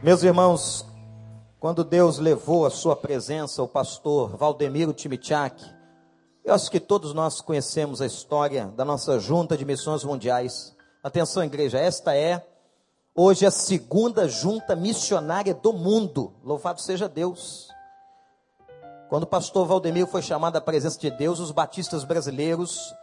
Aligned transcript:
Meus 0.00 0.22
irmãos, 0.22 0.86
quando 1.58 1.82
Deus 1.82 2.20
levou 2.20 2.64
a 2.64 2.70
sua 2.70 2.94
presença 2.94 3.64
o 3.64 3.66
pastor 3.66 4.36
Valdemiro 4.36 4.92
Timichak, 4.92 5.60
eu 6.44 6.54
acho 6.54 6.70
que 6.70 6.78
todos 6.78 7.12
nós 7.12 7.40
conhecemos 7.40 8.00
a 8.00 8.06
história 8.06 8.66
da 8.76 8.84
nossa 8.84 9.18
junta 9.18 9.56
de 9.56 9.64
missões 9.64 10.04
mundiais. 10.04 10.72
Atenção, 11.02 11.42
igreja, 11.42 11.80
esta 11.80 12.16
é 12.16 12.46
hoje 13.12 13.44
a 13.44 13.50
segunda 13.50 14.28
junta 14.28 14.76
missionária 14.76 15.52
do 15.52 15.72
mundo. 15.72 16.32
Louvado 16.44 16.80
seja 16.80 17.08
Deus. 17.08 17.66
Quando 19.08 19.24
o 19.24 19.26
pastor 19.26 19.66
Valdemiro 19.66 20.06
foi 20.06 20.22
chamado 20.22 20.54
à 20.54 20.60
presença 20.60 21.00
de 21.00 21.10
Deus, 21.10 21.40
os 21.40 21.50
batistas 21.50 22.04
brasileiros 22.04 22.94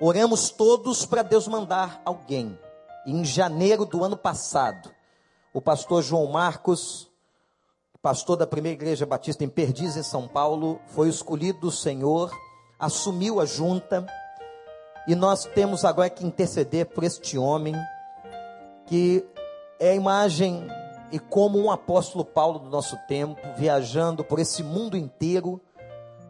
oramos 0.00 0.48
todos 0.48 1.04
para 1.04 1.20
Deus 1.20 1.46
mandar 1.46 2.00
alguém. 2.06 2.58
Em 3.06 3.22
janeiro 3.22 3.84
do 3.84 4.02
ano 4.02 4.16
passado, 4.16 4.95
o 5.56 5.60
pastor 5.62 6.02
João 6.02 6.26
Marcos, 6.26 7.10
pastor 8.02 8.36
da 8.36 8.46
primeira 8.46 8.76
igreja 8.76 9.06
batista 9.06 9.42
em 9.42 9.48
Perdiz, 9.48 9.96
em 9.96 10.02
São 10.02 10.28
Paulo, 10.28 10.78
foi 10.88 11.08
escolhido 11.08 11.60
do 11.60 11.70
Senhor, 11.70 12.30
assumiu 12.78 13.40
a 13.40 13.46
junta, 13.46 14.04
e 15.08 15.14
nós 15.14 15.46
temos 15.46 15.82
agora 15.82 16.10
que 16.10 16.26
interceder 16.26 16.84
por 16.84 17.04
este 17.04 17.38
homem, 17.38 17.74
que 18.84 19.24
é 19.80 19.92
a 19.92 19.94
imagem 19.94 20.66
e 21.10 21.18
como 21.18 21.58
um 21.58 21.70
apóstolo 21.70 22.22
Paulo 22.22 22.58
do 22.58 22.68
nosso 22.68 22.98
tempo, 23.08 23.40
viajando 23.56 24.22
por 24.22 24.38
esse 24.38 24.62
mundo 24.62 24.94
inteiro, 24.94 25.58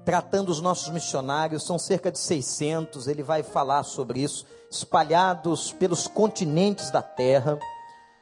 tratando 0.04 0.50
os 0.50 0.60
nossos 0.60 0.88
missionários, 0.90 1.66
são 1.66 1.80
cerca 1.80 2.12
de 2.12 2.18
600, 2.20 3.08
ele 3.08 3.24
vai 3.24 3.42
falar 3.42 3.82
sobre 3.82 4.20
isso, 4.20 4.46
espalhados 4.70 5.72
pelos 5.72 6.06
continentes 6.06 6.92
da 6.92 7.02
terra 7.02 7.58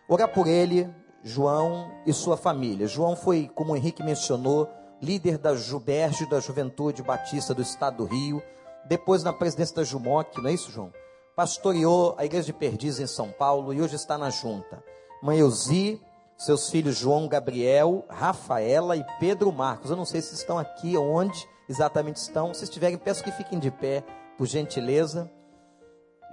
orar 0.09 0.29
por 0.29 0.47
ele, 0.47 0.93
João 1.23 1.91
e 2.07 2.12
sua 2.12 2.37
família. 2.37 2.87
João 2.87 3.17
foi, 3.17 3.51
como 3.55 3.73
o 3.73 3.77
Henrique 3.77 4.03
mencionou, 4.03 4.69
líder 5.01 5.39
da 5.39 5.55
Juberge 5.55 6.28
da 6.28 6.41
Juventude 6.41 7.03
Batista 7.03 7.55
do 7.55 7.62
Estado 7.62 7.98
do 7.98 8.05
Rio, 8.05 8.43
depois 8.87 9.23
na 9.23 9.33
presidência 9.33 9.77
da 9.77 9.84
Jumoc, 9.84 10.37
não 10.39 10.48
é 10.48 10.53
isso, 10.53 10.70
João? 10.70 10.93
Pastoreou 11.34 12.15
a 12.19 12.25
igreja 12.25 12.47
de 12.47 12.53
Perdiz 12.53 13.01
em 13.01 13.06
São 13.06 13.31
Paulo 13.31 13.73
e 13.73 13.81
hoje 13.81 13.97
está 13.97 14.17
na 14.17 14.31
junta. 14.31 14.83
Mãe 15.23 15.39
Euzi, 15.39 16.01
seus 16.37 16.69
filhos 16.69 16.97
João 16.97 17.27
Gabriel, 17.27 18.05
Rafaela 18.09 18.97
e 18.97 19.05
Pedro 19.19 19.50
Marcos. 19.50 19.91
Eu 19.91 19.97
não 19.97 20.05
sei 20.05 20.21
se 20.21 20.34
estão 20.34 20.59
aqui, 20.59 20.97
onde 20.97 21.48
exatamente 21.69 22.17
estão. 22.17 22.53
Se 22.53 22.65
estiverem, 22.65 22.98
peço 22.98 23.25
que 23.25 23.33
fiquem 23.33 23.59
de 23.59 23.71
pé, 23.71 24.05
por 24.37 24.47
gentileza. 24.47 25.31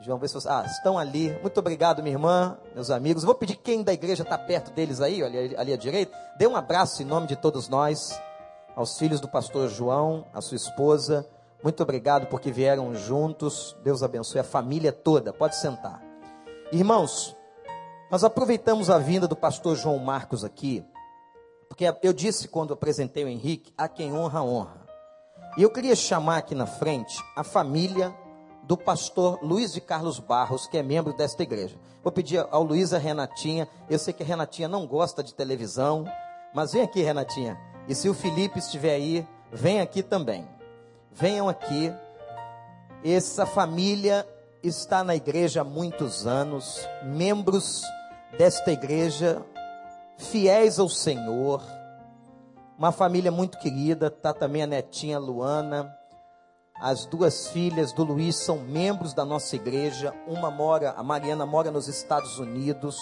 João, 0.01 0.17
vê 0.17 0.27
se. 0.27 0.37
Ah, 0.47 0.63
estão 0.65 0.97
ali. 0.97 1.37
Muito 1.41 1.59
obrigado, 1.59 2.01
minha 2.01 2.15
irmã, 2.15 2.57
meus 2.73 2.89
amigos. 2.89 3.23
Vou 3.23 3.35
pedir 3.35 3.55
quem 3.55 3.83
da 3.83 3.93
igreja 3.93 4.23
está 4.23 4.37
perto 4.37 4.71
deles 4.71 4.99
aí, 4.99 5.23
ali, 5.23 5.55
ali 5.55 5.73
à 5.73 5.77
direita. 5.77 6.11
Dê 6.37 6.47
um 6.47 6.55
abraço 6.55 7.03
em 7.03 7.05
nome 7.05 7.27
de 7.27 7.35
todos 7.35 7.69
nós, 7.69 8.19
aos 8.75 8.97
filhos 8.97 9.19
do 9.19 9.27
pastor 9.27 9.69
João, 9.69 10.25
a 10.33 10.41
sua 10.41 10.55
esposa. 10.55 11.27
Muito 11.63 11.83
obrigado 11.83 12.25
porque 12.25 12.51
vieram 12.51 12.95
juntos. 12.95 13.77
Deus 13.83 14.01
abençoe 14.01 14.39
a 14.41 14.43
família 14.43 14.91
toda. 14.91 15.31
Pode 15.31 15.55
sentar. 15.55 16.01
Irmãos, 16.71 17.37
nós 18.09 18.23
aproveitamos 18.23 18.89
a 18.89 18.97
vinda 18.97 19.27
do 19.27 19.35
pastor 19.35 19.75
João 19.75 19.99
Marcos 19.99 20.43
aqui, 20.43 20.83
porque 21.69 21.85
eu 22.01 22.11
disse 22.11 22.47
quando 22.47 22.73
apresentei 22.73 23.23
o 23.23 23.27
Henrique, 23.27 23.71
a 23.77 23.87
quem 23.87 24.11
honra, 24.11 24.41
honra. 24.41 24.81
E 25.57 25.61
eu 25.61 25.69
queria 25.69 25.95
chamar 25.95 26.37
aqui 26.37 26.55
na 26.55 26.65
frente 26.65 27.15
a 27.35 27.43
família 27.43 28.11
do 28.63 28.77
pastor 28.77 29.39
Luiz 29.41 29.73
de 29.73 29.81
Carlos 29.81 30.19
Barros, 30.19 30.67
que 30.67 30.77
é 30.77 30.83
membro 30.83 31.13
desta 31.13 31.43
igreja. 31.43 31.77
Vou 32.03 32.11
pedir 32.11 32.45
ao 32.49 32.63
Luiz 32.63 32.93
a 32.93 32.97
Renatinha. 32.97 33.67
Eu 33.89 33.99
sei 33.99 34.13
que 34.13 34.23
a 34.23 34.25
Renatinha 34.25 34.67
não 34.67 34.87
gosta 34.87 35.23
de 35.23 35.33
televisão, 35.33 36.05
mas 36.53 36.73
vem 36.73 36.81
aqui, 36.81 37.01
Renatinha. 37.01 37.57
E 37.87 37.95
se 37.95 38.09
o 38.09 38.13
Felipe 38.13 38.59
estiver 38.59 38.93
aí, 38.93 39.27
vem 39.51 39.81
aqui 39.81 40.01
também. 40.01 40.47
Venham 41.11 41.49
aqui. 41.49 41.93
Essa 43.03 43.45
família 43.45 44.27
está 44.63 45.03
na 45.03 45.15
igreja 45.15 45.61
há 45.61 45.63
muitos 45.63 46.27
anos, 46.27 46.87
membros 47.03 47.81
desta 48.37 48.71
igreja, 48.71 49.43
fiéis 50.17 50.79
ao 50.79 50.87
Senhor. 50.87 51.63
Uma 52.77 52.91
família 52.91 53.31
muito 53.31 53.57
querida, 53.59 54.09
tá 54.09 54.33
também 54.33 54.63
a 54.63 54.67
netinha 54.67 55.19
Luana, 55.19 55.95
as 56.81 57.05
duas 57.05 57.47
filhas 57.49 57.93
do 57.93 58.03
Luiz 58.03 58.35
são 58.37 58.57
membros 58.57 59.13
da 59.13 59.23
nossa 59.23 59.55
igreja. 59.55 60.11
Uma 60.25 60.49
mora, 60.49 60.93
a 60.97 61.03
Mariana 61.03 61.45
mora 61.45 61.69
nos 61.69 61.87
Estados 61.87 62.39
Unidos. 62.39 62.97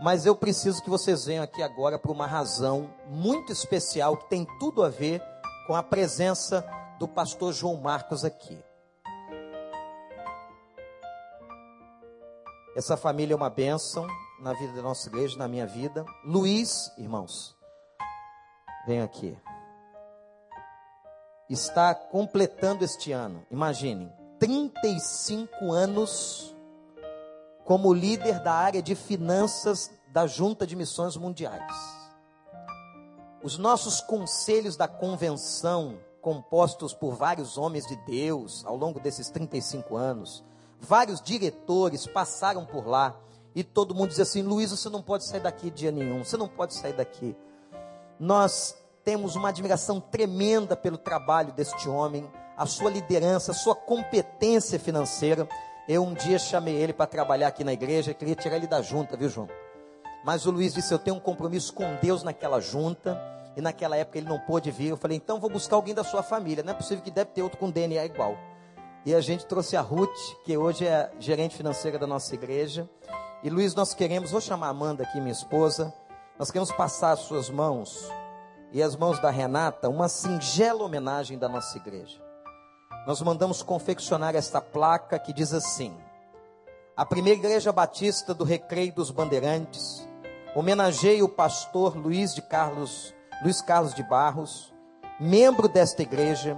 Mas 0.00 0.24
eu 0.24 0.34
preciso 0.34 0.82
que 0.82 0.88
vocês 0.88 1.26
venham 1.26 1.44
aqui 1.44 1.62
agora 1.62 1.98
por 1.98 2.10
uma 2.10 2.26
razão 2.26 2.88
muito 3.06 3.52
especial 3.52 4.16
que 4.16 4.30
tem 4.30 4.46
tudo 4.58 4.82
a 4.82 4.88
ver 4.88 5.22
com 5.66 5.76
a 5.76 5.82
presença 5.82 6.66
do 6.98 7.06
pastor 7.06 7.52
João 7.52 7.76
Marcos 7.76 8.24
aqui. 8.24 8.58
Essa 12.74 12.96
família 12.96 13.34
é 13.34 13.36
uma 13.36 13.50
bênção 13.50 14.06
na 14.40 14.54
vida 14.54 14.72
da 14.72 14.80
nossa 14.80 15.10
igreja, 15.10 15.36
na 15.36 15.46
minha 15.46 15.66
vida. 15.66 16.06
Luiz, 16.24 16.90
irmãos, 16.96 17.54
vem 18.86 19.02
aqui 19.02 19.36
está 21.48 21.94
completando 21.94 22.84
este 22.84 23.12
ano, 23.12 23.44
imaginem, 23.50 24.12
35 24.38 25.70
anos 25.70 26.54
como 27.64 27.92
líder 27.92 28.40
da 28.40 28.52
área 28.52 28.82
de 28.82 28.94
finanças 28.94 29.90
da 30.08 30.26
Junta 30.26 30.66
de 30.66 30.74
Missões 30.74 31.16
Mundiais. 31.16 31.72
Os 33.42 33.58
nossos 33.58 34.00
conselhos 34.00 34.76
da 34.76 34.86
convenção, 34.86 35.98
compostos 36.20 36.92
por 36.92 37.14
vários 37.14 37.56
homens 37.56 37.86
de 37.86 37.96
Deus 38.06 38.64
ao 38.64 38.76
longo 38.76 39.00
desses 39.00 39.30
35 39.30 39.96
anos, 39.96 40.44
vários 40.80 41.20
diretores 41.20 42.06
passaram 42.06 42.64
por 42.64 42.86
lá 42.86 43.16
e 43.54 43.62
todo 43.62 43.94
mundo 43.94 44.10
diz 44.10 44.20
assim: 44.20 44.42
Luiz, 44.42 44.70
você 44.70 44.88
não 44.88 45.02
pode 45.02 45.24
sair 45.24 45.40
daqui 45.40 45.70
dia 45.70 45.90
nenhum, 45.90 46.24
você 46.24 46.36
não 46.36 46.48
pode 46.48 46.74
sair 46.74 46.92
daqui. 46.92 47.36
Nós 48.18 48.76
temos 49.04 49.36
uma 49.36 49.48
admiração 49.48 50.00
tremenda 50.00 50.76
pelo 50.76 50.96
trabalho 50.96 51.52
deste 51.52 51.88
homem, 51.88 52.28
a 52.56 52.66
sua 52.66 52.90
liderança, 52.90 53.52
a 53.52 53.54
sua 53.54 53.74
competência 53.74 54.78
financeira. 54.78 55.48
Eu 55.88 56.04
um 56.04 56.14
dia 56.14 56.38
chamei 56.38 56.74
ele 56.74 56.92
para 56.92 57.06
trabalhar 57.06 57.48
aqui 57.48 57.64
na 57.64 57.72
igreja, 57.72 58.14
queria 58.14 58.34
tirar 58.34 58.56
ele 58.56 58.66
da 58.66 58.80
junta, 58.80 59.16
viu, 59.16 59.28
João? 59.28 59.48
Mas 60.24 60.46
o 60.46 60.50
Luiz 60.50 60.72
disse: 60.72 60.94
Eu 60.94 60.98
tenho 60.98 61.16
um 61.16 61.20
compromisso 61.20 61.72
com 61.72 61.96
Deus 62.00 62.22
naquela 62.22 62.60
junta, 62.60 63.20
e 63.56 63.60
naquela 63.60 63.96
época 63.96 64.18
ele 64.18 64.28
não 64.28 64.38
pôde 64.38 64.70
vir. 64.70 64.90
Eu 64.90 64.96
falei: 64.96 65.16
Então 65.16 65.40
vou 65.40 65.50
buscar 65.50 65.76
alguém 65.76 65.94
da 65.94 66.04
sua 66.04 66.22
família. 66.22 66.62
Não 66.62 66.72
é 66.72 66.76
possível 66.76 67.02
que 67.02 67.10
deve 67.10 67.30
ter 67.30 67.42
outro 67.42 67.58
com 67.58 67.70
DNA 67.70 68.04
igual. 68.04 68.36
E 69.04 69.12
a 69.12 69.20
gente 69.20 69.44
trouxe 69.46 69.76
a 69.76 69.80
Ruth, 69.80 70.16
que 70.44 70.56
hoje 70.56 70.86
é 70.86 71.10
gerente 71.18 71.56
financeira 71.56 71.98
da 71.98 72.06
nossa 72.06 72.32
igreja. 72.34 72.88
E 73.42 73.50
Luiz, 73.50 73.74
nós 73.74 73.92
queremos, 73.92 74.30
vou 74.30 74.40
chamar 74.40 74.68
a 74.68 74.70
Amanda 74.70 75.02
aqui, 75.02 75.20
minha 75.20 75.32
esposa, 75.32 75.92
nós 76.38 76.52
queremos 76.52 76.70
passar 76.70 77.10
as 77.10 77.20
suas 77.20 77.50
mãos 77.50 78.08
e 78.72 78.82
as 78.82 78.96
mãos 78.96 79.18
da 79.18 79.30
Renata 79.30 79.88
uma 79.88 80.08
singela 80.08 80.82
homenagem 80.82 81.38
da 81.38 81.48
nossa 81.48 81.76
igreja. 81.76 82.20
Nós 83.06 83.20
mandamos 83.20 83.62
confeccionar 83.62 84.34
esta 84.34 84.60
placa 84.60 85.18
que 85.18 85.32
diz 85.32 85.52
assim: 85.52 85.94
A 86.96 87.04
primeira 87.04 87.38
igreja 87.38 87.72
batista 87.72 88.32
do 88.32 88.44
Recreio 88.44 88.94
dos 88.94 89.10
Bandeirantes 89.10 90.08
homenageia 90.54 91.24
o 91.24 91.28
pastor 91.28 91.96
Luiz 91.96 92.34
de 92.34 92.42
Carlos, 92.42 93.14
Luiz 93.42 93.60
Carlos 93.60 93.94
de 93.94 94.02
Barros, 94.02 94.72
membro 95.18 95.68
desta 95.68 96.02
igreja, 96.02 96.56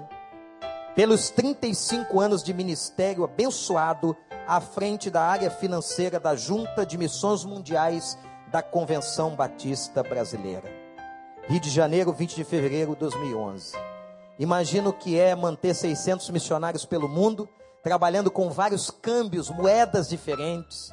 pelos 0.95 1.31
35 1.31 2.21
anos 2.21 2.43
de 2.43 2.53
ministério 2.53 3.25
abençoado 3.25 4.17
à 4.47 4.61
frente 4.61 5.11
da 5.11 5.23
área 5.23 5.51
financeira 5.51 6.21
da 6.21 6.37
Junta 6.37 6.85
de 6.85 6.99
Missões 6.99 7.45
Mundiais 7.45 8.19
da 8.49 8.63
Convenção 8.63 9.35
Batista 9.35 10.03
Brasileira. 10.03 10.84
Rio 11.47 11.61
de 11.61 11.69
Janeiro, 11.69 12.11
20 12.11 12.37
de 12.37 12.43
fevereiro 12.43 12.93
de 12.93 13.01
2011. 13.01 13.77
Imagino 14.39 14.95
que 14.95 15.21
é 15.21 15.35
manter 15.35 15.75
600 15.75 16.31
missionários 16.31 16.87
pelo 16.87 17.07
mundo, 17.07 17.47
trabalhando 17.83 18.31
com 18.31 18.51
vários 18.51 18.91
câmbios, 18.91 19.51
moedas 19.51 20.09
diferentes, 20.09 20.91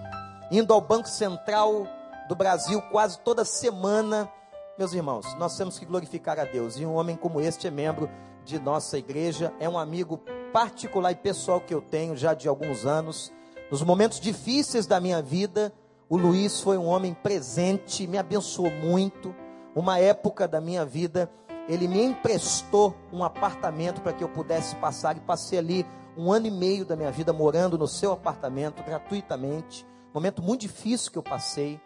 indo 0.52 0.74
ao 0.74 0.82
Banco 0.82 1.08
Central 1.08 1.88
do 2.28 2.36
Brasil 2.36 2.82
quase 2.92 3.18
toda 3.20 3.46
semana. 3.46 4.30
Meus 4.78 4.92
irmãos, 4.92 5.34
nós 5.36 5.56
temos 5.56 5.80
que 5.80 5.86
glorificar 5.86 6.38
a 6.38 6.44
Deus. 6.44 6.78
E 6.78 6.86
um 6.86 6.96
homem 6.96 7.16
como 7.16 7.40
este 7.40 7.68
é 7.68 7.72
membro 7.72 8.10
de 8.44 8.60
nossa 8.60 8.98
igreja, 8.98 9.54
é 9.58 9.70
um 9.70 9.80
amigo 9.80 10.22
particular 10.52 11.14
e 11.14 11.16
pessoal 11.16 11.62
que 11.62 11.74
eu 11.74 11.82
tenho 11.82 12.18
já 12.18 12.34
de 12.34 12.50
alguns 12.50 12.86
anos. 12.86 13.32
Nos 13.72 13.82
momentos 13.84 14.20
difíceis 14.20 14.86
da 14.86 15.00
minha 15.00 15.22
vida, 15.22 15.72
o 16.10 16.18
Luiz 16.18 16.60
foi 16.60 16.78
um 16.78 16.88
homem 16.88 17.14
presente, 17.14 18.06
me 18.06 18.18
abençoou 18.18 18.70
muito 18.70 19.34
uma 19.76 20.00
época 20.00 20.48
da 20.48 20.60
minha 20.60 20.86
vida, 20.86 21.30
ele 21.68 21.88
me 21.88 22.04
emprestou 22.04 22.96
um 23.12 23.24
apartamento 23.24 24.02
para 24.02 24.14
que 24.14 24.24
eu 24.24 24.30
pudesse 24.30 24.76
passar 24.76 25.16
e 25.16 25.20
passei 25.20 25.60
ali 25.60 25.86
um 26.18 26.32
ano 26.32 26.48
e 26.48 26.52
meio 26.52 26.86
da 26.86 26.96
minha 26.96 27.12
vida 27.12 27.32
morando 27.32 27.78
no 27.78 27.88
seu 27.88 28.12
apartamento 28.12 28.84
gratuitamente. 28.84 29.86
Momento 30.14 30.42
muito 30.42 30.62
difícil 30.62 31.12
que 31.12 31.18
eu 31.18 31.24
passei. 31.24 31.80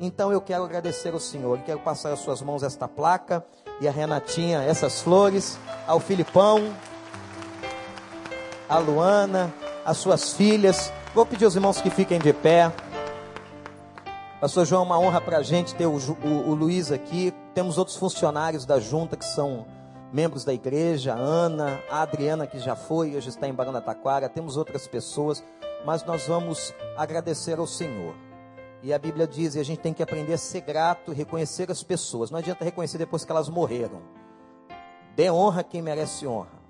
Então 0.00 0.32
eu 0.32 0.40
quero 0.40 0.64
agradecer 0.64 1.12
ao 1.12 1.20
Senhor, 1.20 1.58
quero 1.60 1.78
passar 1.80 2.12
às 2.12 2.20
suas 2.20 2.42
mãos 2.42 2.62
esta 2.62 2.88
placa 2.88 3.44
e 3.80 3.86
a 3.86 3.90
Renatinha 3.90 4.62
essas 4.62 5.00
flores, 5.00 5.58
ao 5.86 6.00
Filipão, 6.00 6.72
a 8.68 8.78
Luana, 8.78 9.52
as 9.84 9.96
suas 9.98 10.32
filhas. 10.32 10.92
Vou 11.14 11.24
pedir 11.24 11.44
aos 11.44 11.54
irmãos 11.54 11.80
que 11.80 11.90
fiquem 11.90 12.18
de 12.18 12.32
pé. 12.32 12.72
Pastor 14.40 14.64
João, 14.64 14.82
é 14.82 14.86
uma 14.86 15.00
honra 15.00 15.20
para 15.20 15.38
a 15.38 15.42
gente 15.42 15.74
ter 15.74 15.86
o, 15.86 15.96
o, 15.96 16.50
o 16.50 16.54
Luiz 16.54 16.92
aqui. 16.92 17.34
Temos 17.54 17.76
outros 17.76 17.96
funcionários 17.96 18.64
da 18.64 18.78
junta 18.78 19.16
que 19.16 19.24
são 19.24 19.66
membros 20.12 20.44
da 20.44 20.54
igreja, 20.54 21.12
a 21.12 21.16
Ana, 21.16 21.82
a 21.90 22.02
Adriana 22.02 22.46
que 22.46 22.60
já 22.60 22.76
foi, 22.76 23.16
hoje 23.16 23.30
está 23.30 23.48
em 23.48 23.52
Barão 23.52 23.72
Taquara, 23.80 24.28
temos 24.28 24.56
outras 24.56 24.86
pessoas, 24.86 25.42
mas 25.84 26.04
nós 26.04 26.28
vamos 26.28 26.72
agradecer 26.96 27.58
ao 27.58 27.66
Senhor. 27.66 28.14
E 28.80 28.92
a 28.92 28.98
Bíblia 28.98 29.26
diz, 29.26 29.56
e 29.56 29.58
a 29.58 29.64
gente 29.64 29.80
tem 29.80 29.92
que 29.92 30.04
aprender 30.04 30.34
a 30.34 30.38
ser 30.38 30.60
grato, 30.60 31.10
reconhecer 31.10 31.68
as 31.68 31.82
pessoas. 31.82 32.30
Não 32.30 32.38
adianta 32.38 32.64
reconhecer 32.64 32.96
depois 32.96 33.24
que 33.24 33.32
elas 33.32 33.48
morreram. 33.48 34.00
Dê 35.16 35.28
honra 35.32 35.62
a 35.62 35.64
quem 35.64 35.82
merece 35.82 36.28
honra. 36.28 36.62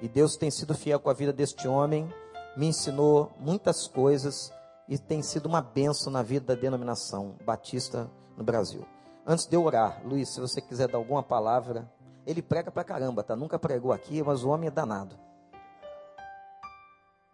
E 0.00 0.06
Deus 0.06 0.36
tem 0.36 0.48
sido 0.48 0.72
fiel 0.74 1.00
com 1.00 1.10
a 1.10 1.14
vida 1.14 1.32
deste 1.32 1.66
homem, 1.66 2.08
me 2.56 2.68
ensinou 2.68 3.32
muitas 3.40 3.88
coisas 3.88 4.52
e 4.88 4.98
tem 4.98 5.22
sido 5.22 5.46
uma 5.46 5.62
benção 5.62 6.12
na 6.12 6.22
vida 6.22 6.54
da 6.54 6.60
denominação 6.60 7.36
batista 7.44 8.10
no 8.36 8.44
Brasil. 8.44 8.86
Antes 9.26 9.46
de 9.46 9.56
eu 9.56 9.64
orar, 9.64 10.02
Luiz, 10.04 10.34
se 10.34 10.40
você 10.40 10.60
quiser 10.60 10.88
dar 10.88 10.98
alguma 10.98 11.22
palavra, 11.22 11.90
ele 12.26 12.42
prega 12.42 12.70
pra 12.70 12.84
caramba, 12.84 13.22
tá? 13.22 13.34
Nunca 13.34 13.58
pregou 13.58 13.92
aqui, 13.92 14.22
mas 14.22 14.44
o 14.44 14.50
homem 14.50 14.68
é 14.68 14.70
danado. 14.70 15.18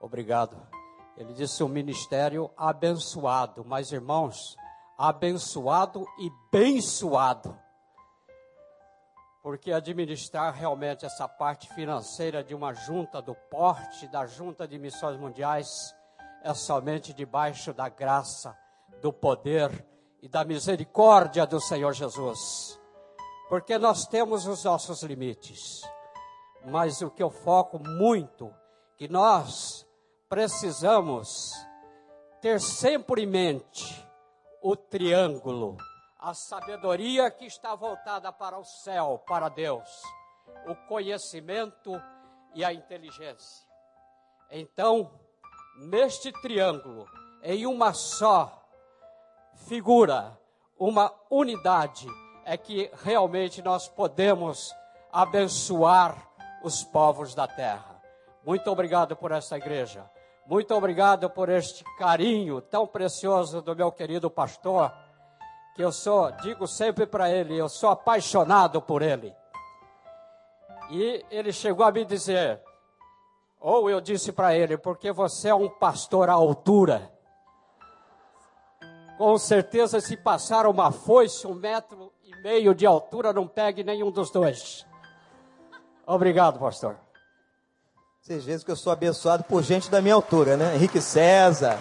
Obrigado. 0.00 0.56
Ele 1.16 1.34
disse 1.34 1.62
o 1.62 1.68
ministério 1.68 2.50
abençoado, 2.56 3.64
mas 3.64 3.92
irmãos, 3.92 4.56
abençoado 4.96 6.06
e 6.18 6.30
bençoado. 6.50 7.58
Porque 9.42 9.72
administrar 9.72 10.54
realmente 10.54 11.04
essa 11.04 11.26
parte 11.26 11.68
financeira 11.74 12.44
de 12.44 12.54
uma 12.54 12.72
junta 12.72 13.20
do 13.20 13.34
porte, 13.34 14.06
da 14.08 14.26
junta 14.26 14.66
de 14.66 14.78
missões 14.78 15.18
mundiais, 15.18 15.66
é 16.42 16.54
somente 16.54 17.12
debaixo 17.12 17.72
da 17.72 17.88
graça, 17.88 18.56
do 19.00 19.12
poder 19.12 19.86
e 20.22 20.28
da 20.28 20.44
misericórdia 20.44 21.46
do 21.46 21.60
Senhor 21.60 21.92
Jesus 21.92 22.80
porque 23.50 23.76
nós 23.78 24.06
temos 24.06 24.46
os 24.46 24.62
nossos 24.62 25.02
limites. 25.02 25.82
Mas 26.66 27.02
o 27.02 27.10
que 27.10 27.20
eu 27.20 27.30
foco 27.30 27.80
muito, 27.80 28.54
que 28.96 29.08
nós 29.08 29.84
precisamos 30.28 31.50
ter 32.40 32.60
sempre 32.60 33.24
em 33.24 33.26
mente 33.26 34.08
o 34.62 34.76
triângulo, 34.76 35.76
a 36.16 36.32
sabedoria 36.32 37.28
que 37.28 37.44
está 37.44 37.74
voltada 37.74 38.32
para 38.32 38.56
o 38.56 38.64
céu, 38.64 39.20
para 39.26 39.48
Deus, 39.48 39.88
o 40.68 40.76
conhecimento 40.86 41.90
e 42.54 42.64
a 42.64 42.72
inteligência. 42.72 43.66
Então, 44.48 45.10
neste 45.76 46.32
triângulo, 46.40 47.06
em 47.42 47.66
uma 47.66 47.92
só 47.92 48.62
figura, 49.66 50.38
uma 50.78 51.12
unidade, 51.30 52.06
é 52.44 52.56
que 52.56 52.90
realmente 53.04 53.62
nós 53.62 53.88
podemos 53.88 54.74
abençoar 55.12 56.16
os 56.62 56.82
povos 56.82 57.34
da 57.34 57.46
terra. 57.46 58.00
Muito 58.44 58.70
obrigado 58.70 59.14
por 59.16 59.32
esta 59.32 59.56
igreja. 59.56 60.10
Muito 60.46 60.74
obrigado 60.74 61.30
por 61.30 61.48
este 61.48 61.84
carinho 61.96 62.60
tão 62.60 62.86
precioso 62.86 63.62
do 63.62 63.76
meu 63.76 63.92
querido 63.92 64.30
pastor, 64.30 64.92
que 65.76 65.82
eu 65.82 65.92
sou, 65.92 66.32
digo 66.32 66.66
sempre 66.66 67.06
para 67.06 67.30
ele, 67.30 67.56
eu 67.56 67.68
sou 67.68 67.90
apaixonado 67.90 68.82
por 68.82 69.02
ele. 69.02 69.34
E 70.90 71.24
ele 71.30 71.52
chegou 71.52 71.86
a 71.86 71.92
me 71.92 72.04
dizer, 72.04 72.60
ou 73.60 73.90
eu 73.90 74.00
disse 74.00 74.32
para 74.32 74.54
ele, 74.56 74.78
porque 74.78 75.12
você 75.12 75.50
é 75.50 75.54
um 75.54 75.68
pastor 75.68 76.30
à 76.30 76.32
altura. 76.32 77.12
Com 79.18 79.36
certeza, 79.36 80.00
se 80.00 80.16
passar 80.16 80.66
uma 80.66 80.90
foice, 80.90 81.46
um 81.46 81.54
metro 81.54 82.10
meio 82.42 82.74
de 82.74 82.86
altura, 82.86 83.34
não 83.34 83.46
pegue 83.46 83.84
nenhum 83.84 84.10
dos 84.10 84.30
dois. 84.30 84.86
Obrigado, 86.06 86.58
pastor. 86.58 86.96
Vocês 88.20 88.44
veem 88.44 88.58
que 88.58 88.70
eu 88.70 88.76
sou 88.76 88.92
abençoado 88.92 89.44
por 89.44 89.62
gente 89.62 89.90
da 89.90 90.00
minha 90.00 90.14
altura, 90.14 90.56
né? 90.56 90.74
Henrique 90.74 91.00
César, 91.00 91.78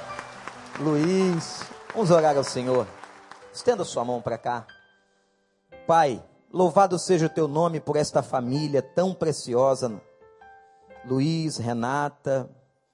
Luiz. 0.80 1.64
Vamos 1.94 2.12
orar 2.12 2.36
ao 2.36 2.44
Senhor. 2.44 2.86
Estenda 3.54 3.86
sua 3.86 4.04
mão 4.04 4.22
para 4.22 4.38
cá. 4.38 4.68
Pai, 5.88 6.24
louvado 6.52 7.00
seja 7.00 7.26
o 7.26 7.30
teu 7.30 7.48
nome 7.48 7.80
por 7.80 7.96
esta 7.96 8.22
família 8.22 8.82
tão 8.82 9.14
preciosa. 9.14 10.02
Luiz, 11.06 11.58
Renata, 11.58 12.50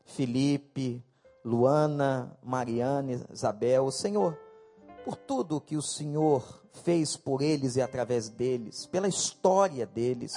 Felipe, 0.05 1.03
Luana, 1.43 2.37
Mariane, 2.43 3.23
Isabel. 3.31 3.91
Senhor, 3.91 4.37
por 5.03 5.15
tudo 5.15 5.61
que 5.61 5.77
o 5.77 5.81
Senhor 5.81 6.63
fez 6.83 7.15
por 7.15 7.41
eles 7.41 7.75
e 7.75 7.81
através 7.81 8.29
deles, 8.29 8.85
pela 8.85 9.07
história 9.07 9.85
deles, 9.85 10.33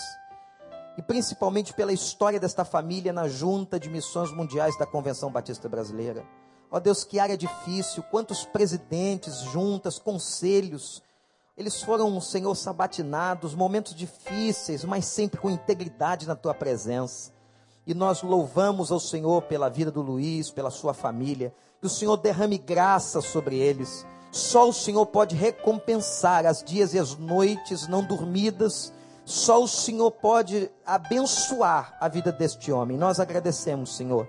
e 0.97 1.03
principalmente 1.03 1.73
pela 1.73 1.93
história 1.93 2.41
desta 2.41 2.65
família 2.65 3.13
na 3.13 3.29
junta 3.29 3.79
de 3.79 3.89
missões 3.89 4.33
mundiais 4.33 4.77
da 4.79 4.87
Convenção 4.87 5.31
Batista 5.31 5.69
Brasileira. 5.69 6.25
Ó 6.71 6.77
oh 6.77 6.81
Deus, 6.81 7.05
que 7.05 7.19
área 7.19 7.37
difícil, 7.37 8.03
quantos 8.11 8.45
presidentes, 8.45 9.41
juntas, 9.41 9.99
conselhos, 9.99 11.03
eles 11.57 11.83
foram, 11.83 12.21
Senhor, 12.21 12.55
sabatinados, 12.55 13.55
momentos 13.55 13.95
difíceis, 13.95 14.85
mas 14.85 15.07
sempre 15.07 15.41
com 15.41 15.51
integridade 15.51 16.27
na 16.27 16.37
tua 16.37 16.55
presença. 16.55 17.33
E 17.89 17.95
nós 17.95 18.23
louvamos 18.23 18.93
ao 18.93 19.01
Senhor 19.01 19.43
pela 19.43 19.69
vida 19.69 19.91
do 19.91 20.03
Luiz, 20.03 20.49
pela 20.49 20.71
sua 20.71 20.95
família, 20.95 21.53
que 21.81 21.87
o 21.89 21.91
Senhor 21.91 22.17
derrame 22.17 22.59
graça 22.59 23.21
sobre 23.21 23.59
eles 23.59 24.07
só 24.31 24.69
o 24.69 24.73
Senhor 24.73 25.07
pode 25.07 25.35
recompensar 25.35 26.45
as 26.45 26.63
dias 26.63 26.93
e 26.93 26.99
as 26.99 27.17
noites 27.17 27.89
não 27.89 28.05
dormidas. 28.05 28.93
Só 29.25 29.63
o 29.63 29.69
Senhor 29.69 30.11
pode 30.11 30.71
abençoar 30.87 31.97
a 32.01 32.09
vida 32.09 32.31
deste 32.31 32.71
homem. 32.71 32.97
Nós 32.97 33.21
agradecemos, 33.21 33.97
Senhor, 33.97 34.29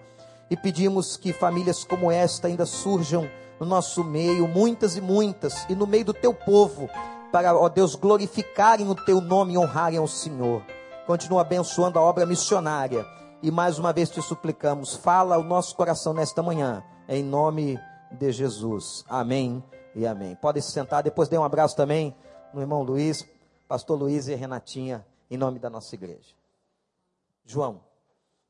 e 0.49 0.57
pedimos 0.57 1.17
que 1.17 1.33
famílias 1.33 1.83
como 1.83 2.11
esta 2.11 2.47
ainda 2.47 2.65
surjam 2.65 3.29
no 3.59 3.65
nosso 3.65 4.03
meio, 4.03 4.47
muitas 4.47 4.95
e 4.95 5.01
muitas, 5.01 5.65
e 5.69 5.75
no 5.75 5.85
meio 5.85 6.05
do 6.05 6.13
teu 6.13 6.33
povo, 6.33 6.89
para, 7.31 7.55
ó 7.55 7.67
Deus, 7.67 7.95
glorificarem 7.95 8.89
o 8.89 8.95
teu 8.95 9.19
nome 9.19 9.53
e 9.53 9.57
honrarem 9.57 9.99
ao 9.99 10.07
Senhor. 10.07 10.63
Continua 11.05 11.41
abençoando 11.41 11.99
a 11.99 12.01
obra 12.01 12.25
missionária. 12.25 13.05
E 13.41 13.49
mais 13.49 13.79
uma 13.79 13.93
vez 13.93 14.09
te 14.09 14.21
suplicamos, 14.21 14.95
fala 14.95 15.37
o 15.37 15.43
nosso 15.43 15.73
coração 15.73 16.13
nesta 16.13 16.43
manhã, 16.43 16.83
em 17.07 17.23
nome 17.23 17.79
de 18.11 18.33
Jesus. 18.33 19.05
Amém 19.07 19.63
e 19.95 20.05
amém. 20.05 20.35
Podem 20.35 20.61
se 20.61 20.73
sentar, 20.73 21.01
depois 21.01 21.29
dê 21.29 21.37
um 21.37 21.43
abraço 21.45 21.73
também 21.73 22.13
no 22.53 22.59
irmão 22.59 22.83
Luiz, 22.83 23.25
pastor 23.65 23.97
Luiz 23.97 24.27
e 24.27 24.35
Renatinha, 24.35 25.07
em 25.31 25.37
nome 25.37 25.57
da 25.57 25.69
nossa 25.69 25.95
igreja. 25.95 26.35
João, 27.45 27.81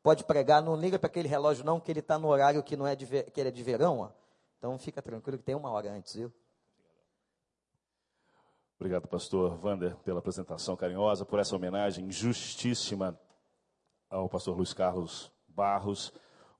pode 0.02 0.24
pregar, 0.24 0.60
não 0.60 0.76
liga 0.76 0.98
para 0.98 1.06
aquele 1.06 1.28
relógio 1.28 1.64
não, 1.64 1.80
que 1.80 1.92
ele 1.92 2.00
está 2.00 2.18
no 2.18 2.28
horário 2.28 2.64
que 2.64 2.76
não 2.76 2.88
é 2.88 2.96
de, 2.96 3.06
que 3.06 3.40
ele 3.40 3.50
é 3.50 3.52
de 3.52 3.62
verão, 3.62 4.00
ó. 4.00 4.10
Então 4.58 4.76
fica 4.80 5.04
tranquilo 5.04 5.38
que 5.38 5.44
tem 5.44 5.54
uma 5.54 5.70
hora 5.70 5.92
antes, 5.92 6.16
viu? 6.16 6.34
Obrigado, 8.80 9.08
pastor 9.08 9.56
Vander, 9.56 9.96
pela 9.98 10.18
apresentação 10.18 10.76
carinhosa, 10.76 11.26
por 11.26 11.38
essa 11.38 11.56
homenagem 11.56 12.10
justíssima 12.10 13.16
ao 14.10 14.28
pastor 14.28 14.58
Luiz 14.58 14.74
Carlos 14.74 15.32
Barros, 15.48 16.12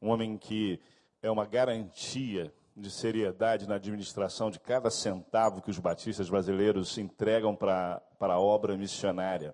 um 0.02 0.10
homem 0.10 0.38
que 0.38 0.80
é 1.22 1.30
uma 1.32 1.46
garantia 1.46 2.54
de 2.76 2.90
seriedade 2.90 3.68
na 3.68 3.76
administração 3.76 4.50
de 4.50 4.60
cada 4.60 4.90
centavo 4.90 5.62
que 5.62 5.70
os 5.70 5.80
batistas 5.80 6.30
brasileiros 6.30 6.98
entregam 6.98 7.56
para 7.56 8.02
a 8.20 8.40
obra 8.40 8.78
missionária. 8.78 9.54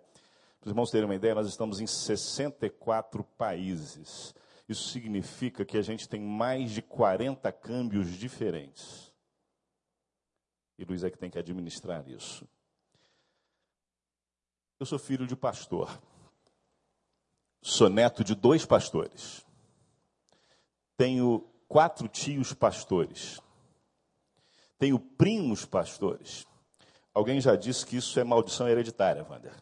Para 0.60 0.68
os 0.68 0.72
irmãos 0.72 0.92
terem 0.92 1.06
uma 1.06 1.16
ideia, 1.16 1.34
nós 1.34 1.48
estamos 1.48 1.80
em 1.80 1.88
64 1.88 3.24
países. 3.24 4.36
Isso 4.68 4.90
significa 4.90 5.64
que 5.64 5.78
a 5.78 5.82
gente 5.82 6.10
tem 6.10 6.20
mais 6.20 6.72
de 6.72 6.82
40 6.82 7.52
câmbios 7.52 8.10
diferentes. 8.12 9.14
E 10.78 10.84
Luiz 10.84 11.04
é 11.04 11.10
que 11.10 11.18
tem 11.18 11.30
que 11.30 11.40
administrar 11.40 12.08
isso. 12.10 12.48
Eu 14.80 14.86
sou 14.86 15.00
filho 15.00 15.26
de 15.26 15.36
pastor. 15.36 16.02
Sou 17.68 17.90
neto 17.90 18.24
de 18.24 18.36
dois 18.36 18.64
pastores. 18.64 19.44
Tenho 20.96 21.44
quatro 21.68 22.08
tios 22.08 22.54
pastores. 22.54 23.42
Tenho 24.78 25.00
primos 25.00 25.66
pastores. 25.66 26.46
Alguém 27.12 27.42
já 27.42 27.56
disse 27.56 27.84
que 27.84 27.98
isso 27.98 28.20
é 28.20 28.24
maldição 28.24 28.70
hereditária, 28.70 29.26
Wander. 29.28 29.56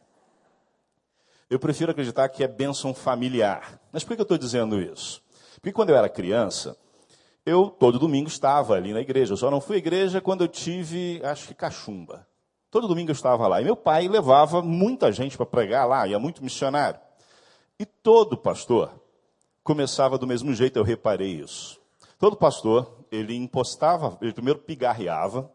Eu 1.50 1.58
prefiro 1.58 1.92
acreditar 1.92 2.28
que 2.28 2.44
é 2.44 2.48
bênção 2.48 2.94
familiar. 2.94 3.80
Mas 3.90 4.04
por 4.04 4.18
que 4.18 4.22
eu 4.22 4.24
estou 4.24 4.38
dizendo 4.38 4.82
isso? 4.82 5.24
Porque 5.56 5.72
quando 5.72 5.92
eu 5.92 5.96
era 5.96 6.10
criança, 6.10 6.76
eu 7.46 7.70
todo 7.70 7.98
domingo 7.98 8.28
estava 8.28 8.74
ali 8.74 8.92
na 8.92 9.00
igreja. 9.00 9.32
Eu 9.32 9.38
só 9.38 9.50
não 9.50 9.62
fui 9.62 9.78
à 9.78 9.80
igreja 9.80 10.20
quando 10.20 10.44
eu 10.44 10.50
tive, 10.50 11.22
acho 11.24 11.48
que 11.48 11.54
cachumba. 11.54 12.28
Todo 12.70 12.86
domingo 12.86 13.12
eu 13.12 13.16
estava 13.16 13.48
lá. 13.48 13.62
E 13.62 13.64
meu 13.64 13.78
pai 13.78 14.10
levava 14.10 14.62
muita 14.62 15.10
gente 15.10 15.38
para 15.38 15.46
pregar 15.46 15.88
lá, 15.88 16.06
ia 16.06 16.20
muito 16.20 16.44
missionário. 16.44 17.00
E 17.80 17.86
todo 17.86 18.38
pastor 18.38 18.92
começava 19.64 20.18
do 20.18 20.28
mesmo 20.28 20.54
jeito, 20.54 20.78
eu 20.78 20.84
reparei 20.84 21.32
isso. 21.32 21.82
Todo 22.20 22.38
pastor, 22.38 23.06
ele 23.12 23.36
impostava, 23.36 24.18
ele 24.22 24.34
primeiro 24.34 24.60
pigarreava, 24.60 25.52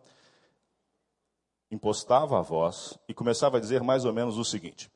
impostava 1.71 2.39
a 2.39 2.43
voz 2.43 2.99
e 3.09 3.15
começava 3.15 3.57
a 3.57 3.61
dizer 3.61 3.83
mais 3.83 4.05
ou 4.05 4.13
menos 4.13 4.37
o 4.37 4.45
seguinte: 4.45 4.91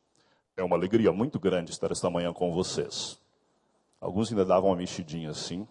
É 0.57 0.63
uma 0.63 0.77
alegria 0.77 1.13
muito 1.13 1.39
grande 1.39 1.71
estar 1.71 1.91
esta 1.91 2.11
manhã 2.11 2.33
com 2.33 2.53
vocês. 2.53 3.19
Alguns 4.01 4.31
ainda 4.31 4.45
davam 4.45 4.71
uma 4.71 4.77
mexidinha 4.77 5.31
assim. 5.31 5.67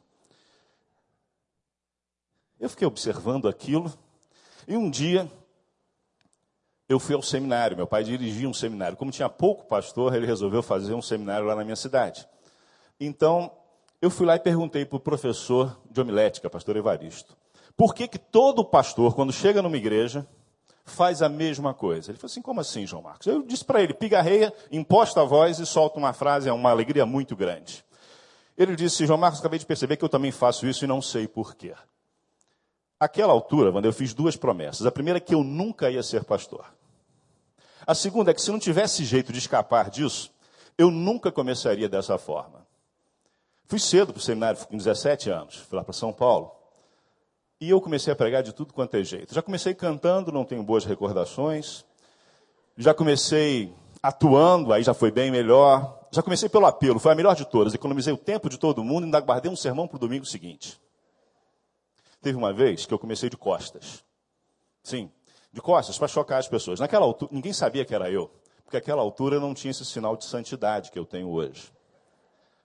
Eu 2.60 2.70
fiquei 2.70 2.88
observando 2.88 3.48
aquilo 3.48 3.92
e 4.68 4.78
um 4.78 4.90
dia 4.90 5.30
eu 6.92 7.00
fui 7.00 7.16
ao 7.16 7.22
seminário. 7.22 7.78
Meu 7.78 7.88
pai 7.88 8.04
dirigia 8.04 8.48
um 8.48 8.54
seminário. 8.54 8.98
Como 8.98 9.12
tinha 9.12 9.30
pouco 9.30 9.66
pastor, 9.66 10.14
ele 10.14 10.26
resolveu 10.26 10.62
fazer 10.62 10.94
um 10.94 11.02
seminário 11.02 11.46
lá 11.46 11.56
na 11.56 11.64
minha 11.64 11.76
cidade. 11.76 12.28
Então, 13.00 13.52
eu 14.02 14.10
fui 14.10 14.26
lá 14.26 14.36
e 14.36 14.40
perguntei 14.40 14.86
para 14.86 14.98
o 14.98 15.00
professor 15.00 15.80
de 15.90 16.02
homilética, 16.02 16.50
pastor 16.50 16.76
Evaristo, 16.76 17.36
por 17.78 17.96
que, 17.96 18.08
que 18.08 18.20
todo 18.20 18.66
pastor, 18.66 19.16
quando 19.16 19.32
chega 19.32 19.62
numa 19.62 19.78
igreja, 19.78 20.28
faz 20.86 21.22
a 21.22 21.30
mesma 21.30 21.74
coisa? 21.74 22.12
Ele 22.12 22.18
falou 22.18 22.30
assim: 22.30 22.42
como 22.42 22.60
assim, 22.60 22.86
João 22.86 23.02
Marcos? 23.02 23.26
Eu 23.26 23.42
disse 23.42 23.64
para 23.64 23.82
ele: 23.82 23.94
pigarreia, 23.94 24.54
imposta 24.72 25.22
a 25.22 25.24
voz 25.24 25.60
e 25.60 25.66
solta 25.66 25.98
uma 25.98 26.14
frase, 26.14 26.50
é 26.50 26.54
uma 26.54 26.70
alegria 26.70 27.06
muito 27.06 27.36
grande. 27.36 27.86
Ele 28.58 28.76
disse: 28.76 29.06
João 29.06 29.18
Marcos, 29.18 29.40
acabei 29.40 29.58
de 29.58 29.66
perceber 29.66 29.96
que 29.96 30.04
eu 30.04 30.10
também 30.10 30.32
faço 30.32 30.68
isso 30.68 30.84
e 30.84 30.88
não 30.88 31.02
sei 31.02 31.28
porquê. 31.28 31.74
Aquela 33.00 33.34
altura, 33.34 33.72
quando 33.72 33.86
eu 33.86 33.94
fiz 33.94 34.14
duas 34.14 34.36
promessas. 34.36 34.86
A 34.86 34.92
primeira 34.92 35.18
é 35.18 35.22
que 35.22 35.34
eu 35.34 35.44
nunca 35.44 35.90
ia 35.90 36.04
ser 36.04 36.24
pastor. 36.24 36.66
A 37.86 37.96
segunda 37.96 38.32
é 38.32 38.34
que 38.34 38.42
se 38.42 38.52
não 38.52 38.60
tivesse 38.60 39.04
jeito 39.04 39.32
de 39.32 39.40
escapar 39.40 39.90
disso, 39.90 40.32
eu 40.78 40.92
nunca 40.92 41.32
começaria 41.32 41.90
dessa 41.90 42.18
forma. 42.18 42.66
Fui 43.66 43.80
cedo 43.80 44.12
para 44.12 44.20
o 44.20 44.24
seminário, 44.24 44.60
com 44.68 44.78
17 44.78 45.30
anos, 45.30 45.56
fui 45.56 45.78
lá 45.78 45.84
para 45.84 45.94
São 45.94 46.12
Paulo. 46.12 46.52
E 47.60 47.70
eu 47.70 47.80
comecei 47.80 48.12
a 48.12 48.16
pregar 48.16 48.42
de 48.42 48.52
tudo 48.52 48.74
quanto 48.74 48.96
é 48.98 49.04
jeito. 49.04 49.34
Já 49.34 49.42
comecei 49.42 49.74
cantando, 49.74 50.32
não 50.32 50.44
tenho 50.44 50.64
boas 50.64 50.84
recordações. 50.84 51.86
Já 52.76 52.94
comecei 52.94 53.72
atuando, 54.02 54.74
aí 54.74 54.82
já 54.82 54.94
foi 54.94 55.12
bem 55.12 55.30
melhor. 55.30 56.00
Já 56.12 56.24
comecei 56.24 56.50
pelo 56.50 56.66
apelo, 56.66 57.00
foi 57.00 57.12
a 57.12 57.16
melhor 57.16 57.36
de 57.36 57.46
todas. 57.46 57.74
Economizei 57.74 58.12
o 58.12 58.18
tempo 58.18 58.50
de 58.50 58.58
todo 58.58 58.84
mundo 58.84 59.04
e 59.04 59.06
ainda 59.06 59.20
guardei 59.20 59.52
um 59.52 59.56
sermão 59.56 59.88
para 59.88 59.98
o 59.98 60.00
domingo 60.00 60.26
seguinte. 60.26 60.82
Teve 62.22 62.38
uma 62.38 62.52
vez 62.52 62.86
que 62.86 62.94
eu 62.94 63.00
comecei 63.00 63.30
de 63.30 63.38
costas. 63.38 64.04
Sim, 64.84 65.12
de 65.52 65.62
costas, 65.62 65.98
para 65.98 66.08
chocar 66.08 66.40
as 66.40 66.48
pessoas. 66.48 66.80
Naquela 66.80 67.06
altura, 67.06 67.32
ninguém 67.34 67.54
sabia 67.54 67.84
que 67.86 67.94
era 67.94 68.10
eu, 68.10 68.32
porque 68.64 68.78
naquela 68.78 69.02
altura 69.02 69.40
não 69.40 69.54
tinha 69.54 69.72
esse 69.72 69.86
sinal 69.86 70.16
de 70.16 70.26
santidade 70.26 70.92
que 70.92 71.00
eu 71.00 71.06
tenho 71.06 71.30
hoje. 71.30 71.72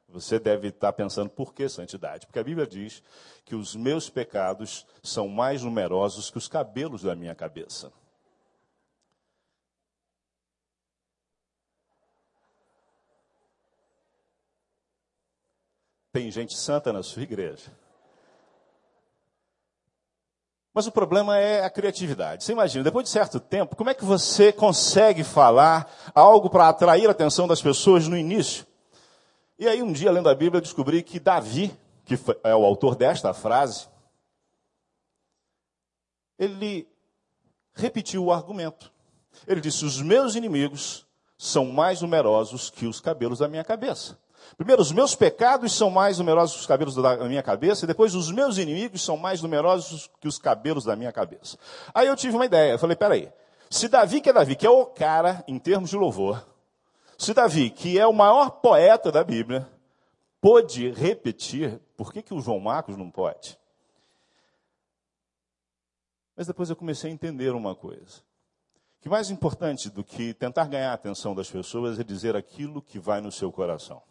Você 0.09 0.39
deve 0.39 0.69
estar 0.69 0.93
pensando, 0.93 1.29
por 1.29 1.53
que 1.53 1.69
santidade? 1.69 2.27
Porque 2.27 2.39
a 2.39 2.45
Bíblia 2.45 2.67
diz 2.67 3.03
que 3.45 3.57
os 3.57 3.75
meus 3.75 4.09
pecados 4.09 4.87
são 5.03 5.27
mais 5.29 5.63
numerosos 5.63 6.31
que 6.31 6.39
os 6.39 6.47
cabelos 6.47 7.03
da 7.03 7.17
minha 7.17 7.35
cabeça. 7.35 7.93
Tem 16.13 16.31
gente 16.31 16.57
santa 16.57 16.93
na 16.93 17.03
sua 17.03 17.25
igreja. 17.25 17.71
Mas 20.77 20.87
o 20.87 20.93
problema 20.93 21.39
é 21.39 21.65
a 21.65 21.71
criatividade. 21.71 22.45
Você 22.45 22.53
imagina, 22.53 22.85
depois 22.85 23.05
de 23.05 23.11
certo 23.11 23.41
tempo, 23.41 23.75
como 23.75 23.89
é 23.89 23.95
que 23.95 24.05
você 24.05 24.53
consegue 24.53 25.25
falar 25.25 25.91
algo 26.15 26.51
para 26.51 26.69
atrair 26.69 27.09
a 27.09 27.13
atenção 27.13 27.49
das 27.49 27.63
pessoas 27.63 28.07
no 28.07 28.15
início? 28.15 28.67
E 29.59 29.67
aí, 29.67 29.83
um 29.83 29.91
dia, 29.91 30.13
lendo 30.13 30.29
a 30.29 30.35
Bíblia, 30.35 30.59
eu 30.59 30.63
descobri 30.63 31.03
que 31.03 31.19
Davi, 31.19 31.75
que 32.05 32.19
é 32.45 32.55
o 32.55 32.63
autor 32.63 32.95
desta 32.95 33.33
frase, 33.33 33.89
ele 36.39 36.87
repetiu 37.73 38.27
o 38.27 38.31
argumento. 38.31 38.93
Ele 39.49 39.63
disse: 39.63 39.83
Os 39.83 40.03
meus 40.03 40.35
inimigos 40.35 41.07
são 41.39 41.65
mais 41.73 42.03
numerosos 42.03 42.69
que 42.69 42.85
os 42.85 43.01
cabelos 43.01 43.39
da 43.39 43.49
minha 43.49 43.65
cabeça. 43.65 44.19
Primeiro, 44.57 44.81
os 44.81 44.93
meus 44.93 45.15
pecados 45.15 45.77
são 45.77 45.91
mais 45.91 46.19
numerosos 46.19 46.57
que 46.57 46.61
os 46.61 46.67
cabelos 46.67 46.95
da 46.95 47.17
minha 47.29 47.43
cabeça, 47.43 47.85
e 47.85 47.89
depois, 47.89 48.15
os 48.15 48.31
meus 48.31 48.59
inimigos 48.59 49.05
são 49.05 49.17
mais 49.17 49.43
numerosos 49.43 50.11
que 50.21 50.29
os 50.29 50.39
cabelos 50.39 50.85
da 50.85 50.97
minha 50.97 51.13
cabeça. 51.13 51.59
Aí 51.95 52.07
eu 52.07 52.17
tive 52.17 52.37
uma 52.37 52.47
ideia, 52.47 52.73
eu 52.73 52.79
falei, 52.79 52.97
peraí, 52.97 53.33
se 53.71 53.89
Davi, 53.89 54.21
que 54.21 54.31
é 54.31 54.33
Davi, 54.33 54.57
que 54.57 54.67
é 54.67 54.71
o 54.71 54.87
cara 54.87 55.45
em 55.47 55.59
termos 55.59 55.91
de 55.91 55.97
louvor, 55.97 56.47
se 57.19 57.33
Davi, 57.35 57.71
que 57.71 57.99
é 57.99 58.07
o 58.07 58.13
maior 58.13 58.51
poeta 58.51 59.11
da 59.11 59.25
Bíblia, 59.25 59.69
pôde 60.41 60.91
repetir, 60.91 61.81
por 61.97 62.13
que, 62.13 62.23
que 62.23 62.35
o 62.35 62.41
João 62.41 62.61
Marcos 62.61 62.97
não 62.97 63.11
pode? 63.11 63.59
Mas 66.37 66.47
depois 66.47 66.69
eu 66.69 66.77
comecei 66.77 67.11
a 67.11 67.15
entender 67.15 67.51
uma 67.55 67.75
coisa. 67.75 68.23
Que 69.01 69.09
mais 69.09 69.31
importante 69.31 69.89
do 69.89 70.05
que 70.05 70.35
tentar 70.35 70.67
ganhar 70.67 70.91
a 70.91 70.95
atenção 70.95 71.35
das 71.35 71.51
pessoas 71.51 71.99
é 71.99 72.05
dizer 72.05 72.37
aquilo 72.37 72.83
que 72.83 72.99
vai 72.99 73.21
no 73.21 73.33
seu 73.33 73.51
coração. 73.51 74.03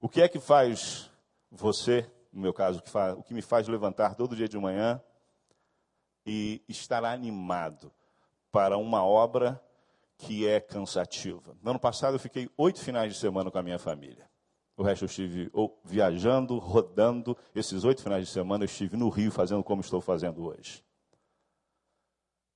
O 0.00 0.08
que 0.08 0.20
é 0.20 0.28
que 0.28 0.38
faz 0.38 1.10
você, 1.50 2.08
no 2.32 2.42
meu 2.42 2.52
caso, 2.52 2.82
o 3.16 3.22
que, 3.22 3.32
me 3.32 3.42
faz 3.42 3.66
levantar 3.66 4.14
todo 4.14 4.36
dia 4.36 4.48
de 4.48 4.58
manhã 4.58 5.00
e 6.24 6.62
estar 6.68 7.04
animado 7.04 7.90
para 8.52 8.76
uma 8.76 9.04
obra 9.04 9.62
que 10.18 10.46
é 10.46 10.60
cansativa? 10.60 11.56
No 11.62 11.70
ano 11.70 11.80
passado 11.80 12.14
eu 12.14 12.20
fiquei 12.20 12.50
oito 12.56 12.80
finais 12.80 13.14
de 13.14 13.18
semana 13.18 13.50
com 13.50 13.58
a 13.58 13.62
minha 13.62 13.78
família. 13.78 14.28
O 14.76 14.82
resto 14.82 15.04
eu 15.04 15.06
estive 15.06 15.50
viajando, 15.82 16.58
rodando. 16.58 17.36
Esses 17.54 17.82
oito 17.84 18.02
finais 18.02 18.26
de 18.26 18.32
semana 18.32 18.64
eu 18.64 18.66
estive 18.66 18.96
no 18.96 19.08
Rio 19.08 19.32
fazendo 19.32 19.64
como 19.64 19.80
estou 19.80 20.02
fazendo 20.02 20.44
hoje. 20.44 20.84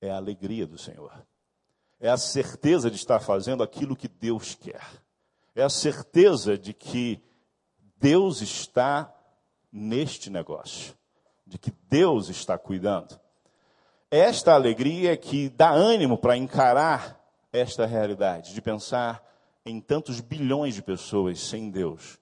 É 0.03 0.11
a 0.11 0.17
alegria 0.17 0.67
do 0.67 0.77
Senhor. 0.77 1.27
É 1.99 2.11
a 2.11 2.19
certeza 2.19 2.91
de 2.91 2.97
estar 2.97 3.21
fazendo 3.21 3.63
aquilo 3.63 3.97
que 3.97 4.09
Deus 4.09 4.55
quer. 4.55 4.83
É 5.55 5.63
a 5.63 5.71
certeza 5.71 6.59
de 6.59 6.75
que 6.75 7.23
Deus 8.01 8.41
está 8.41 9.15
neste 9.71 10.31
negócio, 10.31 10.97
de 11.47 11.59
que 11.59 11.71
Deus 11.89 12.31
está 12.31 12.57
cuidando. 12.57 13.21
Esta 14.11 14.55
alegria 14.55 15.13
é 15.13 15.17
que 15.17 15.51
dá 15.51 15.71
ânimo 15.71 16.17
para 16.17 16.37
encarar 16.37 17.21
esta 17.53 17.85
realidade, 17.85 18.55
de 18.55 18.63
pensar 18.63 19.23
em 19.67 19.81
tantos 19.81 20.21
bilhões 20.21 20.75
de 20.75 20.83
pessoas 20.83 21.39
sem 21.41 21.71
Deus. 21.71 22.19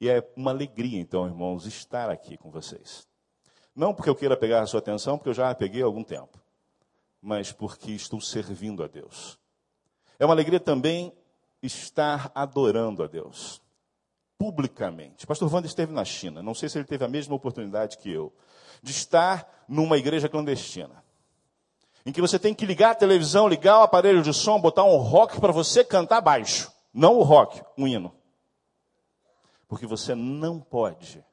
E 0.00 0.10
é 0.10 0.28
uma 0.36 0.50
alegria, 0.50 1.00
então, 1.00 1.24
irmãos, 1.24 1.66
estar 1.66 2.10
aqui 2.10 2.36
com 2.36 2.50
vocês. 2.50 3.06
Não 3.76 3.94
porque 3.94 4.10
eu 4.10 4.16
queira 4.16 4.36
pegar 4.36 4.60
a 4.60 4.66
sua 4.66 4.80
atenção, 4.80 5.16
porque 5.16 5.30
eu 5.30 5.34
já 5.34 5.50
a 5.50 5.54
peguei 5.54 5.82
há 5.82 5.86
algum 5.86 6.02
tempo, 6.02 6.38
mas 7.22 7.52
porque 7.52 7.92
estou 7.92 8.20
servindo 8.20 8.82
a 8.82 8.88
Deus. 8.88 9.38
É 10.18 10.24
uma 10.24 10.34
alegria 10.34 10.60
também 10.60 11.12
estar 11.62 12.30
adorando 12.34 13.02
a 13.02 13.06
Deus 13.06 13.63
publicamente. 14.38 15.26
Pastor 15.26 15.52
Wanda 15.52 15.66
esteve 15.66 15.92
na 15.92 16.04
China, 16.04 16.42
não 16.42 16.54
sei 16.54 16.68
se 16.68 16.78
ele 16.78 16.84
teve 16.84 17.04
a 17.04 17.08
mesma 17.08 17.34
oportunidade 17.34 17.98
que 17.98 18.10
eu, 18.10 18.32
de 18.82 18.90
estar 18.90 19.64
numa 19.68 19.96
igreja 19.96 20.28
clandestina. 20.28 21.02
Em 22.06 22.12
que 22.12 22.20
você 22.20 22.38
tem 22.38 22.54
que 22.54 22.66
ligar 22.66 22.90
a 22.90 22.94
televisão, 22.94 23.48
ligar 23.48 23.78
o 23.78 23.82
aparelho 23.82 24.22
de 24.22 24.34
som, 24.34 24.60
botar 24.60 24.84
um 24.84 24.96
rock 24.96 25.40
para 25.40 25.52
você 25.52 25.82
cantar 25.82 26.20
baixo. 26.20 26.70
Não 26.92 27.16
o 27.16 27.22
rock, 27.22 27.62
um 27.78 27.86
hino. 27.86 28.14
Porque 29.66 29.86
você 29.86 30.14
não 30.14 30.60
pode 30.60 31.24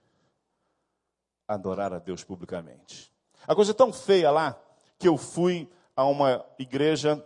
adorar 1.48 1.91
a 1.91 2.00
Deus 2.00 2.24
publicamente. 2.24 3.12
A 3.46 3.53
coisa 3.53 3.72
é 3.72 3.74
tão 3.74 3.91
feia 3.91 4.31
lá 4.31 4.58
que 4.98 5.08
eu 5.08 5.17
fui 5.17 5.70
a 5.96 6.05
uma 6.05 6.46
igreja 6.58 7.24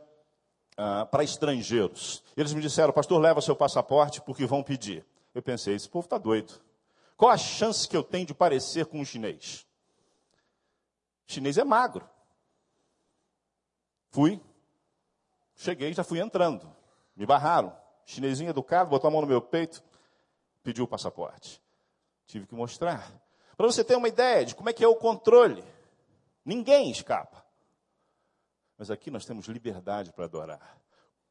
ah, 0.76 1.06
para 1.06 1.24
estrangeiros. 1.24 2.24
Eles 2.36 2.54
me 2.54 2.62
disseram, 2.62 2.92
pastor, 2.92 3.22
leva 3.22 3.42
seu 3.42 3.56
passaporte 3.56 4.22
porque 4.22 4.46
vão 4.46 4.64
pedir. 4.64 5.06
Eu 5.36 5.44
pensei, 5.44 5.76
esse 5.76 5.90
povo 5.90 6.06
está 6.06 6.18
doido. 6.18 6.62
Qual 7.18 7.30
a 7.30 7.38
chance 7.38 7.88
que 7.88 7.96
eu 7.96 8.02
tenho 8.02 8.26
de 8.26 8.34
parecer 8.34 8.86
com 8.86 9.02
um 9.02 9.06
chinês? 9.06 9.68
O 11.28 11.34
chinês 11.34 11.58
é 11.58 11.64
magro. 11.66 12.10
Fui, 14.12 14.42
cheguei, 15.54 15.94
já 15.94 16.06
fui 16.06 16.22
entrando. 16.22 16.74
Me 17.14 17.26
barraram. 17.26 17.76
Chinesinho 18.06 18.52
educado, 18.52 18.90
botou 18.90 19.08
a 19.08 19.12
mão 19.12 19.22
no 19.22 19.28
meu 19.28 19.42
peito, 19.42 19.84
pediu 20.64 20.86
o 20.86 20.88
passaporte. 20.88 21.62
Tive 22.28 22.46
que 22.46 22.56
mostrar. 22.56 23.12
Para 23.58 23.66
você 23.66 23.84
ter 23.84 23.96
uma 23.96 24.08
ideia 24.08 24.46
de 24.46 24.56
como 24.56 24.70
é 24.70 24.74
que 24.74 24.84
é 24.84 24.88
o 24.88 24.96
controle. 24.96 25.64
Ninguém 26.46 26.92
escapa. 26.92 27.44
Mas 28.78 28.92
aqui 28.92 29.10
nós 29.10 29.26
temos 29.26 29.48
liberdade 29.48 30.14
para 30.14 30.26
adorar. 30.26 30.80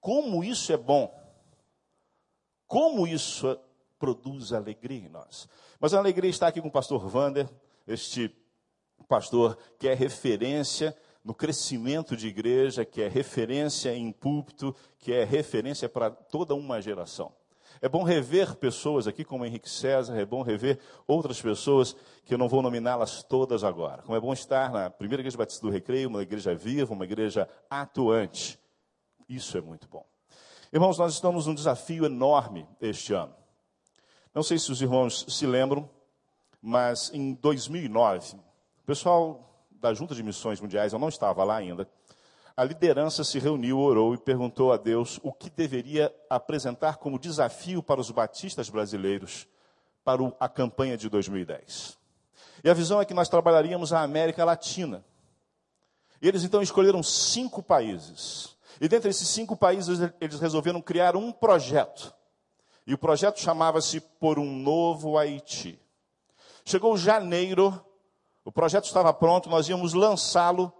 Como 0.00 0.42
isso 0.42 0.72
é 0.72 0.76
bom. 0.76 1.16
Como 2.66 3.06
isso 3.06 3.58
produz 4.04 4.52
alegria 4.52 5.06
em 5.06 5.08
nós. 5.08 5.48
Mas 5.80 5.94
a 5.94 5.98
alegria 5.98 6.28
está 6.28 6.48
aqui 6.48 6.60
com 6.60 6.68
o 6.68 6.70
pastor 6.70 7.08
Vander, 7.08 7.48
este 7.88 8.30
pastor 9.08 9.56
que 9.78 9.88
é 9.88 9.94
referência 9.94 10.94
no 11.24 11.34
crescimento 11.34 12.14
de 12.14 12.28
igreja, 12.28 12.84
que 12.84 13.00
é 13.00 13.08
referência 13.08 13.96
em 13.96 14.12
púlpito, 14.12 14.76
que 14.98 15.10
é 15.10 15.24
referência 15.24 15.88
para 15.88 16.10
toda 16.10 16.54
uma 16.54 16.82
geração. 16.82 17.32
É 17.80 17.88
bom 17.88 18.02
rever 18.02 18.56
pessoas 18.56 19.08
aqui 19.08 19.24
como 19.24 19.46
Henrique 19.46 19.70
César, 19.70 20.18
é 20.18 20.26
bom 20.26 20.42
rever 20.42 20.78
outras 21.06 21.40
pessoas 21.40 21.96
que 22.26 22.34
eu 22.34 22.38
não 22.38 22.46
vou 22.46 22.60
nominá-las 22.60 23.22
todas 23.22 23.64
agora. 23.64 24.02
Como 24.02 24.14
é 24.14 24.20
bom 24.20 24.34
estar 24.34 24.70
na 24.70 24.90
primeira 24.90 25.22
igreja 25.22 25.38
batista 25.38 25.66
do 25.66 25.72
Recreio, 25.72 26.10
uma 26.10 26.22
igreja 26.22 26.54
viva, 26.54 26.92
uma 26.92 27.06
igreja 27.06 27.48
atuante. 27.70 28.60
Isso 29.26 29.56
é 29.56 29.62
muito 29.62 29.88
bom. 29.88 30.04
Irmãos, 30.70 30.98
nós 30.98 31.14
estamos 31.14 31.46
num 31.46 31.54
desafio 31.54 32.04
enorme 32.04 32.68
este 32.82 33.14
ano. 33.14 33.43
Não 34.34 34.42
sei 34.42 34.58
se 34.58 34.72
os 34.72 34.82
irmãos 34.82 35.24
se 35.28 35.46
lembram, 35.46 35.88
mas 36.60 37.10
em 37.14 37.34
2009, 37.34 38.34
o 38.36 38.86
pessoal 38.86 39.64
da 39.70 39.94
Junta 39.94 40.12
de 40.12 40.24
Missões 40.24 40.60
Mundiais, 40.60 40.92
eu 40.92 40.98
não 40.98 41.08
estava 41.08 41.44
lá 41.44 41.56
ainda, 41.56 41.88
a 42.56 42.64
liderança 42.64 43.22
se 43.22 43.38
reuniu, 43.38 43.78
orou 43.78 44.12
e 44.12 44.18
perguntou 44.18 44.72
a 44.72 44.76
Deus 44.76 45.20
o 45.22 45.32
que 45.32 45.48
deveria 45.50 46.12
apresentar 46.28 46.96
como 46.96 47.18
desafio 47.18 47.82
para 47.82 48.00
os 48.00 48.10
batistas 48.10 48.68
brasileiros 48.68 49.46
para 50.04 50.20
a 50.40 50.48
campanha 50.48 50.96
de 50.96 51.08
2010. 51.08 51.96
E 52.64 52.68
a 52.70 52.74
visão 52.74 53.00
é 53.00 53.04
que 53.04 53.14
nós 53.14 53.28
trabalharíamos 53.28 53.92
a 53.92 54.02
América 54.02 54.44
Latina. 54.44 55.04
E 56.20 56.26
eles 56.26 56.42
então 56.42 56.60
escolheram 56.60 57.02
cinco 57.02 57.62
países. 57.62 58.56
E 58.80 58.88
dentre 58.88 59.10
esses 59.10 59.28
cinco 59.28 59.56
países, 59.56 60.00
eles 60.20 60.40
resolveram 60.40 60.80
criar 60.80 61.14
um 61.14 61.30
projeto. 61.30 62.12
E 62.86 62.94
o 62.94 62.98
projeto 62.98 63.40
chamava-se 63.40 64.00
Por 64.00 64.38
um 64.38 64.56
Novo 64.56 65.16
Haiti. 65.16 65.80
Chegou 66.64 66.96
janeiro, 66.96 67.84
o 68.44 68.52
projeto 68.52 68.84
estava 68.84 69.12
pronto, 69.12 69.48
nós 69.48 69.68
íamos 69.68 69.94
lançá-lo 69.94 70.72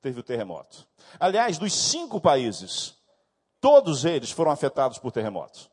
teve 0.00 0.20
o 0.20 0.22
terremoto. 0.22 0.86
Aliás, 1.18 1.58
dos 1.58 1.72
cinco 1.74 2.20
países, 2.20 2.96
todos 3.60 4.04
eles 4.04 4.30
foram 4.30 4.50
afetados 4.50 4.98
por 4.98 5.12
terremotos. 5.12 5.70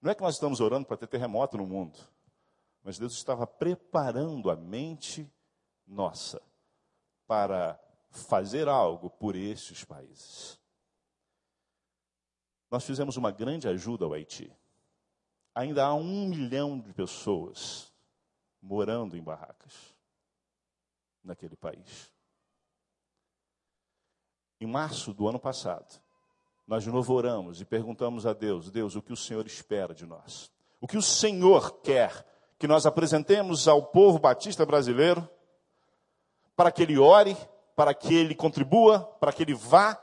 Não 0.00 0.10
é 0.10 0.14
que 0.14 0.22
nós 0.22 0.34
estamos 0.34 0.60
orando 0.60 0.86
para 0.86 0.96
ter 0.96 1.06
terremoto 1.06 1.56
no 1.56 1.66
mundo, 1.66 1.98
mas 2.82 2.98
Deus 2.98 3.12
estava 3.12 3.46
preparando 3.46 4.50
a 4.50 4.56
mente 4.56 5.30
nossa 5.86 6.42
para 7.26 7.78
fazer 8.10 8.68
algo 8.68 9.08
por 9.08 9.36
estes 9.36 9.84
países. 9.84 10.58
Nós 12.72 12.86
fizemos 12.86 13.18
uma 13.18 13.30
grande 13.30 13.68
ajuda 13.68 14.06
ao 14.06 14.14
Haiti. 14.14 14.50
Ainda 15.54 15.84
há 15.84 15.94
um 15.94 16.26
milhão 16.26 16.80
de 16.80 16.90
pessoas 16.94 17.92
morando 18.62 19.14
em 19.14 19.22
barracas 19.22 19.94
naquele 21.22 21.54
país. 21.54 22.10
Em 24.58 24.66
março 24.66 25.12
do 25.12 25.28
ano 25.28 25.38
passado, 25.38 26.00
nós 26.66 26.82
de 26.82 26.90
novo 26.90 27.12
oramos 27.12 27.60
e 27.60 27.66
perguntamos 27.66 28.24
a 28.24 28.32
Deus: 28.32 28.70
Deus, 28.70 28.96
o 28.96 29.02
que 29.02 29.12
o 29.12 29.16
Senhor 29.18 29.44
espera 29.46 29.94
de 29.94 30.06
nós? 30.06 30.50
O 30.80 30.88
que 30.88 30.96
o 30.96 31.02
Senhor 31.02 31.82
quer 31.82 32.26
que 32.58 32.66
nós 32.66 32.86
apresentemos 32.86 33.68
ao 33.68 33.82
povo 33.82 34.18
batista 34.18 34.64
brasileiro 34.64 35.28
para 36.56 36.72
que 36.72 36.82
ele 36.82 36.96
ore, 36.96 37.36
para 37.76 37.92
que 37.92 38.14
ele 38.14 38.34
contribua, 38.34 39.00
para 39.20 39.30
que 39.30 39.42
ele 39.42 39.52
vá 39.52 39.94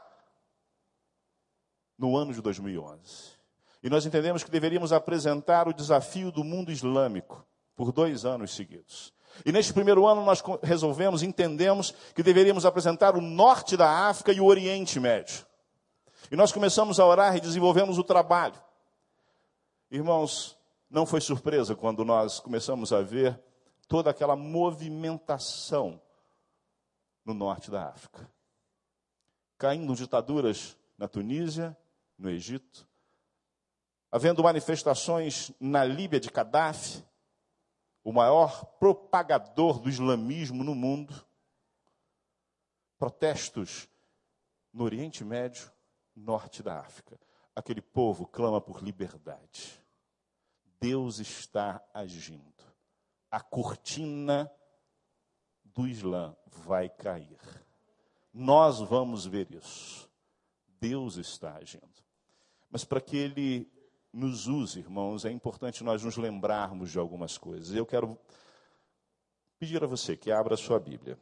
no 1.99 2.15
ano 2.17 2.33
de 2.33 2.41
2011. 2.41 3.37
E 3.83 3.89
nós 3.89 4.05
entendemos 4.05 4.43
que 4.43 4.49
deveríamos 4.49 4.93
apresentar 4.93 5.67
o 5.67 5.73
desafio 5.73 6.31
do 6.31 6.43
mundo 6.43 6.71
islâmico 6.71 7.45
por 7.75 7.91
dois 7.91 8.25
anos 8.25 8.55
seguidos. 8.55 9.13
E 9.45 9.51
neste 9.51 9.73
primeiro 9.73 10.07
ano 10.07 10.23
nós 10.23 10.41
resolvemos, 10.63 11.21
entendemos 11.21 11.93
que 12.15 12.23
deveríamos 12.23 12.65
apresentar 12.65 13.15
o 13.15 13.21
norte 13.21 13.77
da 13.77 14.07
África 14.07 14.31
e 14.31 14.41
o 14.41 14.45
Oriente 14.45 14.99
Médio. 14.99 15.45
E 16.31 16.35
nós 16.35 16.51
começamos 16.51 16.99
a 16.99 17.05
orar 17.05 17.35
e 17.35 17.41
desenvolvemos 17.41 17.97
o 17.97 18.03
trabalho. 18.03 18.59
Irmãos, 19.91 20.57
não 20.89 21.05
foi 21.05 21.21
surpresa 21.21 21.75
quando 21.75 22.03
nós 22.03 22.39
começamos 22.39 22.91
a 22.91 23.01
ver 23.01 23.39
toda 23.87 24.09
aquela 24.09 24.35
movimentação 24.35 26.01
no 27.25 27.33
norte 27.33 27.71
da 27.71 27.87
África. 27.87 28.29
Caindo 29.57 29.95
ditaduras 29.95 30.77
na 30.97 31.07
Tunísia, 31.07 31.77
no 32.19 32.29
Egito, 32.29 32.87
havendo 34.11 34.43
manifestações 34.43 35.51
na 35.59 35.83
Líbia 35.83 36.19
de 36.19 36.29
Gaddafi, 36.29 37.03
o 38.03 38.11
maior 38.11 38.65
propagador 38.77 39.79
do 39.79 39.89
islamismo 39.89 40.63
no 40.63 40.75
mundo, 40.75 41.25
protestos 42.97 43.87
no 44.73 44.83
Oriente 44.83 45.23
Médio, 45.23 45.71
norte 46.15 46.61
da 46.61 46.79
África. 46.79 47.19
Aquele 47.55 47.81
povo 47.81 48.27
clama 48.27 48.59
por 48.59 48.83
liberdade. 48.83 49.83
Deus 50.79 51.19
está 51.19 51.83
agindo. 51.93 52.63
A 53.31 53.41
cortina 53.41 54.51
do 55.63 55.87
Islã 55.87 56.35
vai 56.47 56.89
cair. 56.89 57.39
Nós 58.33 58.79
vamos 58.79 59.25
ver 59.25 59.53
isso. 59.53 60.09
Deus 60.79 61.17
está 61.17 61.55
agindo. 61.57 61.88
Mas 62.69 62.83
para 62.83 63.01
que 63.01 63.17
ele 63.17 63.71
nos 64.11 64.47
use, 64.47 64.79
irmãos, 64.79 65.25
é 65.25 65.31
importante 65.31 65.83
nós 65.83 66.03
nos 66.03 66.17
lembrarmos 66.17 66.91
de 66.91 66.99
algumas 66.99 67.37
coisas. 67.37 67.75
Eu 67.75 67.85
quero 67.85 68.17
pedir 69.57 69.83
a 69.83 69.87
você 69.87 70.15
que 70.15 70.31
abra 70.31 70.53
a 70.53 70.57
sua 70.57 70.79
Bíblia. 70.79 71.19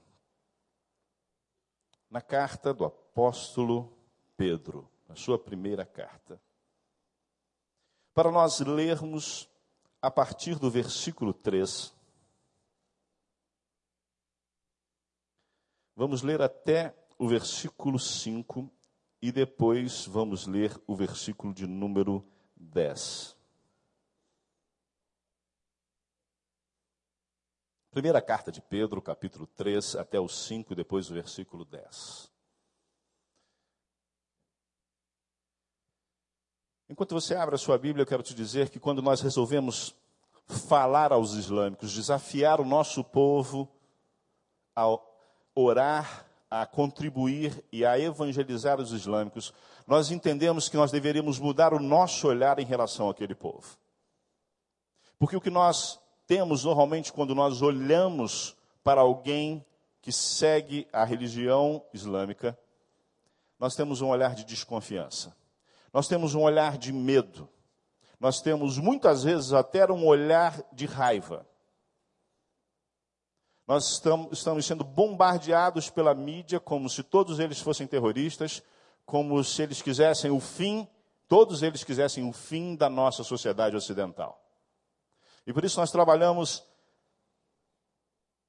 Na 2.09 2.21
carta 2.21 2.73
do 2.73 2.85
apóstolo 2.85 3.93
Pedro, 4.35 4.89
a 5.09 5.15
sua 5.15 5.37
primeira 5.37 5.85
carta. 5.85 6.41
Para 8.13 8.31
nós 8.31 8.59
lermos 8.59 9.49
a 10.01 10.09
partir 10.09 10.57
do 10.57 10.69
versículo 10.69 11.33
3. 11.33 11.93
Vamos 15.95 16.21
ler 16.21 16.41
até 16.41 16.95
o 17.17 17.27
versículo 17.27 17.97
5 17.97 18.71
e 19.21 19.31
depois 19.31 20.05
vamos 20.05 20.45
ler 20.45 20.79
o 20.85 20.95
versículo 20.95 21.53
de 21.53 21.65
número 21.65 22.25
10. 22.55 23.35
Primeira 27.91 28.21
carta 28.21 28.51
de 28.51 28.61
Pedro, 28.61 29.01
capítulo 29.01 29.47
3, 29.47 29.95
até 29.95 30.19
o 30.19 30.27
5 30.27 30.71
e 30.71 30.75
depois 30.75 31.09
o 31.09 31.13
versículo 31.13 31.65
10. 31.65 32.31
Enquanto 36.89 37.15
você 37.15 37.35
abre 37.35 37.55
a 37.55 37.57
sua 37.57 37.77
Bíblia, 37.77 38.03
eu 38.03 38.07
quero 38.07 38.23
te 38.23 38.33
dizer 38.35 38.69
que 38.69 38.79
quando 38.79 39.01
nós 39.01 39.19
resolvemos 39.21 39.95
falar 40.47 41.11
aos 41.11 41.33
islâmicos, 41.33 41.93
desafiar 41.93 42.61
o 42.61 42.65
nosso 42.65 43.03
povo 43.03 43.69
a 44.75 44.85
orar, 45.55 46.26
a 46.49 46.65
contribuir 46.65 47.63
e 47.71 47.85
a 47.85 47.99
evangelizar 47.99 48.79
os 48.79 48.91
islâmicos, 48.91 49.53
nós 49.85 50.11
entendemos 50.11 50.69
que 50.69 50.77
nós 50.77 50.91
deveríamos 50.91 51.39
mudar 51.39 51.73
o 51.73 51.79
nosso 51.79 52.27
olhar 52.27 52.59
em 52.59 52.65
relação 52.65 53.09
àquele 53.09 53.35
povo. 53.35 53.77
Porque 55.19 55.35
o 55.35 55.41
que 55.41 55.49
nós 55.49 55.99
temos 56.25 56.63
normalmente 56.63 57.11
quando 57.11 57.33
nós 57.33 57.61
olhamos 57.61 58.55
para 58.83 59.01
alguém 59.01 59.65
que 60.01 60.11
segue 60.11 60.87
a 60.93 61.03
religião 61.03 61.83
islâmica, 61.93 62.57
nós 63.59 63.75
temos 63.75 64.01
um 64.01 64.07
olhar 64.07 64.35
de 64.35 64.45
desconfiança. 64.45 65.35
Nós 65.91 66.07
temos 66.07 66.35
um 66.35 66.41
olhar 66.41 66.77
de 66.77 66.93
medo. 66.93 67.49
Nós 68.19 68.41
temos 68.41 68.77
muitas 68.77 69.23
vezes 69.23 69.53
até 69.53 69.89
um 69.91 70.05
olhar 70.05 70.61
de 70.71 70.85
raiva. 70.85 71.45
Nós 73.67 73.91
estamos, 73.91 74.31
estamos 74.31 74.65
sendo 74.65 74.85
bombardeados 74.85 75.89
pela 75.89 76.15
mídia 76.15 76.57
como 76.57 76.89
se 76.89 77.03
todos 77.03 77.37
eles 77.37 77.59
fossem 77.59 77.85
terroristas, 77.85 78.63
como 79.05 79.43
se 79.43 79.61
eles 79.61 79.81
quisessem 79.81 80.31
o 80.31 80.39
fim, 80.39 80.87
todos 81.27 81.61
eles 81.61 81.83
quisessem 81.83 82.27
o 82.27 82.31
fim 82.31 82.75
da 82.77 82.89
nossa 82.89 83.23
sociedade 83.23 83.75
ocidental. 83.75 84.41
E 85.45 85.51
por 85.51 85.65
isso 85.65 85.79
nós 85.79 85.91
trabalhamos 85.91 86.63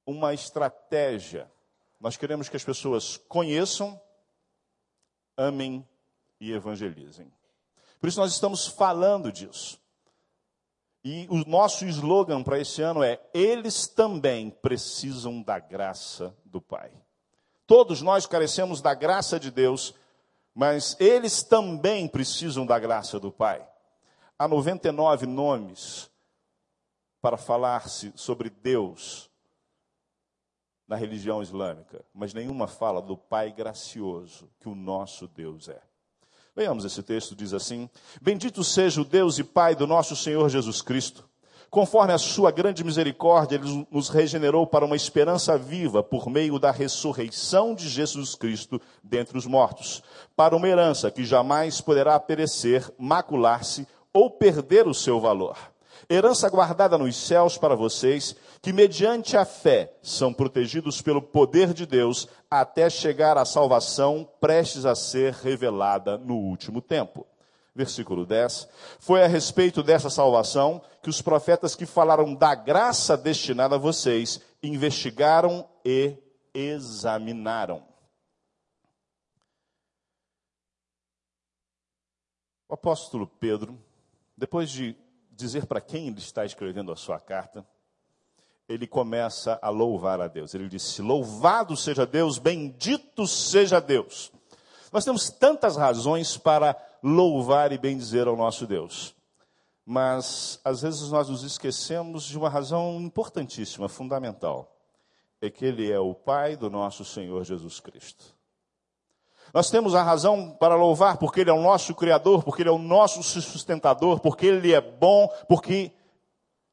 uma 0.07 0.33
estratégia. 0.33 1.51
Nós 2.01 2.17
queremos 2.17 2.49
que 2.49 2.57
as 2.57 2.65
pessoas 2.65 3.17
conheçam, 3.29 4.01
amem 5.37 5.87
e 6.41 6.53
evangelizem. 6.53 7.31
Por 8.01 8.09
isso 8.09 8.21
nós 8.21 8.33
estamos 8.33 8.69
falando 8.69 9.33
disso. 9.33 9.81
E 11.05 11.27
o 11.31 11.49
nosso 11.49 11.85
slogan 11.87 12.43
para 12.43 12.59
esse 12.59 12.83
ano 12.83 13.03
é: 13.03 13.21
eles 13.33 13.87
também 13.87 14.51
precisam 14.51 15.43
da 15.43 15.59
graça 15.59 16.37
do 16.45 16.61
Pai. 16.61 16.91
Todos 17.67 18.03
nós 18.03 18.27
carecemos 18.27 18.81
da 18.81 18.95
graça 18.95 19.39
de 19.39 19.51
Deus 19.51 19.95
mas 20.59 20.97
eles 20.99 21.45
também 21.45 22.09
precisam 22.09 22.67
da 22.67 22.81
graça 22.81 23.21
do 23.21 23.31
Pai. 23.31 23.65
Há 24.37 24.49
99 24.49 25.25
nomes 25.25 26.11
para 27.21 27.37
falar-se 27.37 28.13
sobre 28.17 28.51
Deus 28.51 29.31
na 30.89 30.97
religião 30.97 31.41
islâmica, 31.41 32.05
mas 32.13 32.35
nenhuma 32.35 32.67
fala 32.67 33.01
do 33.01 33.17
Pai 33.17 33.53
gracioso 33.53 34.51
que 34.59 34.69
o 34.69 34.75
nosso 34.75 35.29
Deus 35.29 35.69
é. 35.69 35.81
Leamos 36.59 36.85
esse 36.85 37.05
texto, 37.05 37.37
diz 37.37 37.55
assim: 37.55 37.89
Bendito 38.21 38.65
seja 38.65 39.01
o 39.01 39.05
Deus 39.05 39.39
e 39.39 39.45
Pai 39.45 39.77
do 39.77 39.87
nosso 39.87 40.17
Senhor 40.17 40.49
Jesus 40.49 40.83
Cristo. 40.83 41.25
Conforme 41.71 42.13
a 42.13 42.19
sua 42.19 42.51
grande 42.51 42.83
misericórdia, 42.83 43.55
ele 43.55 43.87
nos 43.93 44.09
regenerou 44.09 44.67
para 44.67 44.85
uma 44.85 44.97
esperança 44.97 45.57
viva 45.57 46.03
por 46.03 46.29
meio 46.29 46.59
da 46.59 46.73
ressurreição 46.73 47.77
de 47.77 47.89
Jesus 47.89 48.35
Cristo 48.35 48.81
dentre 49.05 49.39
os 49.39 49.47
mortos, 49.47 50.03
para 50.35 50.57
uma 50.57 50.67
herança 50.67 51.13
que 51.13 51.25
jamais 51.25 51.81
poderá 51.81 52.19
perecer, 52.19 52.93
macular-se 52.99 53.87
ou 54.13 54.29
perder 54.29 54.89
o 54.89 54.95
seu 54.95 55.21
valor 55.21 55.57
herança 56.09 56.49
guardada 56.49 56.99
nos 56.99 57.17
céus 57.17 57.57
para 57.57 57.75
vocês, 57.75 58.35
que 58.61 58.73
mediante 58.73 59.37
a 59.37 59.45
fé 59.45 59.93
são 60.03 60.33
protegidos 60.33 61.01
pelo 61.01 61.23
poder 61.23 61.73
de 61.73 61.87
Deus 61.87 62.29
até 62.51 62.89
chegar 62.91 63.39
à 63.39 63.45
salvação 63.45 64.29
prestes 64.41 64.85
a 64.85 64.95
ser 64.95 65.33
revelada 65.33 66.19
no 66.19 66.35
último 66.35 66.81
tempo. 66.81 67.27
Versículo 67.75 68.27
10. 68.27 68.69
Foi 68.99 69.23
a 69.23 69.29
respeito 69.29 69.83
dessa 69.83 70.11
salvação 70.11 70.83
que 71.03 71.09
os 71.09 71.23
profetas 71.23 71.75
que 71.75 71.87
falaram 71.87 72.35
da 72.35 72.55
graça 72.55 73.17
destinada 73.17 73.77
a 73.77 73.79
vocês 73.79 74.41
investigaram 74.63 75.69
e 75.85 76.17
examinaram. 76.53 77.87
O 82.69 82.75
apóstolo 82.75 83.27
Pedro, 83.27 83.79
depois 84.37 84.71
de 84.71 84.95
dizer 85.39 85.67
para 85.67 85.81
quem 85.81 86.09
ele 86.09 86.19
está 86.19 86.45
escrevendo 86.45 86.91
a 86.91 86.97
sua 86.97 87.19
carta, 87.21 87.65
ele 88.69 88.87
começa 88.87 89.59
a 89.63 89.71
louvar 89.71 90.21
a 90.21 90.27
Deus. 90.27 90.53
Ele 90.55 90.69
disse: 90.69 91.01
Louvado 91.01 91.77
seja 91.77 92.05
Deus, 92.05 92.39
bendito 92.39 93.27
seja 93.27 93.81
Deus. 93.81 94.33
Nós 94.93 95.05
temos 95.05 95.31
tantas 95.31 95.77
razões 95.77 96.37
para 96.37 96.77
louvar 97.03 97.73
e 97.73 97.79
bendizer 97.79 98.27
ao 98.27 98.37
nosso 98.37 98.67
Deus. 98.67 99.15
Mas 99.87 100.61
às 100.65 100.83
vezes 100.83 101.09
nós 101.11 101.29
nos 101.29 101.43
esquecemos 101.43 102.25
de 102.25 102.37
uma 102.37 102.51
razão 102.51 103.01
importantíssima, 103.01 103.89
fundamental. 103.89 104.77
É 105.41 105.49
que 105.49 105.65
Ele 105.65 105.91
é 105.91 106.01
o 106.01 106.15
Pai 106.15 106.57
do 106.57 106.69
nosso 106.69 107.05
Senhor 107.05 107.45
Jesus 107.45 107.81
Cristo. 107.81 108.38
Nós 109.53 109.71
temos 109.71 109.95
a 109.95 110.03
razão 110.03 110.51
para 110.51 110.75
louvar, 110.75 111.17
porque 111.17 111.41
Ele 111.41 111.51
é 111.51 111.53
o 111.53 111.63
nosso 111.63 111.95
Criador, 111.95 112.43
porque 112.43 112.63
Ele 112.63 112.69
é 112.69 112.73
o 112.73 112.79
nosso 112.79 113.23
sustentador, 113.23 114.21
porque 114.21 114.47
Ele 114.47 114.73
é 114.73 114.81
bom, 114.81 115.29
porque 115.49 115.93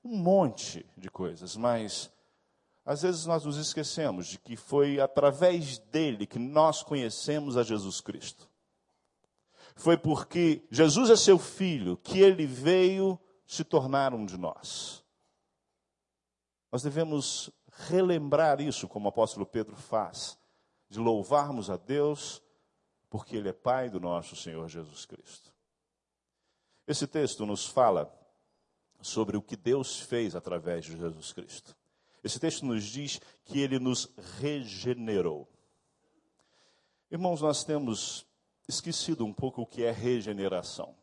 um 0.04 0.18
monte 0.18 0.86
de 0.96 1.10
coisas, 1.10 1.56
mas 1.56 2.12
às 2.86 3.02
vezes 3.02 3.26
nós 3.26 3.44
nos 3.44 3.58
esquecemos 3.58 4.28
de 4.28 4.38
que 4.38 4.56
foi 4.56 5.00
através 5.00 5.80
dele 5.80 6.28
que 6.28 6.38
nós 6.38 6.84
conhecemos 6.84 7.58
a 7.58 7.64
Jesus 7.64 8.00
Cristo. 8.00 8.48
Foi 9.76 9.98
porque 9.98 10.64
Jesus 10.70 11.10
é 11.10 11.16
seu 11.16 11.40
filho 11.40 11.98
que 11.98 12.20
ele 12.20 12.46
veio 12.46 13.20
se 13.48 13.64
tornar 13.64 14.14
um 14.14 14.26
de 14.26 14.38
nós. 14.38 15.04
Nós 16.72 16.84
devemos 16.84 17.50
relembrar 17.90 18.62
isso, 18.62 18.88
como 18.88 19.06
o 19.06 19.10
apóstolo 19.10 19.46
Pedro 19.46 19.76
faz, 19.76 20.38
de 20.88 21.00
louvarmos 21.00 21.70
a 21.70 21.78
Deus 21.78 22.42
porque 23.10 23.36
Ele 23.36 23.50
é 23.50 23.54
Pai 23.54 23.90
do 23.90 24.00
nosso 24.00 24.36
Senhor 24.36 24.68
Jesus 24.68 25.06
Cristo. 25.06 25.54
Esse 26.88 27.08
texto 27.08 27.46
nos 27.46 27.66
fala 27.66 28.12
sobre 29.02 29.38
o 29.38 29.42
que 29.42 29.56
Deus 29.56 30.00
fez 30.00 30.36
através 30.36 30.86
de 30.86 30.98
Jesus 30.98 31.34
Cristo. 31.34 31.76
Esse 32.24 32.40
texto 32.40 32.66
nos 32.66 32.84
diz 32.84 33.20
que 33.44 33.60
Ele 33.60 33.80
nos 33.80 34.12
regenerou. 34.40 35.48
Irmãos, 37.12 37.42
nós 37.42 37.64
temos 37.64 38.26
esquecido 38.68 39.26
um 39.26 39.34
pouco 39.34 39.62
o 39.62 39.68
que 39.68 39.84
é 39.84 39.92
regeneração. 39.92 40.96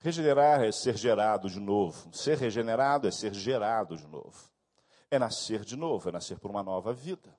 Regenerar 0.00 0.62
é 0.62 0.70
ser 0.70 0.96
gerado 0.96 1.48
de 1.48 1.58
novo. 1.58 2.14
Ser 2.14 2.38
regenerado 2.38 3.08
é 3.08 3.10
ser 3.10 3.34
gerado 3.34 3.96
de 3.96 4.06
novo. 4.06 4.48
É 5.10 5.18
nascer 5.18 5.64
de 5.64 5.76
novo, 5.76 6.08
é 6.08 6.12
nascer 6.12 6.38
por 6.38 6.50
uma 6.50 6.62
nova 6.62 6.92
vida. 6.92 7.36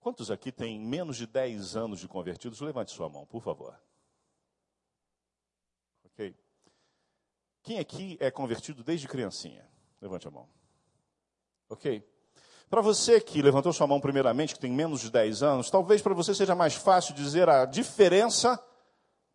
Quantos 0.00 0.30
aqui 0.30 0.52
têm 0.52 0.80
menos 0.80 1.16
de 1.16 1.26
10 1.26 1.76
anos 1.76 2.00
de 2.00 2.08
convertidos? 2.08 2.60
Levante 2.60 2.92
sua 2.92 3.08
mão, 3.08 3.26
por 3.26 3.42
favor. 3.42 3.78
Ok. 6.04 6.34
Quem 7.62 7.78
aqui 7.78 8.16
é 8.20 8.30
convertido 8.30 8.84
desde 8.84 9.08
criancinha? 9.08 9.68
Levante 10.00 10.28
a 10.28 10.30
mão. 10.30 10.48
Ok. 11.68 12.02
Para 12.70 12.80
você 12.80 13.20
que 13.20 13.42
levantou 13.42 13.72
sua 13.72 13.86
mão 13.86 14.00
primeiramente, 14.00 14.54
que 14.54 14.60
tem 14.60 14.70
menos 14.70 15.00
de 15.00 15.10
10 15.10 15.42
anos, 15.42 15.70
talvez 15.70 16.02
para 16.02 16.14
você 16.14 16.34
seja 16.34 16.54
mais 16.54 16.74
fácil 16.74 17.14
dizer 17.14 17.48
a 17.48 17.64
diferença 17.64 18.62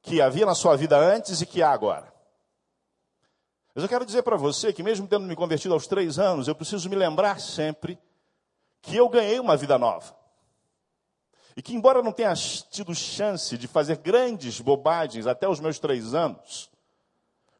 que 0.02 0.22
havia 0.22 0.46
na 0.46 0.56
sua 0.56 0.76
vida 0.76 0.98
antes 0.98 1.42
e 1.42 1.46
que 1.46 1.62
há 1.62 1.72
agora. 1.72 2.14
Mas 3.74 3.84
eu 3.84 3.90
quero 3.90 4.06
dizer 4.06 4.22
para 4.22 4.38
você 4.38 4.72
que, 4.72 4.84
mesmo 4.84 5.08
tendo 5.08 5.26
me 5.26 5.36
convertido 5.36 5.74
aos 5.74 5.88
três 5.88 6.20
anos, 6.20 6.48
eu 6.48 6.54
preciso 6.54 6.88
me 6.90 6.96
lembrar 6.96 7.40
sempre 7.40 7.98
que 8.82 8.96
eu 8.96 9.10
ganhei 9.10 9.40
uma 9.40 9.58
vida 9.58 9.80
nova. 9.80 10.23
E 11.56 11.62
que, 11.62 11.74
embora 11.74 12.02
não 12.02 12.12
tenha 12.12 12.34
tido 12.34 12.96
chance 12.96 13.58
de 13.58 13.68
fazer 13.68 13.98
grandes 13.98 14.60
bobagens 14.60 15.28
até 15.28 15.48
os 15.48 15.60
meus 15.60 15.78
três 15.80 16.14
anos, 16.14 16.70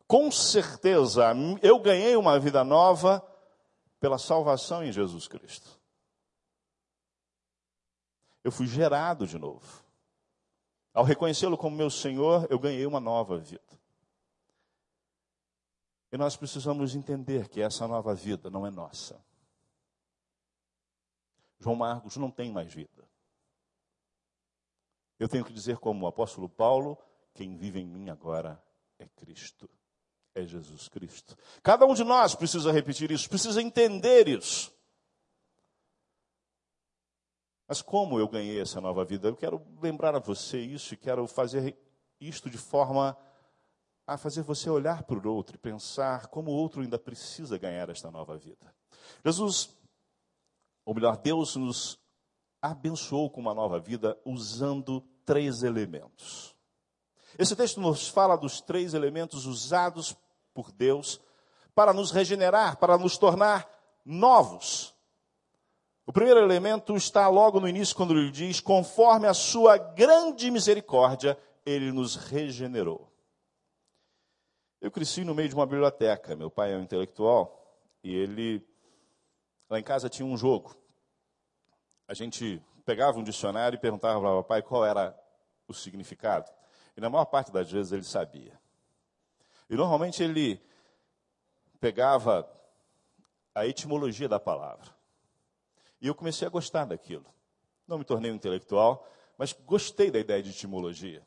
com 0.08 0.32
certeza 0.32 1.34
eu 1.62 1.80
ganhei 1.80 2.16
uma 2.16 2.40
vida 2.40 2.64
nova 2.64 3.26
pela 4.00 4.18
salvação 4.18 4.84
em 4.84 4.92
Jesus 4.92 5.28
Cristo. 5.28 5.80
Eu 8.44 8.52
fui 8.52 8.68
gerado 8.68 9.26
de 9.26 9.38
novo. 9.40 9.84
Ao 10.94 11.04
reconhecê-lo 11.04 11.58
como 11.58 11.76
meu 11.76 11.90
Senhor, 11.90 12.46
eu 12.50 12.60
ganhei 12.60 12.86
uma 12.86 13.00
nova 13.00 13.38
vida. 13.38 13.62
E 16.12 16.18
nós 16.18 16.36
precisamos 16.36 16.94
entender 16.94 17.50
que 17.50 17.62
essa 17.62 17.88
nova 17.88 18.14
vida 18.14 18.50
não 18.50 18.68
é 18.68 18.70
nossa. 18.70 19.20
João 21.60 21.76
Marcos 21.76 22.18
não 22.18 22.30
tem 22.30 22.52
mais 22.52 22.72
vida. 22.72 23.04
Eu 25.24 25.30
tenho 25.30 25.46
que 25.46 25.54
dizer, 25.54 25.78
como 25.78 26.04
o 26.04 26.08
apóstolo 26.10 26.50
Paulo: 26.50 26.98
quem 27.34 27.56
vive 27.56 27.80
em 27.80 27.88
mim 27.88 28.10
agora 28.10 28.62
é 29.00 29.08
Cristo, 29.08 29.70
é 30.36 30.44
Jesus 30.46 30.90
Cristo. 30.90 31.38
Cada 31.64 31.86
um 31.86 31.94
de 31.94 32.04
nós 32.04 32.36
precisa 32.36 32.74
repetir 32.74 33.10
isso, 33.10 33.30
precisa 33.30 33.62
entender 33.62 34.28
isso. 34.28 34.76
Mas 37.66 37.82
como 37.82 38.20
eu 38.20 38.28
ganhei 38.28 38.60
essa 38.60 38.82
nova 38.82 39.06
vida? 39.06 39.30
Eu 39.30 39.36
quero 39.38 39.66
lembrar 39.82 40.14
a 40.14 40.20
você 40.20 40.60
isso 40.60 40.94
e 40.94 40.98
quero 40.98 41.26
fazer 41.26 41.74
isto 42.20 42.50
de 42.50 42.58
forma 42.58 43.18
a 44.06 44.18
fazer 44.18 44.42
você 44.42 44.70
olhar 44.70 45.04
para 45.04 45.26
o 45.26 45.34
outro 45.34 45.56
e 45.56 45.58
pensar 45.58 46.28
como 46.28 46.52
o 46.52 46.54
outro 46.54 46.82
ainda 46.82 47.00
precisa 47.00 47.58
ganhar 47.58 47.90
esta 47.90 48.12
nova 48.12 48.38
vida. 48.38 48.76
Jesus, 49.24 49.74
ou 50.84 50.94
melhor, 50.94 51.16
Deus 51.16 51.56
nos 51.56 51.98
abençoou 52.62 53.30
com 53.30 53.40
uma 53.40 53.54
nova 53.54 53.80
vida 53.80 54.20
usando 54.26 55.13
três 55.26 55.64
elementos. 55.64 56.56
Esse 57.38 57.56
texto 57.56 57.82
nos 57.82 58.08
fala 58.08 58.36
dos 58.36 58.62
três 58.62 58.94
elementos 58.94 59.46
usados 59.46 60.16
por 60.54 60.72
Deus 60.72 61.20
para 61.74 61.94
nos 61.94 62.12
regenerar, 62.12 62.78
para 62.78 62.98
nos 62.98 63.18
tornar 63.18 63.68
novos. 64.06 64.94
O 66.06 66.14
primeiro 66.14 66.40
elemento 66.40 66.96
está 66.96 67.28
logo 67.28 67.60
no 67.60 67.68
início, 67.68 67.96
quando 67.96 68.14
ele 68.14 68.30
diz: 68.30 68.60
conforme 68.60 69.28
a 69.28 69.34
sua 69.34 69.78
grande 69.78 70.52
misericórdia, 70.52 71.38
ele 71.66 71.92
nos 71.92 72.16
regenerou. 72.16 73.12
Eu 74.80 74.92
cresci 74.92 75.24
no 75.24 75.34
meio 75.34 75.50
de 75.50 75.56
uma 75.56 75.66
biblioteca. 75.66 76.36
Meu 76.36 76.52
pai 76.52 76.74
é 76.74 76.78
um 76.78 76.84
intelectual 76.84 77.58
e 78.04 78.14
ele, 78.14 78.62
lá 79.70 79.80
em 79.80 79.84
casa, 79.84 80.10
tinha 80.10 80.26
um 80.26 80.38
jogo 80.38 80.76
a 82.08 82.14
gente 82.14 82.62
pegava 82.86 83.20
um 83.20 83.24
dicionário 83.24 83.78
e 83.78 83.80
perguntava 83.80 84.20
para 84.20 84.32
o 84.32 84.44
papai 84.44 84.62
qual 84.62 84.86
era 84.86 85.18
o 85.68 85.74
significado. 85.74 86.52
E 86.96 87.02
na 87.02 87.10
maior 87.10 87.26
parte 87.26 87.52
das 87.52 87.72
vezes 87.72 87.92
ele 87.92 88.04
sabia. 88.04 88.60
E 89.70 89.76
normalmente 89.76 90.22
ele 90.22 90.62
pegava 91.80 92.50
a 93.56 93.66
etimologia 93.66 94.28
da 94.28 94.40
palavra. 94.40 94.94
E 96.00 96.08
eu 96.08 96.16
comecei 96.16 96.48
a 96.48 96.52
gostar 96.52 96.86
daquilo. 96.86 97.26
Não 97.88 97.98
me 97.98 98.04
tornei 98.04 98.32
um 98.32 98.36
intelectual, 98.36 99.08
mas 99.38 99.54
gostei 99.54 100.12
da 100.12 100.20
ideia 100.20 100.44
de 100.44 100.50
etimologia. 100.50 101.26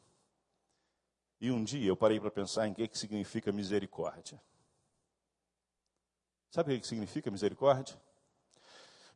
E 1.40 1.50
um 1.50 1.62
dia 1.62 1.88
eu 1.88 1.96
parei 1.96 2.18
para 2.18 2.30
pensar 2.30 2.66
em 2.66 2.74
que, 2.74 2.86
que 2.88 2.98
significa 2.98 3.52
misericórdia. 3.52 4.40
Sabe 6.50 6.74
o 6.74 6.80
que 6.80 6.86
significa 6.86 7.30
misericórdia? 7.30 8.00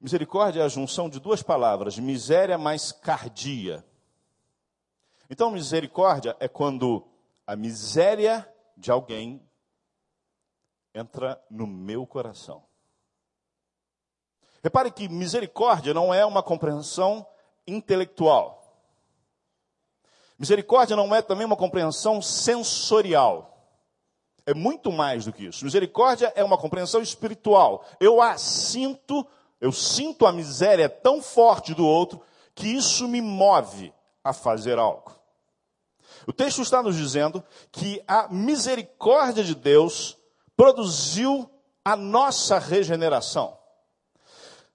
Misericórdia 0.01 0.63
é 0.63 0.65
a 0.65 0.69
junção 0.69 1.11
de 1.11 1.21
duas 1.21 1.43
palavras, 1.43 1.99
miséria 1.99 2.57
mais 2.57 2.91
cardia. 2.91 3.85
Então, 5.29 5.51
misericórdia 5.51 6.35
é 6.41 6.49
quando 6.49 7.07
a 7.47 7.55
miséria 7.55 8.49
de 8.77 8.91
alguém 8.91 9.43
entra 10.95 11.41
no 11.51 11.67
meu 11.67 12.07
coração. 12.07 12.65
Repare 14.63 14.91
que 14.91 15.09
misericórdia 15.09 15.93
não 15.93 16.13
é 16.13 16.25
uma 16.25 16.43
compreensão 16.43 17.27
intelectual. 17.67 18.59
Misericórdia 20.39 20.97
não 20.97 21.15
é 21.15 21.21
também 21.21 21.45
uma 21.45 21.57
compreensão 21.57 22.23
sensorial. 22.23 23.51
É 24.47 24.55
muito 24.55 24.91
mais 24.91 25.27
do 25.27 25.33
que 25.33 25.45
isso. 25.45 25.65
Misericórdia 25.65 26.33
é 26.35 26.43
uma 26.43 26.59
compreensão 26.59 27.03
espiritual. 27.03 27.85
Eu 28.01 28.23
a 28.23 28.39
sinto, 28.39 29.27
eu 29.61 29.73
sinto 29.73 30.27
a 30.27 30.33
miséria 30.33 30.89
tão 30.89 31.21
forte 31.21 31.75
do 31.75 31.87
outro 31.87 32.21
que 32.55 32.69
isso 32.69 33.07
me 33.07 33.21
move 33.21 33.93
a 34.25 34.33
fazer 34.33 34.79
algo. 34.79 35.13
O 36.27 36.33
texto 36.33 36.63
está 36.63 36.83
nos 36.83 36.97
dizendo 36.97 37.43
que 37.73 38.03
a 38.07 38.29
misericórdia 38.29 39.43
de 39.43 39.55
Deus 39.55 40.17
produziu 40.57 41.51
a 41.85 41.97
nossa 41.97 42.59
regeneração. 42.59 43.57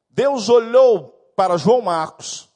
Deus 0.10 0.50
olhou 0.50 1.10
para 1.36 1.58
João 1.58 1.82
Marcos, 1.82 2.50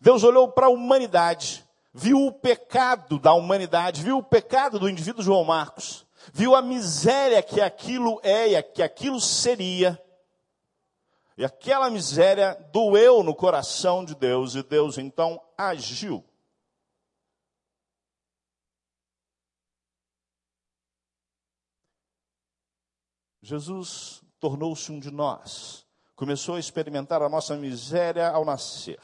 Deus 0.00 0.22
olhou 0.22 0.48
para 0.48 0.66
a 0.66 0.70
humanidade, 0.70 1.64
viu 1.92 2.26
o 2.26 2.32
pecado 2.32 3.18
da 3.18 3.32
humanidade, 3.32 4.02
viu 4.02 4.18
o 4.18 4.22
pecado 4.22 4.78
do 4.78 4.88
indivíduo 4.88 5.22
João 5.22 5.42
Marcos, 5.42 6.06
viu 6.32 6.54
a 6.54 6.62
miséria 6.62 7.42
que 7.42 7.60
aquilo 7.60 8.20
é, 8.22 8.62
que 8.62 8.82
aquilo 8.82 9.20
seria, 9.20 10.00
e 11.36 11.44
aquela 11.44 11.90
miséria 11.90 12.54
doeu 12.72 13.22
no 13.22 13.34
coração 13.34 14.04
de 14.04 14.14
Deus, 14.14 14.54
e 14.54 14.62
Deus 14.62 14.96
então 14.96 15.40
agiu. 15.56 16.24
Jesus 23.42 24.24
tornou-se 24.40 24.90
um 24.90 24.98
de 24.98 25.10
nós, 25.10 25.86
começou 26.16 26.56
a 26.56 26.60
experimentar 26.60 27.22
a 27.22 27.28
nossa 27.28 27.54
miséria 27.54 28.28
ao 28.28 28.44
nascer. 28.44 29.00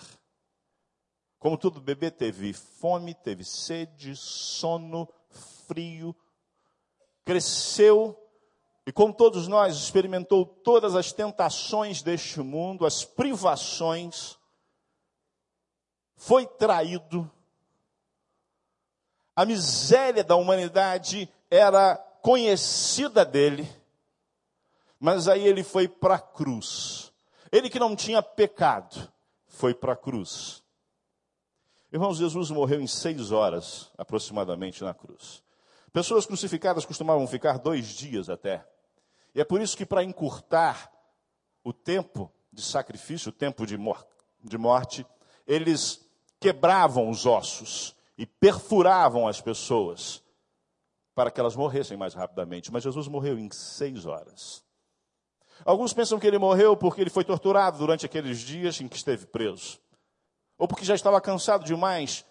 Como 1.39 1.59
todo 1.59 1.81
bebê 1.81 2.11
teve 2.11 2.53
fome, 2.53 3.15
teve 3.15 3.45
sede, 3.45 4.17
sono, 4.17 5.09
frio, 5.67 6.17
cresceu 7.25 8.17
e, 8.87 8.93
como 8.93 9.15
todos 9.15 9.47
nós, 9.49 9.77
experimentou 9.77 10.45
todas 10.45 10.95
as 10.95 11.13
tentações 11.13 12.03
deste 12.03 12.41
mundo, 12.41 12.85
as 12.85 13.05
privações, 13.05 14.37
foi 16.17 16.47
traído. 16.47 17.31
A 19.35 19.45
miséria 19.45 20.23
da 20.25 20.37
humanidade 20.37 21.29
era 21.51 21.97
conhecida 22.21 23.25
dele 23.25 23.69
mas 25.03 25.27
aí 25.27 25.45
ele 25.45 25.65
foi 25.65 25.89
para 25.89 26.15
a 26.15 26.21
cruz. 26.21 27.13
Ele 27.51 27.69
que 27.69 27.81
não 27.81 27.97
tinha 27.97 28.23
pecado, 28.23 29.13
foi 29.49 29.75
para 29.75 29.95
a 29.95 29.97
cruz. 29.97 30.63
Irmãos, 31.93 32.19
Jesus 32.19 32.51
morreu 32.51 32.81
em 32.81 32.87
seis 32.87 33.33
horas, 33.33 33.91
aproximadamente, 33.99 34.85
na 34.85 34.95
cruz. 34.95 35.43
Pessoas 35.93 36.25
crucificadas 36.25 36.87
costumavam 36.87 37.27
ficar 37.27 37.59
dois 37.59 37.89
dias 37.89 38.31
até. 38.31 38.67
E 39.35 39.41
é 39.41 39.45
por 39.45 39.61
isso 39.61 39.77
que, 39.77 39.85
para 39.85 40.03
encurtar 40.03 40.91
o 41.63 41.73
tempo 41.73 42.33
de 42.53 42.63
sacrifício, 42.63 43.29
o 43.29 43.33
tempo 43.33 43.67
de, 43.67 43.77
mor 43.77 44.07
de 44.43 44.57
morte, 44.57 45.07
eles 45.47 46.01
quebravam 46.41 47.11
os 47.11 47.27
ossos 47.27 47.95
e 48.17 48.27
perfuravam 48.27 49.29
as 49.29 49.41
pessoas 49.41 50.23
para 51.15 51.31
que 51.31 51.39
elas 51.39 51.57
morressem 51.57 51.97
mais 51.97 52.15
rapidamente. 52.15 52.73
Mas 52.73 52.83
Jesus 52.83 53.07
morreu 53.07 53.39
em 53.39 53.51
seis 53.51 54.07
horas. 54.07 54.65
Alguns 55.65 55.93
pensam 55.93 56.19
que 56.19 56.27
ele 56.27 56.39
morreu 56.39 56.77
porque 56.77 57.01
ele 57.01 57.11
foi 57.11 57.25
torturado 57.25 57.79
durante 57.79 58.07
aqueles 58.07 58.41
dias 58.41 58.81
em 58.81 58.89
que 58.89 58.97
esteve 58.97 59.27
preso. 59.27 59.79
Ou 60.59 60.67
porque 60.67 60.85
já 60.85 60.95
estava 60.95 61.21
cansado 61.21 61.65
demais 61.65 62.25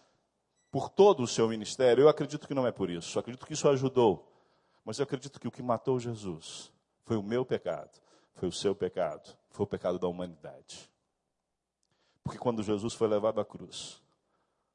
por 0.71 0.89
todo 0.89 1.21
o 1.21 1.27
seu 1.27 1.47
ministério. 1.49 2.03
Eu 2.03 2.09
acredito 2.09 2.47
que 2.47 2.53
não 2.53 2.65
é 2.65 2.71
por 2.71 2.89
isso. 2.89 3.17
Eu 3.17 3.19
acredito 3.19 3.45
que 3.45 3.53
isso 3.53 3.67
ajudou. 3.67 4.31
Mas 4.83 4.97
eu 4.97 5.03
acredito 5.03 5.39
que 5.39 5.47
o 5.47 5.51
que 5.51 5.61
matou 5.61 5.99
Jesus 5.99 6.71
foi 7.03 7.17
o 7.17 7.23
meu 7.23 7.45
pecado, 7.45 8.01
foi 8.33 8.47
o 8.47 8.51
seu 8.51 8.73
pecado, 8.73 9.37
foi 9.49 9.65
o 9.65 9.67
pecado 9.67 9.99
da 9.99 10.07
humanidade. 10.07 10.89
Porque 12.23 12.39
quando 12.39 12.63
Jesus 12.63 12.93
foi 12.93 13.07
levado 13.07 13.39
à 13.39 13.45
cruz, 13.45 14.01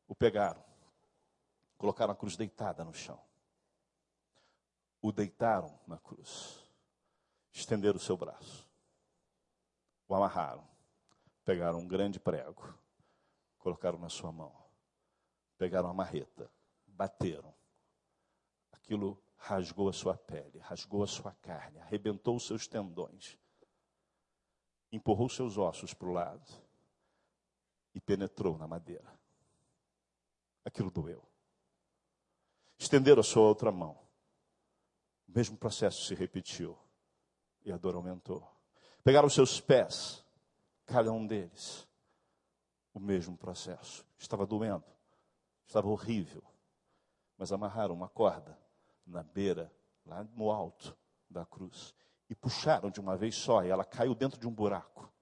o 0.07 0.15
pegaram, 0.15 0.63
colocaram 1.77 2.13
a 2.13 2.17
cruz 2.17 2.37
deitada 2.37 2.85
no 2.85 2.95
chão. 2.95 3.19
O 5.03 5.11
deitaram 5.11 5.79
na 5.87 5.99
cruz 5.99 6.65
estenderam 7.53 7.97
o 7.97 8.01
seu 8.01 8.17
braço, 8.17 8.69
o 10.09 10.15
amarraram, 10.15 10.67
pegaram 11.45 11.79
um 11.79 11.89
grande 11.89 12.21
prego, 12.21 12.75
colocaram 13.59 13.99
na 13.99 14.09
sua 14.09 14.31
mão, 14.31 14.53
pegaram 15.57 15.89
a 15.89 15.95
marreta, 15.95 16.51
bateram. 16.87 17.55
Aquilo 18.73 19.23
rasgou 19.37 19.89
a 19.89 19.93
sua 19.93 20.17
pele, 20.17 20.59
rasgou 20.59 21.03
a 21.03 21.07
sua 21.07 21.33
carne, 21.35 21.79
arrebentou 21.81 22.37
os 22.37 22.47
seus 22.47 22.67
tendões, 22.67 23.39
empurrou 24.91 25.29
seus 25.29 25.59
ossos 25.59 25.93
para 25.93 26.09
o 26.09 26.13
lado 26.13 26.47
e 27.95 28.01
penetrou 28.01 28.57
na 28.59 28.67
madeira. 28.67 29.19
Aquilo 30.65 30.91
doeu. 30.91 31.23
Estenderam 32.79 33.21
a 33.21 33.25
sua 33.25 33.43
outra 33.43 33.71
mão. 33.71 33.99
O 35.29 35.33
mesmo 35.33 35.57
processo 35.57 36.05
se 36.05 36.15
repetiu 36.15 36.77
e 37.65 37.73
a 37.73 37.77
dor 37.77 37.95
aumentou. 37.95 38.47
Pegaram 39.03 39.27
os 39.27 39.35
seus 39.35 39.61
pés, 39.61 40.25
cada 40.85 41.13
um 41.13 41.27
deles, 41.27 41.87
o 42.93 43.01
mesmo 43.01 43.37
processo. 43.37 44.07
Estava 44.19 44.47
doendo, 44.47 44.85
estava 45.67 45.89
horrível, 45.89 46.43
mas 47.37 47.53
amarraram 47.53 47.95
uma 47.95 48.09
corda 48.09 48.59
na 49.07 49.23
beira, 49.23 49.73
lá 50.05 50.25
no 50.25 50.51
alto 50.51 50.97
da 51.29 51.45
cruz, 51.45 51.95
e 52.29 52.35
puxaram 52.35 52.91
de 52.91 53.01
uma 53.01 53.17
vez 53.17 53.35
só, 53.35 53.65
e 53.65 53.69
ela 53.69 53.85
caiu 53.85 54.15
dentro 54.15 54.39
de 54.39 54.47
um 54.47 54.53
buraco. 54.53 55.13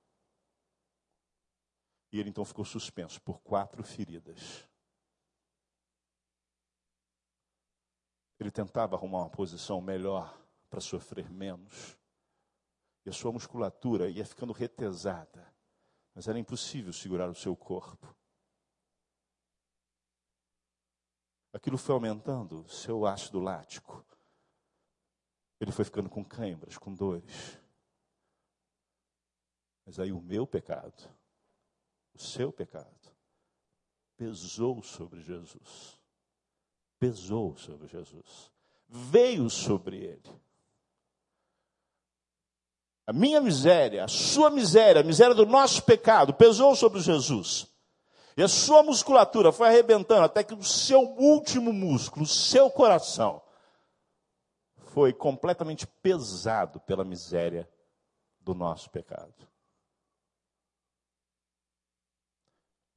E 2.13 2.21
ele 2.21 2.31
então 2.31 2.45
ficou 2.45 2.65
suspenso 2.65 3.21
por 3.21 3.41
quatro 3.41 3.83
feridas. 3.83 4.69
Ele 8.39 8.51
tentava 8.51 8.95
arrumar 8.97 9.19
uma 9.19 9.31
posição 9.31 9.81
melhor 9.81 10.39
para 10.69 10.81
sofrer 10.81 11.31
menos 11.31 11.99
e 13.05 13.11
a 13.11 13.13
sua 13.13 13.33
musculatura 13.33 14.09
ia 14.09 14.25
ficando 14.25 14.53
retesada, 14.53 15.47
mas 16.15 16.27
era 16.27 16.39
impossível 16.39 16.93
segurar 16.93 17.29
o 17.29 17.35
seu 17.35 17.55
corpo. 17.55 18.15
Aquilo 21.55 21.79
foi 21.79 21.95
aumentando 21.95 22.69
seu 22.69 23.07
ácido 23.07 23.39
lático. 23.39 24.05
Ele 25.61 25.71
foi 25.71 25.85
ficando 25.85 26.11
com 26.11 26.25
câimbras, 26.25 26.77
com 26.77 26.93
dores. 26.93 27.61
Mas 29.87 30.01
aí 30.01 30.11
o 30.11 30.21
meu 30.21 30.49
pecado, 30.49 31.09
o 32.13 32.19
seu 32.19 32.53
pecado, 32.53 33.15
pesou 34.17 34.83
sobre 34.83 35.21
Jesus. 35.21 35.97
Pesou 36.99 37.57
sobre 37.57 37.87
Jesus. 37.87 38.51
Veio 38.89 39.49
sobre 39.49 39.99
ele. 39.99 40.43
A 43.07 43.13
minha 43.13 43.41
miséria, 43.41 44.05
a 44.05 44.09
sua 44.09 44.51
miséria, 44.51 45.03
a 45.03 45.05
miséria 45.05 45.37
do 45.37 45.47
nosso 45.47 45.85
pecado 45.85 46.35
pesou 46.35 46.75
sobre 46.75 47.01
Jesus. 47.01 47.73
E 48.37 48.43
a 48.43 48.49
sua 48.49 48.83
musculatura 48.83 49.53
foi 49.53 49.69
arrebentando 49.69 50.23
até 50.25 50.43
que 50.43 50.55
o 50.55 50.63
seu 50.63 51.01
último 51.01 51.73
músculo, 51.73 52.25
o 52.25 52.29
seu 52.29 52.71
coração, 52.71 53.41
foi 54.77 55.13
completamente 55.13 55.87
pesado 55.87 56.81
pela 56.81 57.05
miséria 57.05 57.69
do 58.41 58.55
nosso 58.55 58.91
pecado. 58.91 59.49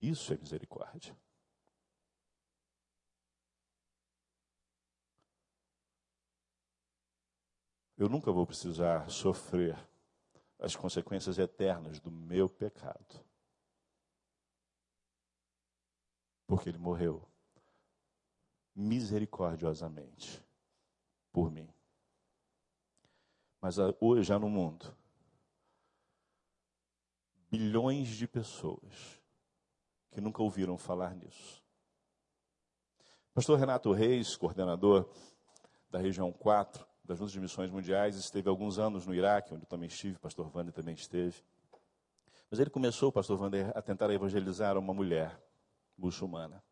Isso 0.02 0.34
é 0.34 0.38
misericórdia. 0.38 1.15
Eu 7.97 8.08
nunca 8.08 8.32
vou 8.32 8.45
precisar 8.45 9.10
sofrer 9.10 9.76
as 10.60 10.76
consequências 10.76 11.39
eternas 11.39 12.00
do 12.00 12.12
meu 12.12 12.47
pecado. 12.47 13.27
Porque 16.47 16.69
ele 16.69 16.77
morreu 16.77 17.27
misericordiosamente 18.73 20.43
por 21.31 21.51
mim. 21.51 21.69
Mas 23.60 23.77
hoje, 23.99 24.23
já 24.23 24.39
no 24.39 24.49
mundo, 24.49 24.95
bilhões 27.49 28.07
de 28.10 28.27
pessoas 28.27 29.21
que 30.12 30.21
nunca 30.21 30.41
ouviram 30.41 30.77
falar 30.77 31.15
nisso. 31.15 31.63
Pastor 33.33 33.60
Renato 33.60 33.91
Reis, 33.91 34.36
coordenador 34.36 35.10
da 35.89 35.99
região 35.99 36.31
4 36.31 36.86
das 37.03 37.17
Juntas 37.19 37.31
de 37.33 37.39
Missões 37.39 37.71
Mundiais, 37.71 38.15
esteve 38.15 38.49
alguns 38.49 38.79
anos 38.79 39.05
no 39.05 39.13
Iraque, 39.13 39.53
onde 39.53 39.63
eu 39.63 39.67
também 39.67 39.88
estive, 39.88 40.17
pastor 40.19 40.51
Wander 40.55 40.73
também 40.73 40.95
esteve. 40.95 41.43
Mas 42.49 42.60
ele 42.60 42.69
começou, 42.69 43.12
pastor 43.12 43.39
Wander, 43.39 43.71
a 43.75 43.81
tentar 43.81 44.10
evangelizar 44.12 44.77
uma 44.77 44.93
mulher 44.93 45.39
muçulmana. 45.97 46.63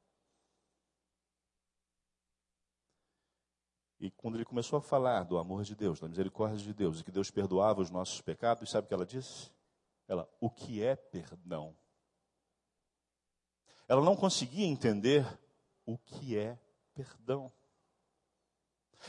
E 3.99 4.11
quando 4.11 4.35
ele 4.35 4.45
começou 4.45 4.77
a 4.77 4.81
falar 4.81 5.23
do 5.23 5.37
amor 5.37 5.63
de 5.63 5.75
Deus, 5.75 5.99
da 5.99 6.07
misericórdia 6.07 6.57
de 6.57 6.73
Deus, 6.73 6.99
e 6.99 7.03
que 7.03 7.11
Deus 7.11 7.31
perdoava 7.31 7.81
os 7.81 7.89
nossos 7.89 8.21
pecados, 8.21 8.69
sabe 8.69 8.85
o 8.85 8.87
que 8.87 8.93
ela 8.93 9.05
disse? 9.05 9.49
Ela, 10.07 10.29
o 10.39 10.49
que 10.49 10.83
é 10.83 10.95
perdão? 10.95 11.75
Ela 13.87 14.01
não 14.01 14.15
conseguia 14.15 14.65
entender 14.65 15.25
o 15.85 15.97
que 15.97 16.37
é 16.37 16.59
perdão. 16.93 17.51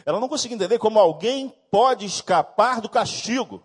Ela 0.05 0.21
não 0.21 0.29
conseguia 0.29 0.57
entender 0.57 0.79
como 0.79 0.99
alguém 0.99 1.49
pode 1.71 2.05
escapar 2.05 2.81
do 2.81 2.89
castigo. 2.89 3.63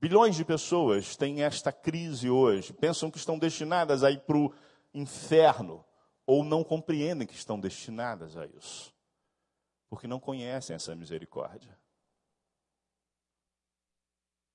Bilhões 0.00 0.34
de 0.34 0.44
pessoas 0.46 1.14
têm 1.14 1.42
esta 1.42 1.70
crise 1.70 2.30
hoje, 2.30 2.72
pensam 2.72 3.10
que 3.10 3.18
estão 3.18 3.38
destinadas 3.38 4.02
a 4.02 4.10
ir 4.10 4.20
para 4.20 4.38
o 4.38 4.54
inferno, 4.94 5.84
ou 6.26 6.42
não 6.42 6.64
compreendem 6.64 7.26
que 7.26 7.34
estão 7.34 7.60
destinadas 7.60 8.34
a 8.36 8.46
isso, 8.46 8.94
porque 9.90 10.06
não 10.06 10.18
conhecem 10.18 10.74
essa 10.74 10.94
misericórdia. 10.96 11.78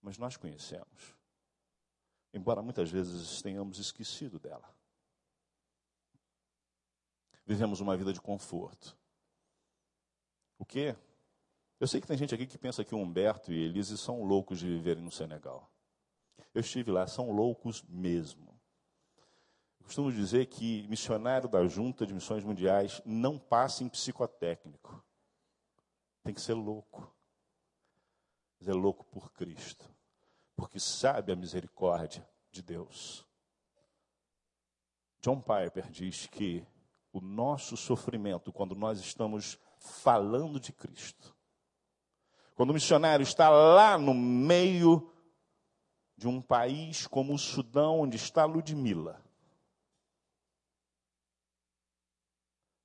Mas 0.01 0.17
nós 0.17 0.36
conhecemos, 0.36 1.15
embora 2.34 2.63
muitas 2.63 2.89
vezes 2.89 3.41
tenhamos 3.41 3.77
esquecido 3.77 4.39
dela. 4.39 4.75
Vivemos 7.45 7.79
uma 7.81 7.95
vida 7.95 8.12
de 8.12 8.19
conforto. 8.19 8.97
O 10.58 10.65
quê? 10.65 10.95
Eu 11.79 11.88
sei 11.88 11.99
que 11.99 12.07
tem 12.07 12.17
gente 12.17 12.33
aqui 12.33 12.47
que 12.47 12.57
pensa 12.57 12.85
que 12.85 12.95
o 12.95 12.97
Humberto 12.97 13.51
e 13.51 13.63
Elise 13.63 13.97
são 13.97 14.23
loucos 14.23 14.59
de 14.59 14.67
viverem 14.67 15.03
no 15.03 15.11
Senegal. 15.11 15.69
Eu 16.53 16.61
estive 16.61 16.89
lá, 16.89 17.05
são 17.05 17.31
loucos 17.31 17.83
mesmo. 17.83 18.57
Eu 19.79 19.85
costumo 19.85 20.11
dizer 20.11 20.45
que 20.45 20.88
missionário 20.88 21.49
da 21.49 21.67
Junta 21.67 22.05
de 22.05 22.13
Missões 22.13 22.45
Mundiais 22.45 23.01
não 23.05 23.38
passa 23.38 23.83
em 23.83 23.89
psicotécnico. 23.89 25.03
Tem 26.23 26.33
que 26.33 26.41
ser 26.41 26.53
louco. 26.53 27.13
Mas 28.57 28.69
é 28.69 28.73
louco 28.73 29.03
por 29.05 29.31
Cristo. 29.33 29.93
Porque 30.55 30.79
sabe 30.79 31.33
a 31.33 31.35
misericórdia 31.35 32.27
de 32.49 32.61
Deus. 32.61 33.27
John 35.19 35.41
Piper 35.41 35.91
diz 35.91 36.25
que 36.27 36.65
o 37.11 37.19
nosso 37.19 37.75
sofrimento, 37.75 38.53
quando 38.53 38.75
nós 38.75 38.99
estamos 38.99 39.59
falando 39.77 40.57
de 40.59 40.71
Cristo, 40.71 41.34
quando 42.55 42.69
o 42.69 42.73
missionário 42.73 43.23
está 43.23 43.49
lá 43.49 43.97
no 43.97 44.13
meio 44.13 45.11
de 46.17 46.27
um 46.27 46.41
país 46.41 47.05
como 47.05 47.33
o 47.33 47.37
Sudão, 47.37 47.99
onde 47.99 48.15
está 48.15 48.45
Ludmila, 48.45 49.21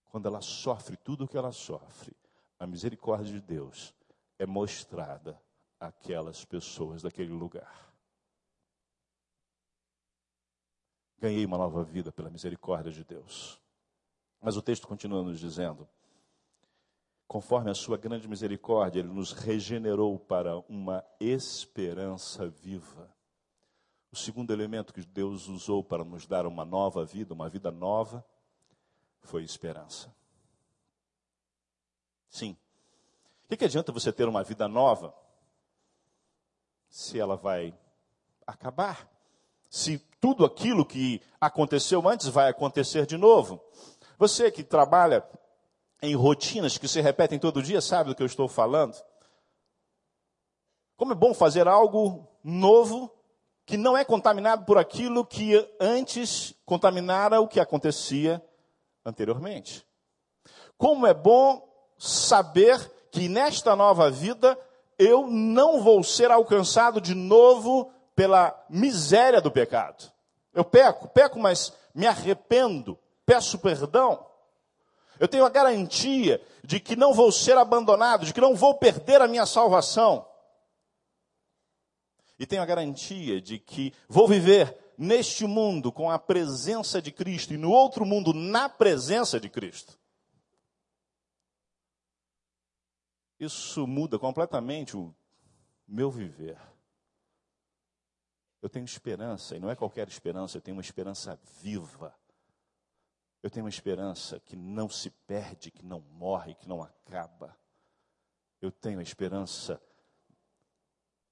quando 0.07 0.27
ela 0.27 0.41
sofre 0.41 0.97
tudo 0.97 1.25
o 1.25 1.29
que 1.29 1.39
ela 1.39 1.53
sofre, 1.53 2.17
a 2.59 2.67
misericórdia 2.67 3.33
de 3.33 3.41
Deus 3.41 3.95
é 4.39 4.45
mostrada 4.45 5.41
àquelas 5.79 6.45
pessoas 6.45 7.03
daquele 7.03 7.33
lugar. 7.33 7.95
Ganhei 11.17 11.47
uma 11.47 11.59
nova 11.59 11.85
vida 11.85 12.11
pela 12.11 12.29
misericórdia 12.29 12.91
de 12.91 13.05
Deus. 13.05 13.61
Mas 14.41 14.57
o 14.57 14.63
texto 14.63 14.89
continua 14.89 15.23
nos 15.23 15.39
dizendo: 15.39 15.89
conforme 17.31 17.71
a 17.71 17.75
sua 17.75 17.97
grande 17.97 18.27
misericórdia, 18.27 18.99
ele 18.99 19.09
nos 19.09 19.31
regenerou 19.31 20.19
para 20.19 20.59
uma 20.69 21.05
esperança 21.21 22.49
viva. 22.49 23.09
O 24.11 24.17
segundo 24.17 24.53
elemento 24.53 24.93
que 24.93 25.01
Deus 25.01 25.47
usou 25.47 25.85
para 25.85 26.03
nos 26.03 26.27
dar 26.27 26.45
uma 26.45 26.65
nova 26.65 27.05
vida, 27.05 27.33
uma 27.33 27.49
vida 27.49 27.71
nova, 27.71 28.27
foi 29.21 29.45
esperança. 29.45 30.13
Sim. 32.29 32.57
O 33.45 33.49
que, 33.51 33.59
que 33.59 33.65
adianta 33.65 33.93
você 33.93 34.13
ter 34.13 34.27
uma 34.27 34.43
vida 34.43 34.67
nova 34.67 35.15
se 36.89 37.21
ela 37.21 37.37
vai 37.37 37.73
acabar? 38.45 39.09
Se 39.69 40.01
tudo 40.21 40.45
aquilo 40.45 40.85
que 40.85 41.23
aconteceu 41.41 42.09
antes 42.09 42.27
vai 42.27 42.51
acontecer 42.51 43.07
de 43.07 43.17
novo? 43.17 43.63
Você 44.19 44.51
que 44.51 44.65
trabalha 44.65 45.25
em 46.03 46.15
rotinas 46.15 46.79
que 46.79 46.89
se 46.89 47.01
repetem 47.01 47.39
todo 47.39 47.63
dia, 47.63 47.81
sabe 47.81 48.11
do 48.11 48.15
que 48.15 48.23
eu 48.23 48.27
estou 48.27 48.49
falando? 48.49 48.97
Como 50.97 51.13
é 51.13 51.15
bom 51.15 51.33
fazer 51.33 51.69
algo 51.69 52.27
novo 52.43 53.11
que 53.67 53.77
não 53.77 53.97
é 53.97 54.05
contaminado 54.05 54.65
por 54.65 54.79
aquilo 54.79 55.25
que 55.25 55.55
antes 55.79 56.55
contaminara 56.67 57.41
o 57.41 57.47
que 57.47 57.61
acontecia 57.61 58.43
anteriormente. 59.05 59.87
Como 60.77 61.07
é 61.07 61.15
bom 61.15 61.69
saber 61.97 62.91
que 63.11 63.29
nesta 63.29 63.77
nova 63.77 64.11
vida 64.11 64.59
eu 64.99 65.27
não 65.27 65.83
vou 65.83 66.03
ser 66.03 66.31
alcançado 66.31 67.01
de 67.01 67.15
novo 67.15 67.93
pela 68.15 68.55
miséria 68.69 69.41
do 69.41 69.51
pecado. 69.51 70.11
Eu 70.53 70.65
peco, 70.65 71.09
peco, 71.09 71.39
mas 71.39 71.73
me 71.95 72.07
arrependo, 72.07 72.99
peço 73.25 73.59
perdão. 73.59 74.27
Eu 75.21 75.29
tenho 75.29 75.45
a 75.45 75.51
garantia 75.51 76.43
de 76.65 76.81
que 76.81 76.97
não 76.97 77.13
vou 77.13 77.31
ser 77.31 77.55
abandonado, 77.59 78.25
de 78.25 78.33
que 78.33 78.41
não 78.41 78.57
vou 78.57 78.79
perder 78.79 79.21
a 79.21 79.29
minha 79.29 79.45
salvação. 79.45 80.27
E 82.39 82.47
tenho 82.47 82.63
a 82.63 82.67
garantia 82.67 83.39
de 83.39 83.59
que 83.59 83.93
vou 84.09 84.27
viver 84.27 84.95
neste 84.97 85.47
mundo 85.47 85.93
com 85.93 86.11
a 86.11 86.19
presença 86.19 87.03
de 87.03 87.13
Cristo 87.13 87.53
e 87.53 87.59
no 87.59 87.71
outro 87.71 88.07
mundo 88.07 88.33
na 88.33 88.67
presença 88.67 89.39
de 89.39 89.51
Cristo. 89.51 89.99
Isso 93.39 93.87
muda 93.87 94.19
completamente 94.19 94.97
o 94.97 95.15
meu 95.87 96.11
viver. 96.11 96.59
Eu 98.63 98.71
tenho 98.71 98.87
esperança, 98.87 99.55
e 99.55 99.61
não 99.61 99.69
é 99.69 99.77
qualquer 99.77 100.09
esperança, 100.09 100.57
eu 100.57 100.63
tenho 100.63 100.79
uma 100.79 100.83
esperança 100.83 101.39
viva 101.61 102.19
eu 103.43 103.51
tenho 103.51 103.65
uma 103.65 103.71
esperança 103.71 104.39
que 104.41 104.55
não 104.55 104.89
se 104.89 105.11
perde, 105.11 105.71
que 105.71 105.85
não 105.85 106.01
morre, 106.01 106.55
que 106.55 106.69
não 106.69 106.83
acaba. 106.83 107.57
Eu 108.61 108.71
tenho 108.71 108.99
a 108.99 109.03
esperança 109.03 109.81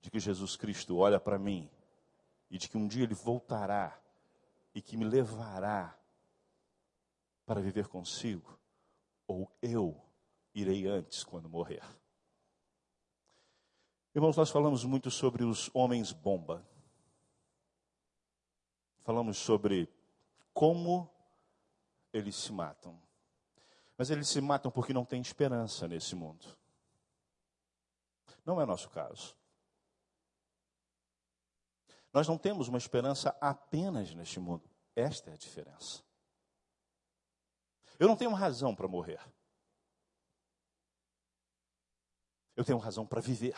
de 0.01 0.11
que 0.11 0.19
Jesus 0.19 0.57
Cristo 0.57 0.97
olha 0.97 1.21
para 1.21 1.39
mim 1.39 1.71
e 2.51 2.57
de 2.57 2.69
que 2.69 2.79
um 2.79 2.89
dia 2.89 3.03
Ele 3.03 3.15
voltará 3.15 4.01
e 4.75 4.81
que 4.81 4.97
me 4.97 5.05
levará 5.05 5.99
para 7.45 7.61
viver 7.61 7.89
consigo, 7.89 8.59
ou 9.27 9.51
eu 9.61 10.01
irei 10.55 10.87
antes 10.87 11.25
quando 11.25 11.49
morrer. 11.49 11.83
Irmãos, 14.15 14.37
nós 14.37 14.51
falamos 14.51 14.85
muito 14.85 15.11
sobre 15.11 15.45
os 15.45 15.71
homens 15.75 16.13
bomba. 16.13 16.67
Falamos 19.01 19.39
sobre 19.39 19.89
como 20.53 21.11
eles 22.13 22.37
se 22.37 22.53
matam. 22.53 23.01
Mas 23.97 24.11
eles 24.11 24.29
se 24.29 24.41
matam 24.41 24.71
porque 24.71 24.93
não 24.93 25.05
tem 25.05 25.21
esperança 25.21 25.89
nesse 25.89 26.15
mundo. 26.15 26.47
Não 28.45 28.61
é 28.61 28.67
nosso 28.67 28.89
caso. 28.91 29.37
Nós 32.13 32.27
não 32.27 32.39
temos 32.39 32.69
uma 32.69 32.79
esperança 32.79 33.37
apenas 33.41 34.15
neste 34.15 34.41
mundo. 34.41 34.69
Esta 34.95 35.31
é 35.31 35.35
a 35.35 35.37
diferença. 35.37 36.03
Eu 37.99 38.09
não 38.09 38.17
tenho 38.17 38.33
razão 38.33 38.75
para 38.75 38.89
morrer. 38.89 39.21
Eu 42.57 42.65
tenho 42.65 42.79
razão 42.79 43.07
para 43.07 43.21
viver. 43.21 43.57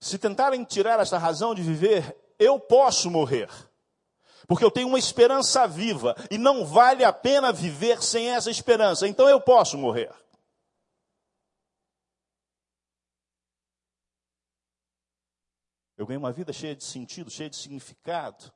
Se 0.00 0.18
tentarem 0.18 0.64
tirar 0.64 1.00
essa 1.00 1.18
razão 1.18 1.54
de 1.54 1.62
viver, 1.62 2.16
eu 2.38 2.60
posso 2.60 3.10
morrer. 3.10 3.50
Porque 4.46 4.64
eu 4.64 4.70
tenho 4.70 4.88
uma 4.88 4.98
esperança 4.98 5.66
viva 5.66 6.14
e 6.30 6.38
não 6.38 6.64
vale 6.64 7.04
a 7.04 7.12
pena 7.12 7.52
viver 7.52 8.02
sem 8.02 8.30
essa 8.30 8.50
esperança. 8.50 9.08
Então 9.08 9.28
eu 9.28 9.40
posso 9.40 9.76
morrer. 9.76 10.14
Eu 15.96 16.06
ganho 16.06 16.20
uma 16.20 16.32
vida 16.32 16.52
cheia 16.52 16.76
de 16.76 16.84
sentido, 16.84 17.28
cheia 17.28 17.50
de 17.50 17.56
significado. 17.56 18.52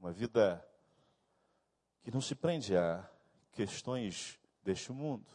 Uma 0.00 0.12
vida 0.12 0.66
que 2.02 2.10
não 2.10 2.20
se 2.20 2.34
prende 2.34 2.76
a 2.76 3.06
questões 3.52 4.40
deste 4.62 4.90
mundo. 4.90 5.30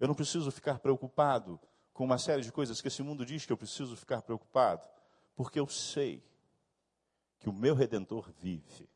Eu 0.00 0.08
não 0.08 0.14
preciso 0.14 0.50
ficar 0.50 0.78
preocupado 0.78 1.60
com 1.92 2.04
uma 2.04 2.18
série 2.18 2.42
de 2.42 2.50
coisas 2.50 2.80
que 2.80 2.88
esse 2.88 3.02
mundo 3.02 3.24
diz 3.24 3.46
que 3.46 3.52
eu 3.52 3.56
preciso 3.56 3.94
ficar 3.96 4.22
preocupado 4.22 4.88
porque 5.34 5.58
eu 5.58 5.68
sei 5.68 6.22
que 7.38 7.48
o 7.48 7.52
meu 7.52 7.74
redentor 7.74 8.30
vive. 8.40 8.88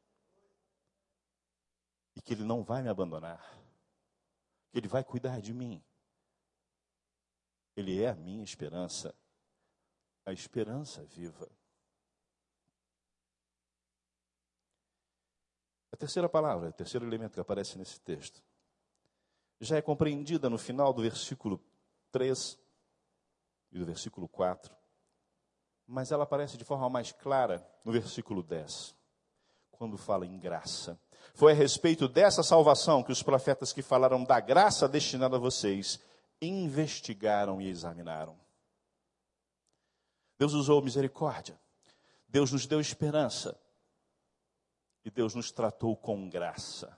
e 2.16 2.20
que 2.20 2.34
Ele 2.34 2.43
não 2.43 2.64
vai 2.64 2.82
me 2.82 2.89
abandonar, 2.89 3.41
que 4.72 4.78
Ele 4.78 4.89
vai 4.89 5.05
cuidar 5.05 5.41
de 5.41 5.55
mim. 5.55 5.80
Ele 7.76 8.03
é 8.03 8.09
a 8.09 8.14
minha 8.14 8.43
esperança, 8.43 9.14
a 10.26 10.32
esperança 10.32 11.05
viva. 11.05 11.49
A 15.93 15.97
terceira 15.97 16.28
palavra, 16.28 16.70
o 16.70 16.72
terceiro 16.72 17.07
elemento 17.07 17.34
que 17.34 17.41
aparece 17.41 17.78
nesse 17.78 18.01
texto, 18.01 18.43
já 19.61 19.76
é 19.76 19.82
compreendida 19.82 20.51
no 20.51 20.59
final 20.59 20.93
do 20.93 21.03
versículo 21.03 21.61
3 22.11 22.59
e 23.70 23.78
do 23.78 23.86
versículo 23.86 24.28
4, 24.28 24.78
mas 25.89 26.12
ela 26.12 26.24
aparece 26.24 26.59
de 26.59 26.64
forma 26.64 26.91
mais 26.91 27.11
clara 27.12 27.66
no 27.82 27.91
versículo 27.91 28.43
10, 28.43 28.95
quando 29.70 29.97
fala 29.97 30.26
em 30.26 30.39
graça. 30.39 31.01
Foi 31.32 31.53
a 31.53 31.55
respeito 31.55 32.07
dessa 32.07 32.43
salvação 32.43 33.03
que 33.03 33.11
os 33.11 33.22
profetas 33.22 33.72
que 33.72 33.80
falaram 33.80 34.22
da 34.22 34.39
graça 34.39 34.86
destinada 34.86 35.36
a 35.36 35.41
vocês 35.41 35.99
investigaram 36.43 37.61
e 37.61 37.68
examinaram. 37.68 38.39
Deus 40.39 40.53
usou 40.53 40.82
misericórdia, 40.82 41.59
Deus 42.28 42.53
nos 42.53 42.66
deu 42.66 42.80
esperança 42.80 43.59
e 45.05 45.11
Deus 45.11 45.34
nos 45.34 45.51
tratou 45.51 45.97
com 45.97 46.28
graça. 46.28 46.97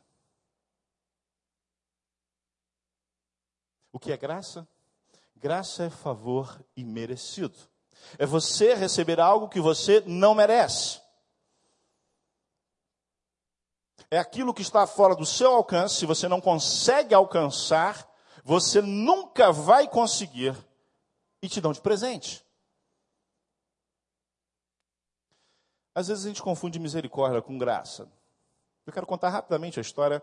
O 3.92 4.00
que 4.00 4.10
é 4.12 4.16
graça? 4.16 4.68
Graça 5.36 5.84
é 5.84 5.90
favor 5.90 6.64
imerecido. 6.76 7.69
É 8.18 8.26
você 8.26 8.74
receber 8.74 9.20
algo 9.20 9.48
que 9.48 9.60
você 9.60 10.02
não 10.06 10.34
merece. 10.34 11.00
É 14.10 14.18
aquilo 14.18 14.52
que 14.52 14.62
está 14.62 14.86
fora 14.86 15.14
do 15.14 15.24
seu 15.24 15.52
alcance, 15.52 15.96
se 15.96 16.06
você 16.06 16.26
não 16.26 16.40
consegue 16.40 17.14
alcançar, 17.14 18.10
você 18.42 18.82
nunca 18.82 19.52
vai 19.52 19.86
conseguir 19.86 20.56
e 21.40 21.48
te 21.48 21.60
dão 21.60 21.72
de 21.72 21.80
presente. 21.80 22.44
Às 25.94 26.08
vezes 26.08 26.24
a 26.24 26.28
gente 26.28 26.42
confunde 26.42 26.78
misericórdia 26.78 27.40
com 27.40 27.56
graça. 27.56 28.10
Eu 28.84 28.92
quero 28.92 29.06
contar 29.06 29.28
rapidamente 29.28 29.78
a 29.78 29.82
história 29.82 30.22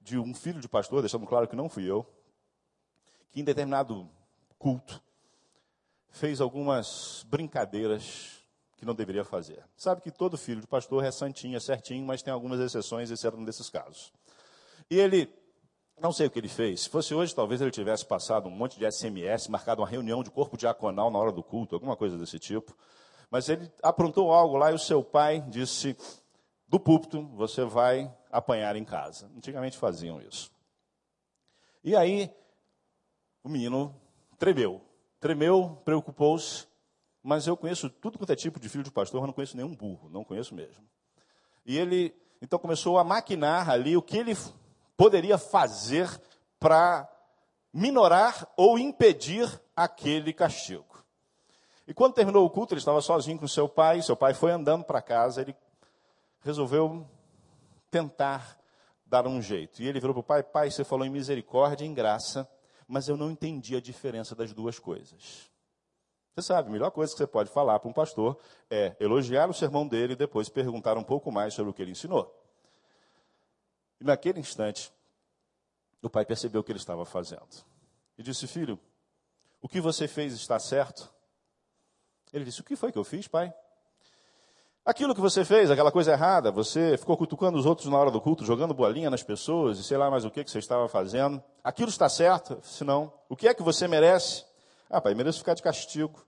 de 0.00 0.18
um 0.18 0.34
filho 0.34 0.60
de 0.60 0.68
pastor, 0.68 1.00
deixando 1.00 1.26
claro 1.26 1.48
que 1.48 1.56
não 1.56 1.68
fui 1.68 1.90
eu, 1.90 2.06
que 3.30 3.40
em 3.40 3.44
determinado 3.44 4.08
culto 4.58 5.02
fez 6.14 6.40
algumas 6.40 7.26
brincadeiras 7.28 8.40
que 8.76 8.86
não 8.86 8.94
deveria 8.94 9.24
fazer. 9.24 9.64
Sabe 9.76 10.00
que 10.00 10.12
todo 10.12 10.38
filho 10.38 10.60
de 10.60 10.66
pastor 10.66 11.04
é 11.04 11.10
santinho, 11.10 11.56
é 11.56 11.60
certinho, 11.60 12.06
mas 12.06 12.22
tem 12.22 12.32
algumas 12.32 12.60
exceções, 12.60 13.10
esse 13.10 13.26
era 13.26 13.36
um 13.36 13.44
desses 13.44 13.68
casos. 13.68 14.12
E 14.88 14.98
ele, 14.98 15.28
não 16.00 16.12
sei 16.12 16.28
o 16.28 16.30
que 16.30 16.38
ele 16.38 16.48
fez, 16.48 16.82
se 16.82 16.88
fosse 16.88 17.12
hoje, 17.12 17.34
talvez 17.34 17.60
ele 17.60 17.72
tivesse 17.72 18.06
passado 18.06 18.48
um 18.48 18.52
monte 18.52 18.78
de 18.78 18.90
SMS, 18.90 19.48
marcado 19.48 19.82
uma 19.82 19.88
reunião 19.88 20.22
de 20.22 20.30
corpo 20.30 20.56
diaconal 20.56 21.10
na 21.10 21.18
hora 21.18 21.32
do 21.32 21.42
culto, 21.42 21.74
alguma 21.74 21.96
coisa 21.96 22.16
desse 22.16 22.38
tipo. 22.38 22.76
Mas 23.28 23.48
ele 23.48 23.68
aprontou 23.82 24.32
algo 24.32 24.56
lá 24.56 24.70
e 24.70 24.74
o 24.74 24.78
seu 24.78 25.02
pai 25.02 25.40
disse: 25.48 25.96
do 26.68 26.78
púlpito 26.78 27.26
você 27.34 27.64
vai 27.64 28.08
apanhar 28.30 28.76
em 28.76 28.84
casa. 28.84 29.28
Antigamente 29.36 29.76
faziam 29.76 30.20
isso. 30.22 30.48
E 31.82 31.96
aí 31.96 32.30
o 33.42 33.48
menino 33.48 33.92
tremeu. 34.38 34.80
Tremeu, 35.24 35.80
preocupou-se, 35.86 36.66
mas 37.22 37.46
eu 37.46 37.56
conheço 37.56 37.88
tudo 37.88 38.18
quanto 38.18 38.30
é 38.30 38.36
tipo 38.36 38.60
de 38.60 38.68
filho 38.68 38.84
de 38.84 38.90
pastor, 38.90 39.22
mas 39.22 39.28
não 39.28 39.32
conheço 39.32 39.56
nenhum 39.56 39.74
burro, 39.74 40.10
não 40.10 40.22
conheço 40.22 40.54
mesmo. 40.54 40.84
E 41.64 41.78
ele 41.78 42.14
então 42.42 42.58
começou 42.58 42.98
a 42.98 43.04
maquinar 43.04 43.70
ali 43.70 43.96
o 43.96 44.02
que 44.02 44.18
ele 44.18 44.36
poderia 44.98 45.38
fazer 45.38 46.10
para 46.60 47.10
minorar 47.72 48.46
ou 48.54 48.78
impedir 48.78 49.48
aquele 49.74 50.30
castigo. 50.30 51.02
E 51.88 51.94
quando 51.94 52.12
terminou 52.12 52.44
o 52.44 52.50
culto, 52.50 52.74
ele 52.74 52.80
estava 52.80 53.00
sozinho 53.00 53.38
com 53.38 53.48
seu 53.48 53.66
pai, 53.66 54.02
seu 54.02 54.14
pai 54.14 54.34
foi 54.34 54.52
andando 54.52 54.84
para 54.84 55.00
casa, 55.00 55.40
ele 55.40 55.56
resolveu 56.42 57.08
tentar 57.90 58.58
dar 59.06 59.26
um 59.26 59.40
jeito. 59.40 59.80
E 59.80 59.88
ele 59.88 60.00
virou 60.00 60.12
para 60.12 60.20
o 60.20 60.22
pai: 60.22 60.42
Pai, 60.42 60.70
você 60.70 60.84
falou 60.84 61.06
em 61.06 61.10
misericórdia 61.10 61.82
e 61.82 61.88
em 61.88 61.94
graça, 61.94 62.46
mas 62.86 63.08
eu 63.08 63.16
não 63.16 63.30
entendi 63.30 63.76
a 63.76 63.80
diferença 63.80 64.34
das 64.34 64.52
duas 64.52 64.78
coisas. 64.78 65.50
Você 66.34 66.42
sabe, 66.42 66.68
a 66.68 66.72
melhor 66.72 66.90
coisa 66.90 67.12
que 67.12 67.18
você 67.18 67.26
pode 67.26 67.48
falar 67.50 67.78
para 67.78 67.88
um 67.88 67.92
pastor 67.92 68.38
é 68.68 68.96
elogiar 68.98 69.48
o 69.48 69.54
sermão 69.54 69.86
dele 69.86 70.14
e 70.14 70.16
depois 70.16 70.48
perguntar 70.48 70.98
um 70.98 71.04
pouco 71.04 71.30
mais 71.30 71.54
sobre 71.54 71.70
o 71.70 71.74
que 71.74 71.80
ele 71.80 71.92
ensinou. 71.92 72.34
E 74.00 74.04
naquele 74.04 74.40
instante, 74.40 74.92
o 76.02 76.10
pai 76.10 76.24
percebeu 76.24 76.60
o 76.60 76.64
que 76.64 76.72
ele 76.72 76.78
estava 76.78 77.04
fazendo. 77.04 77.64
E 78.18 78.22
disse: 78.22 78.46
Filho, 78.46 78.78
o 79.62 79.68
que 79.68 79.80
você 79.80 80.08
fez 80.08 80.32
está 80.32 80.58
certo? 80.58 81.12
Ele 82.32 82.44
disse: 82.44 82.60
O 82.60 82.64
que 82.64 82.74
foi 82.74 82.90
que 82.90 82.98
eu 82.98 83.04
fiz, 83.04 83.28
pai? 83.28 83.54
Aquilo 84.84 85.14
que 85.14 85.20
você 85.20 85.46
fez, 85.46 85.70
aquela 85.70 85.90
coisa 85.90 86.12
errada, 86.12 86.50
você 86.50 86.98
ficou 86.98 87.16
cutucando 87.16 87.56
os 87.56 87.64
outros 87.64 87.88
na 87.88 87.96
hora 87.96 88.10
do 88.10 88.20
culto, 88.20 88.44
jogando 88.44 88.74
bolinha 88.74 89.08
nas 89.08 89.22
pessoas, 89.22 89.78
e 89.78 89.82
sei 89.82 89.96
lá 89.96 90.10
mais 90.10 90.26
o 90.26 90.30
que, 90.30 90.44
que 90.44 90.50
você 90.50 90.58
estava 90.58 90.86
fazendo. 90.88 91.42
Aquilo 91.62 91.88
está 91.88 92.06
certo? 92.06 92.58
Se 92.62 92.84
não, 92.84 93.10
o 93.26 93.34
que 93.34 93.48
é 93.48 93.54
que 93.54 93.62
você 93.62 93.88
merece? 93.88 94.44
Ah, 94.90 95.00
pai, 95.00 95.14
mereço 95.14 95.38
ficar 95.38 95.54
de 95.54 95.62
castigo. 95.62 96.22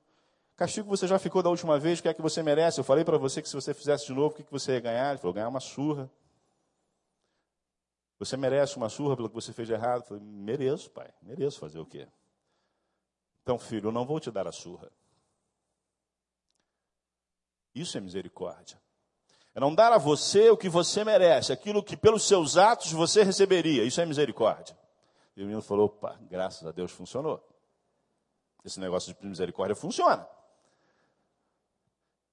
Castigo 0.56 0.88
você 0.88 1.06
já 1.06 1.18
ficou 1.18 1.42
da 1.42 1.50
última 1.50 1.78
vez, 1.78 1.98
o 1.98 2.02
que 2.02 2.08
é 2.08 2.14
que 2.14 2.22
você 2.22 2.42
merece? 2.42 2.80
Eu 2.80 2.84
falei 2.84 3.04
para 3.04 3.18
você 3.18 3.42
que 3.42 3.48
se 3.48 3.54
você 3.54 3.74
fizesse 3.74 4.06
de 4.06 4.14
novo, 4.14 4.28
o 4.28 4.36
que, 4.38 4.42
que 4.42 4.50
você 4.50 4.72
ia 4.72 4.80
ganhar? 4.80 5.10
Ele 5.10 5.18
falou, 5.18 5.34
ganhar 5.34 5.48
uma 5.48 5.60
surra. 5.60 6.10
Você 8.18 8.38
merece 8.38 8.78
uma 8.78 8.88
surra 8.88 9.14
pelo 9.16 9.28
que 9.28 9.34
você 9.34 9.52
fez 9.52 9.68
de 9.68 9.74
errado? 9.74 10.00
Eu 10.00 10.06
falei, 10.06 10.22
mereço, 10.22 10.90
pai, 10.90 11.10
mereço 11.20 11.60
fazer 11.60 11.78
o 11.78 11.84
quê? 11.84 12.08
Então, 13.42 13.58
filho, 13.58 13.88
eu 13.88 13.92
não 13.92 14.06
vou 14.06 14.18
te 14.18 14.30
dar 14.30 14.48
a 14.48 14.52
surra. 14.52 14.90
Isso 17.76 17.98
é 17.98 18.00
misericórdia. 18.00 18.80
É 19.54 19.60
não 19.60 19.74
dar 19.74 19.92
a 19.92 19.98
você 19.98 20.48
o 20.48 20.56
que 20.56 20.68
você 20.68 21.04
merece, 21.04 21.52
aquilo 21.52 21.82
que 21.82 21.94
pelos 21.94 22.26
seus 22.26 22.56
atos 22.56 22.90
você 22.90 23.22
receberia. 23.22 23.84
Isso 23.84 24.00
é 24.00 24.06
misericórdia. 24.06 24.76
E 25.36 25.42
o 25.42 25.44
menino 25.44 25.60
falou: 25.60 25.86
opa, 25.86 26.18
graças 26.22 26.66
a 26.66 26.72
Deus 26.72 26.90
funcionou. 26.90 27.46
Esse 28.64 28.80
negócio 28.80 29.14
de 29.14 29.26
misericórdia 29.26 29.76
funciona. 29.76 30.26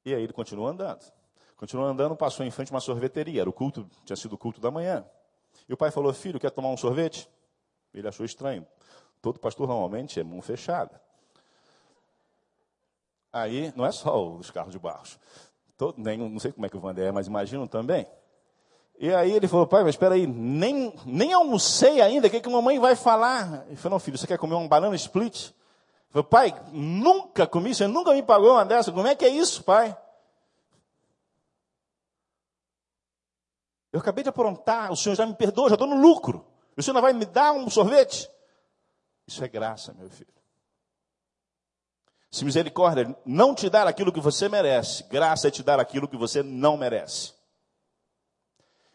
E 0.05 0.15
aí 0.15 0.23
ele 0.23 0.33
continuou 0.33 0.67
andando. 0.67 1.11
Continuou 1.57 1.87
andando, 1.87 2.15
passou 2.15 2.45
em 2.45 2.51
frente 2.51 2.71
a 2.71 2.75
uma 2.75 2.81
sorveteria. 2.81 3.41
Era 3.41 3.49
o 3.49 3.53
culto, 3.53 3.89
tinha 4.05 4.15
sido 4.15 4.33
o 4.33 4.37
culto 4.37 4.61
da 4.61 4.71
manhã. 4.71 5.05
E 5.67 5.73
o 5.73 5.77
pai 5.77 5.91
falou: 5.91 6.13
Filho, 6.13 6.39
quer 6.39 6.51
tomar 6.51 6.69
um 6.69 6.77
sorvete? 6.77 7.29
Ele 7.93 8.07
achou 8.07 8.25
estranho. 8.25 8.65
Todo 9.21 9.39
pastor 9.39 9.67
normalmente 9.67 10.21
é 10.21 10.23
mão 10.23 10.41
fechada. 10.41 11.02
Aí, 13.33 13.73
não 13.75 13.83
é 13.83 13.91
só 13.91 14.23
os 14.35 14.51
carros 14.51 14.71
de 14.71 14.77
barros. 14.77 15.19
Todo, 15.75 15.99
nem, 15.99 16.17
não 16.17 16.39
sei 16.39 16.51
como 16.51 16.67
é 16.67 16.69
que 16.69 16.77
o 16.77 16.79
Vander 16.79 17.07
é, 17.07 17.11
mas 17.11 17.25
imaginam 17.25 17.65
também. 17.65 18.07
E 18.99 19.11
aí 19.11 19.31
ele 19.31 19.47
falou, 19.47 19.65
pai, 19.65 19.83
mas 19.83 19.95
espera 19.95 20.13
aí, 20.13 20.27
nem, 20.27 20.93
nem 21.03 21.33
almocei 21.33 21.99
ainda, 21.99 22.27
o 22.27 22.29
que, 22.29 22.39
que 22.39 22.47
a 22.47 22.51
mamãe 22.51 22.79
vai 22.79 22.95
falar? 22.95 23.65
Ele 23.67 23.75
falou, 23.75 23.95
não, 23.95 23.99
filho, 23.99 24.17
você 24.17 24.27
quer 24.27 24.37
comer 24.37 24.53
uma 24.53 24.67
banana 24.67 24.95
split? 24.95 25.47
Ele 25.47 25.53
falou, 26.11 26.23
pai, 26.25 26.53
nunca 26.71 27.47
comi, 27.47 27.73
você 27.73 27.87
nunca 27.87 28.13
me 28.13 28.21
pagou 28.21 28.51
uma 28.51 28.63
dessa, 28.63 28.91
como 28.91 29.07
é 29.07 29.15
que 29.15 29.25
é 29.25 29.29
isso, 29.29 29.63
pai? 29.63 29.97
Eu 33.91 33.99
acabei 33.99 34.23
de 34.23 34.29
aprontar, 34.29 34.91
o 34.91 34.95
senhor 34.95 35.15
já 35.15 35.25
me 35.25 35.33
perdoou, 35.33 35.69
já 35.69 35.75
estou 35.75 35.87
no 35.87 35.99
lucro. 35.99 36.45
O 36.77 36.81
senhor 36.81 36.93
não 36.93 37.01
vai 37.01 37.13
me 37.13 37.25
dar 37.25 37.51
um 37.51 37.69
sorvete? 37.69 38.29
Isso 39.27 39.43
é 39.43 39.47
graça, 39.47 39.93
meu 39.93 40.09
filho. 40.09 40.33
Se 42.33 42.43
misericórdia 42.43 43.15
não 43.23 43.53
te 43.53 43.69
dar 43.69 43.85
aquilo 43.85 44.11
que 44.11 44.19
você 44.19 44.49
merece, 44.49 45.03
graça 45.03 45.49
é 45.49 45.51
te 45.51 45.61
dar 45.61 45.79
aquilo 45.79 46.07
que 46.07 46.17
você 46.17 46.41
não 46.41 46.75
merece. 46.75 47.31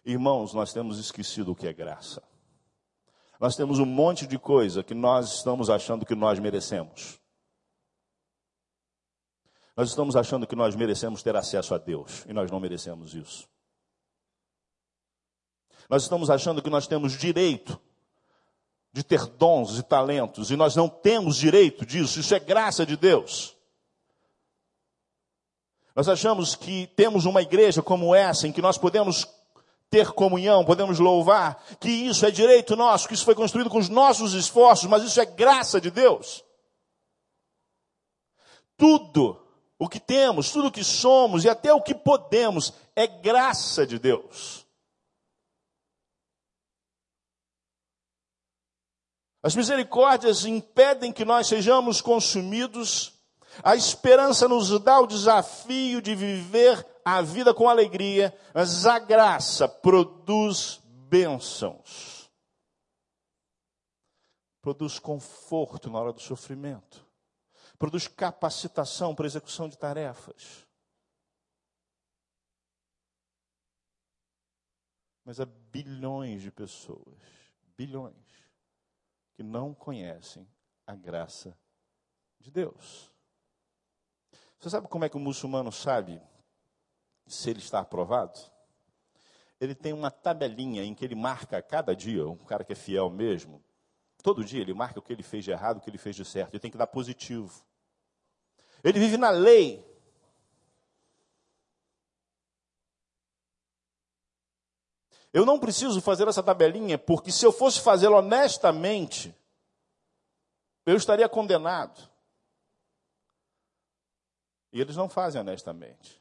Irmãos, 0.05 0.53
nós 0.53 0.73
temos 0.73 0.99
esquecido 0.99 1.53
o 1.53 1.55
que 1.55 1.69
é 1.69 1.73
graça. 1.73 2.21
Nós 3.39 3.55
temos 3.55 3.79
um 3.79 3.85
monte 3.85 4.27
de 4.27 4.41
coisa 4.41 4.83
que 4.83 4.93
nós 4.93 5.35
estamos 5.35 5.71
achando 5.71 6.05
que 6.05 6.17
nós 6.17 6.41
merecemos. 6.41 7.21
Nós 9.77 9.91
estamos 9.91 10.17
achando 10.17 10.45
que 10.45 10.57
nós 10.57 10.75
merecemos 10.75 11.23
ter 11.23 11.37
acesso 11.37 11.77
a 11.77 11.79
Deus 11.79 12.27
e 12.27 12.33
nós 12.33 12.51
não 12.51 12.59
merecemos 12.59 13.15
isso. 13.15 13.49
Nós 15.89 16.03
estamos 16.03 16.29
achando 16.29 16.61
que 16.61 16.71
nós 16.71 16.89
temos 16.89 17.13
direito 17.13 17.81
de 18.93 19.03
ter 19.03 19.27
dons 19.27 19.79
e 19.79 19.83
talentos, 19.83 20.51
e 20.51 20.57
nós 20.57 20.75
não 20.75 20.89
temos 20.89 21.37
direito 21.37 21.85
disso, 21.85 22.21
isso 22.21 22.35
é 22.35 22.41
graça 22.41 22.85
de 22.85 22.97
Deus. 22.97 23.57
Nós 25.95 26.09
achamos 26.09 26.55
que 26.55 26.87
temos 26.95 27.25
uma 27.25 27.43
igreja 27.43 27.83
como 27.83 28.15
essa, 28.15 28.47
em 28.47 28.53
que 28.53 28.63
nós 28.63 28.79
podemos 28.79 29.27
ter 29.91 30.13
comunhão, 30.13 30.65
podemos 30.65 30.99
louvar, 30.99 31.63
que 31.81 31.89
isso 31.89 32.25
é 32.25 32.31
direito 32.31 32.77
nosso, 32.77 33.09
que 33.09 33.15
isso 33.15 33.25
foi 33.25 33.35
construído 33.35 33.71
com 33.71 33.79
os 33.79 33.89
nossos 33.89 34.35
esforços, 34.35 34.89
mas 34.89 35.03
isso 35.03 35.21
é 35.21 35.25
graça 35.25 35.81
de 35.81 35.91
Deus. 35.91 36.45
Tudo 38.77 39.41
o 39.79 39.89
que 39.89 39.99
temos, 39.99 40.53
tudo 40.53 40.69
o 40.69 40.73
que 40.73 40.85
somos 40.85 41.45
e 41.45 41.49
até 41.49 41.73
o 41.73 41.83
que 41.83 41.95
podemos 41.95 42.73
é 42.95 43.07
graça 43.07 43.87
de 43.87 43.99
Deus. 43.99 44.68
As 49.43 49.55
misericórdias 49.55 50.45
impedem 50.45 51.13
que 51.13 51.25
nós 51.25 51.47
sejamos 51.47 52.01
consumidos. 52.01 53.13
A 53.63 53.77
esperança 53.77 54.49
nos 54.49 54.79
dá 54.81 55.01
o 55.01 55.07
desafio 55.07 56.03
de 56.03 56.15
viver 56.15 56.85
a 57.05 57.23
vida 57.23 57.55
com 57.55 57.69
alegria, 57.69 58.37
mas 58.53 58.87
a 58.87 58.99
graça 58.99 59.69
produz 59.69 60.81
bênçãos. 60.85 62.31
Produz 64.61 64.99
conforto 64.99 65.89
na 65.89 65.99
hora 65.99 66.13
do 66.13 66.21
sofrimento. 66.21 67.07
Produz 67.79 68.09
capacitação 68.09 69.15
para 69.15 69.27
execução 69.27 69.69
de 69.69 69.79
tarefas. 69.79 70.67
Mas 75.25 75.39
há 75.39 75.47
bilhões 75.47 76.43
de 76.43 76.51
pessoas, 76.51 77.19
bilhões, 77.77 78.28
que 79.39 79.43
não 79.45 79.73
conhecem 79.73 80.45
a 80.85 80.97
graça 80.97 81.57
de 82.41 82.51
Deus. 82.51 83.09
Você 84.59 84.69
sabe 84.69 84.89
como 84.89 85.05
é 85.05 85.09
que 85.09 85.17
o 85.17 85.21
muçulmano 85.21 85.71
sabe 85.71 86.21
se 87.25 87.49
ele 87.49 87.61
está 87.61 87.79
aprovado? 87.79 88.37
Ele 89.61 89.77
tem 89.77 89.93
uma 89.93 90.11
tabelinha 90.11 90.83
em 90.83 90.93
que 90.93 91.05
ele 91.05 91.15
marca 91.15 91.63
cada 91.63 91.95
dia, 91.95 92.27
um 92.27 92.37
cara 92.37 92.65
que 92.65 92.73
é 92.73 92.75
fiel 92.75 93.09
mesmo, 93.09 93.63
todo 94.25 94.45
dia 94.45 94.61
ele 94.61 94.75
marca 94.75 94.99
o 94.99 95.03
que 95.03 95.13
ele 95.13 95.23
fez 95.23 95.45
de 95.45 95.53
errado, 95.53 95.77
o 95.77 95.81
que 95.81 95.89
ele 95.89 95.99
fez 95.99 96.17
de 96.17 96.25
certo, 96.25 96.55
ele 96.55 96.61
tem 96.61 96.71
que 96.73 96.77
dar 96.77 96.89
positivo. 96.89 97.65
Ele 98.83 98.99
vive 98.99 99.17
na 99.17 99.31
lei. 99.31 99.88
Eu 105.33 105.45
não 105.45 105.59
preciso 105.59 106.01
fazer 106.01 106.27
essa 106.27 106.43
tabelinha, 106.43 106.99
porque 106.99 107.31
se 107.31 107.45
eu 107.45 107.53
fosse 107.53 107.81
fazê-la 107.81 108.19
honestamente, 108.19 109.35
eu 110.87 110.97
estaria 110.97 111.29
condenado. 111.29 112.11
E 114.73 114.81
eles 114.81 114.97
não 114.97 115.09
fazem 115.09 115.41
honestamente. 115.41 116.21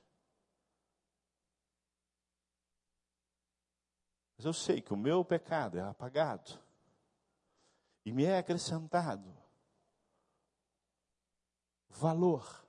Mas 4.37 4.45
eu 4.45 4.53
sei 4.53 4.81
que 4.81 4.93
o 4.93 4.97
meu 4.97 5.25
pecado 5.25 5.77
é 5.77 5.81
apagado 5.81 6.59
e 8.05 8.11
me 8.11 8.23
é 8.23 8.37
acrescentado 8.37 9.35
valor 11.89 12.65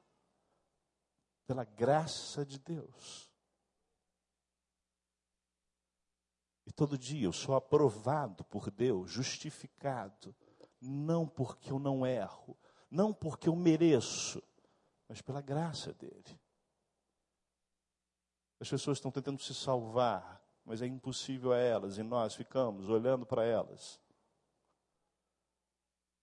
pela 1.46 1.64
graça 1.64 2.44
de 2.44 2.58
Deus. 2.58 3.30
E 6.66 6.67
todo 6.78 6.96
dia 6.96 7.24
eu 7.24 7.32
sou 7.32 7.56
aprovado 7.56 8.44
por 8.44 8.70
Deus, 8.70 9.10
justificado, 9.10 10.32
não 10.80 11.26
porque 11.26 11.72
eu 11.72 11.78
não 11.80 12.06
erro, 12.06 12.56
não 12.88 13.12
porque 13.12 13.48
eu 13.48 13.56
mereço, 13.56 14.40
mas 15.08 15.20
pela 15.20 15.40
graça 15.40 15.92
dele. 15.92 16.40
As 18.60 18.70
pessoas 18.70 18.98
estão 18.98 19.10
tentando 19.10 19.42
se 19.42 19.52
salvar, 19.52 20.40
mas 20.64 20.80
é 20.80 20.86
impossível 20.86 21.52
a 21.52 21.58
elas, 21.58 21.98
e 21.98 22.04
nós 22.04 22.36
ficamos 22.36 22.88
olhando 22.88 23.26
para 23.26 23.44
elas 23.44 24.00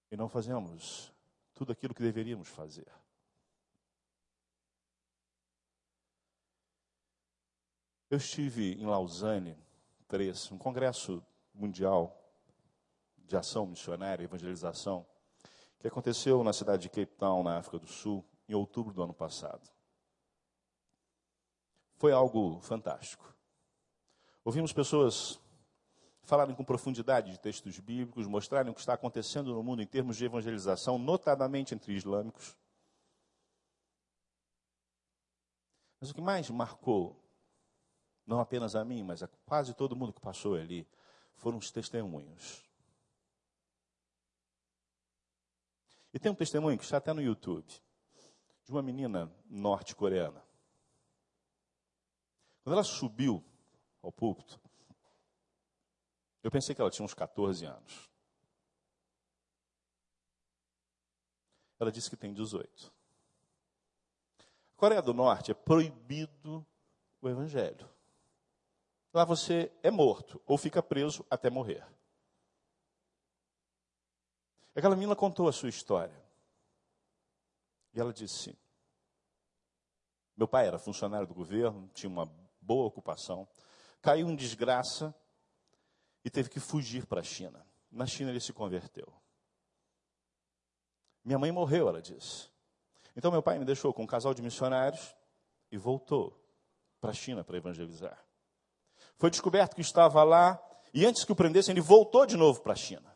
e 0.10 0.16
não 0.16 0.30
fazemos 0.30 1.12
tudo 1.54 1.74
aquilo 1.74 1.94
que 1.94 2.02
deveríamos 2.02 2.48
fazer. 2.48 2.88
Eu 8.10 8.18
estive 8.18 8.76
em 8.76 8.86
Lausanne, 8.86 9.65
3, 10.16 10.54
um 10.54 10.58
congresso 10.58 11.22
mundial 11.54 12.18
de 13.26 13.36
ação 13.36 13.66
missionária 13.66 14.24
e 14.24 14.26
evangelização, 14.26 15.06
que 15.78 15.90
aconteceu 15.90 16.42
na 16.42 16.54
cidade 16.54 16.84
de 16.84 16.90
Cape 16.90 17.18
Town, 17.18 17.44
na 17.44 17.58
África 17.58 17.80
do 17.80 17.88
Sul, 17.88 18.24
em 18.48 18.54
outubro 18.54 18.94
do 18.94 19.04
ano 19.04 19.14
passado. 19.14 19.70
Foi 21.98 22.14
algo 22.14 22.62
fantástico. 22.62 23.36
Ouvimos 24.46 24.72
pessoas 24.72 25.38
falarem 26.24 26.56
com 26.56 26.64
profundidade 26.64 27.30
de 27.30 27.38
textos 27.38 27.78
bíblicos, 27.78 28.26
mostrarem 28.26 28.72
o 28.72 28.74
que 28.74 28.80
está 28.80 28.94
acontecendo 28.94 29.54
no 29.54 29.62
mundo 29.62 29.82
em 29.82 29.86
termos 29.86 30.16
de 30.16 30.24
evangelização, 30.24 30.98
notadamente 30.98 31.76
entre 31.76 31.92
islâmicos. 31.92 32.56
Mas 36.00 36.10
o 36.10 36.16
que 36.16 36.22
mais 36.22 36.50
marcou, 36.50 37.22
não 38.26 38.40
apenas 38.40 38.76
a 38.76 38.84
mim, 38.84 39.04
mas 39.04 39.22
a 39.22 39.28
quase 39.46 39.74
todo 39.74 39.96
mundo 39.96 40.14
que 40.14 40.20
passou 40.20 40.56
ali, 40.56 40.88
foram 41.36 41.58
os 41.58 41.72
testemunhos. 41.72 42.64
E 46.14 46.20
tem 46.20 46.32
um 46.32 46.36
testemunho 46.36 46.78
que 46.78 46.84
está 46.84 46.98
até 46.98 47.14
no 47.14 47.22
YouTube, 47.22 47.68
de 48.64 48.72
uma 48.72 48.82
menina 48.82 49.32
norte-coreana. 49.46 50.44
Quando 52.64 52.74
ela 52.74 52.84
subiu 52.84 53.44
ao 54.02 54.12
púlpito, 54.12 54.60
eu 56.42 56.50
pensei 56.50 56.74
que 56.74 56.82
ela 56.82 56.90
tinha 56.90 57.06
uns 57.06 57.14
14 57.14 57.66
anos. 57.66 58.10
Ela 61.80 61.92
disse 61.92 62.10
que 62.10 62.16
tem 62.16 62.34
18. 62.34 62.94
A 64.72 64.78
Coreia 64.78 65.02
do 65.02 65.14
Norte 65.14 65.52
é 65.52 65.54
proibido 65.54 66.66
o 67.22 67.30
evangelho. 67.30 67.95
Lá 69.16 69.24
você 69.24 69.72
é 69.82 69.90
morto 69.90 70.42
ou 70.46 70.58
fica 70.58 70.84
preso 70.84 71.26
até 71.30 71.50
morrer. 71.50 71.88
Aquela 74.76 74.94
menina 74.94 75.16
contou 75.16 75.48
a 75.48 75.54
sua 75.54 75.70
história. 75.70 76.22
E 77.94 78.00
ela 78.02 78.12
disse: 78.12 78.60
Meu 80.36 80.50
pai 80.50 80.68
era 80.68 80.78
funcionário 80.78 81.26
do 81.26 81.34
governo, 81.34 81.90
tinha 81.94 82.10
uma 82.10 82.26
boa 82.60 82.88
ocupação, 82.88 83.48
caiu 84.02 84.30
em 84.30 84.36
desgraça 84.36 85.16
e 86.22 86.30
teve 86.30 86.50
que 86.50 86.60
fugir 86.60 87.06
para 87.06 87.22
a 87.22 87.24
China. 87.24 87.66
Na 87.90 88.06
China 88.06 88.32
ele 88.32 88.42
se 88.42 88.52
converteu. 88.52 89.08
Minha 91.24 91.40
mãe 91.40 91.54
morreu, 91.54 91.88
ela 91.88 92.02
disse. 92.02 92.50
Então 93.16 93.32
meu 93.32 93.42
pai 93.42 93.58
me 93.60 93.64
deixou 93.64 93.94
com 93.94 94.04
um 94.04 94.08
casal 94.08 94.34
de 94.34 94.42
missionários 94.42 95.16
e 95.72 95.78
voltou 95.78 96.38
para 97.00 97.12
a 97.12 97.14
China 97.14 97.46
para 97.46 97.56
evangelizar. 97.56 98.25
Foi 99.18 99.30
descoberto 99.30 99.76
que 99.76 99.82
estava 99.82 100.24
lá 100.24 100.62
e 100.94 101.06
antes 101.06 101.26
que 101.26 101.32
o 101.32 101.36
prendessem, 101.36 101.74
ele 101.74 101.82
voltou 101.82 102.26
de 102.26 102.38
novo 102.38 102.62
para 102.62 102.72
a 102.74 102.76
China. 102.76 103.16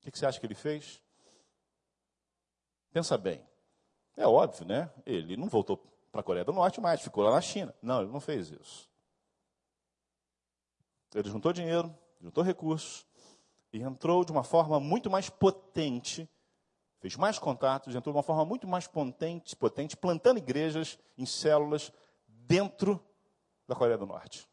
O 0.00 0.10
que 0.10 0.18
você 0.18 0.26
acha 0.26 0.38
que 0.38 0.46
ele 0.46 0.54
fez? 0.54 1.02
Pensa 2.92 3.16
bem. 3.16 3.44
É 4.16 4.26
óbvio, 4.26 4.66
né? 4.66 4.92
Ele 5.06 5.36
não 5.36 5.48
voltou 5.48 5.78
para 6.12 6.20
a 6.20 6.24
Coreia 6.24 6.44
do 6.44 6.52
Norte, 6.52 6.80
mas 6.80 7.00
ficou 7.00 7.24
lá 7.24 7.32
na 7.32 7.40
China. 7.40 7.74
Não, 7.80 8.02
ele 8.02 8.12
não 8.12 8.20
fez 8.20 8.50
isso. 8.50 8.88
Ele 11.14 11.28
juntou 11.28 11.52
dinheiro, 11.52 11.92
juntou 12.20 12.44
recursos 12.44 13.06
e 13.72 13.80
entrou 13.82 14.24
de 14.24 14.30
uma 14.30 14.44
forma 14.44 14.78
muito 14.78 15.10
mais 15.10 15.28
potente, 15.28 16.28
fez 17.02 17.16
mais 17.16 17.36
contatos, 17.36 17.96
entrou 17.96 18.12
de 18.12 18.16
uma 18.16 18.22
forma 18.22 18.44
muito 18.44 18.66
mais 18.66 18.86
potente, 18.86 19.56
potente 19.56 19.96
plantando 19.96 20.38
igrejas 20.38 20.96
em 21.18 21.26
células 21.26 21.92
dentro 22.28 23.04
da 23.66 23.74
Coreia 23.74 23.98
do 23.98 24.06
Norte. 24.06 24.48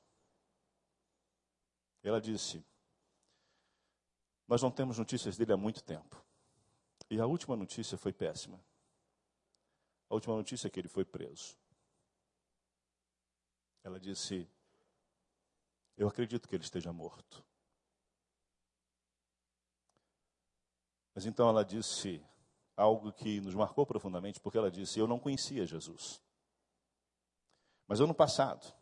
Ela 2.01 2.19
disse: 2.19 2.65
Nós 4.47 4.63
não 4.63 4.71
temos 4.71 4.97
notícias 4.97 5.37
dele 5.37 5.53
há 5.53 5.57
muito 5.57 5.83
tempo. 5.83 6.25
E 7.07 7.19
a 7.19 7.27
última 7.27 7.55
notícia 7.55 7.99
foi 7.99 8.11
péssima. 8.11 8.59
A 10.09 10.15
última 10.15 10.35
notícia 10.35 10.67
é 10.67 10.71
que 10.71 10.79
ele 10.79 10.87
foi 10.87 11.05
preso. 11.05 11.55
Ela 13.83 13.99
disse: 13.99 14.49
Eu 15.95 16.07
acredito 16.07 16.49
que 16.49 16.55
ele 16.55 16.63
esteja 16.63 16.91
morto. 16.91 17.45
Mas 21.13 21.27
então 21.27 21.47
ela 21.47 21.63
disse 21.63 22.25
algo 22.79 23.11
que 23.13 23.41
nos 23.41 23.55
marcou 23.55 23.85
profundamente, 23.85 24.39
porque 24.39 24.57
ela 24.57 24.71
disse: 24.71 24.99
Eu 24.99 25.07
não 25.07 25.19
conhecia 25.19 25.65
Jesus. 25.65 26.21
Mas 27.87 27.99
ano 27.99 28.13
passado, 28.13 28.73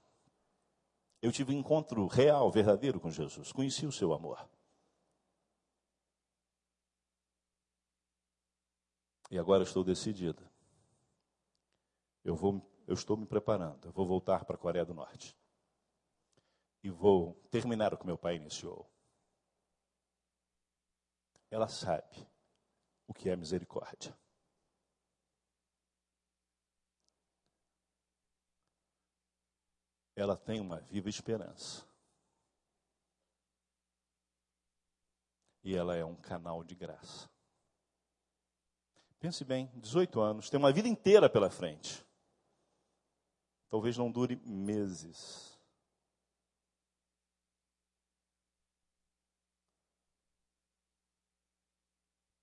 eu 1.22 1.32
tive 1.32 1.54
um 1.54 1.60
encontro 1.60 2.06
real, 2.08 2.52
verdadeiro 2.52 3.00
com 3.00 3.10
Jesus. 3.10 3.52
Conheci 3.52 3.86
o 3.86 3.91
seu 3.91 4.14
amor. 4.14 4.50
E 9.30 9.38
agora 9.38 9.64
estou 9.64 9.84
decidida 9.84 10.48
eu, 12.28 12.36
vou, 12.36 12.62
eu 12.86 12.93
estou 12.93 13.16
me 13.16 13.26
preparando, 13.26 13.88
eu 13.88 13.91
vou 13.93 14.06
voltar 14.06 14.43
para 14.43 14.56
a 14.56 14.60
Coreia 14.60 14.86
do 14.86 14.93
Norte. 14.93 15.36
E 16.84 16.89
vou 16.89 17.34
terminar 17.50 17.93
o 17.93 17.98
que 17.98 18.06
meu 18.06 18.18
pai 18.18 18.36
iniciou. 18.36 18.86
Ela 21.50 21.70
sabe 21.70 22.28
o 23.08 23.14
que 23.14 23.30
é 23.30 23.36
misericórdia. 23.36 24.16
Ela 30.16 30.36
tem 30.36 30.60
uma 30.60 30.80
viva 30.82 31.10
esperança. 31.10 31.88
E 35.64 35.76
ela 35.76 35.95
é 35.95 36.03
um 36.03 36.16
canal 36.16 36.64
de 36.64 36.76
graça. 36.76 37.30
Pense 39.20 39.43
bem, 39.43 39.72
18 39.76 40.20
anos, 40.20 40.49
tem 40.49 40.60
uma 40.60 40.72
vida 40.72 40.88
inteira 40.88 41.30
pela 41.30 41.49
frente. 41.49 42.05
Talvez 43.70 43.97
não 43.97 44.12
dure 44.12 44.36
meses. 44.45 45.57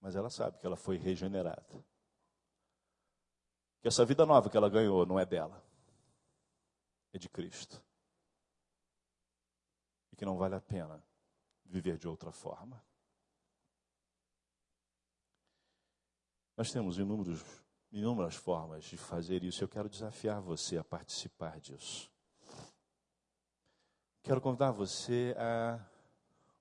Mas 0.04 0.14
ela 0.14 0.28
sabe 0.28 0.58
que 0.58 0.66
ela 0.66 0.76
foi 0.76 0.98
regenerada. 0.98 1.82
Que 3.80 3.88
essa 3.88 4.04
vida 4.04 4.26
nova 4.26 4.50
que 4.50 4.56
ela 4.56 4.68
ganhou 4.68 5.06
não 5.06 5.18
é 5.18 5.24
dela, 5.24 5.64
é 7.10 7.18
de 7.18 7.26
Cristo. 7.26 7.82
E 10.12 10.16
que 10.16 10.26
não 10.26 10.36
vale 10.36 10.56
a 10.56 10.60
pena 10.60 11.02
viver 11.64 11.96
de 11.96 12.06
outra 12.06 12.30
forma. 12.30 12.84
Nós 16.54 16.70
temos 16.70 16.98
inúmeros, 16.98 17.42
inúmeras 17.90 18.34
formas 18.34 18.84
de 18.84 18.98
fazer 18.98 19.42
isso. 19.42 19.64
Eu 19.64 19.68
quero 19.70 19.88
desafiar 19.88 20.38
você 20.38 20.76
a 20.76 20.84
participar 20.84 21.58
disso. 21.60 22.10
Quero 24.22 24.42
convidar 24.42 24.70
você 24.70 25.34
a 25.38 25.82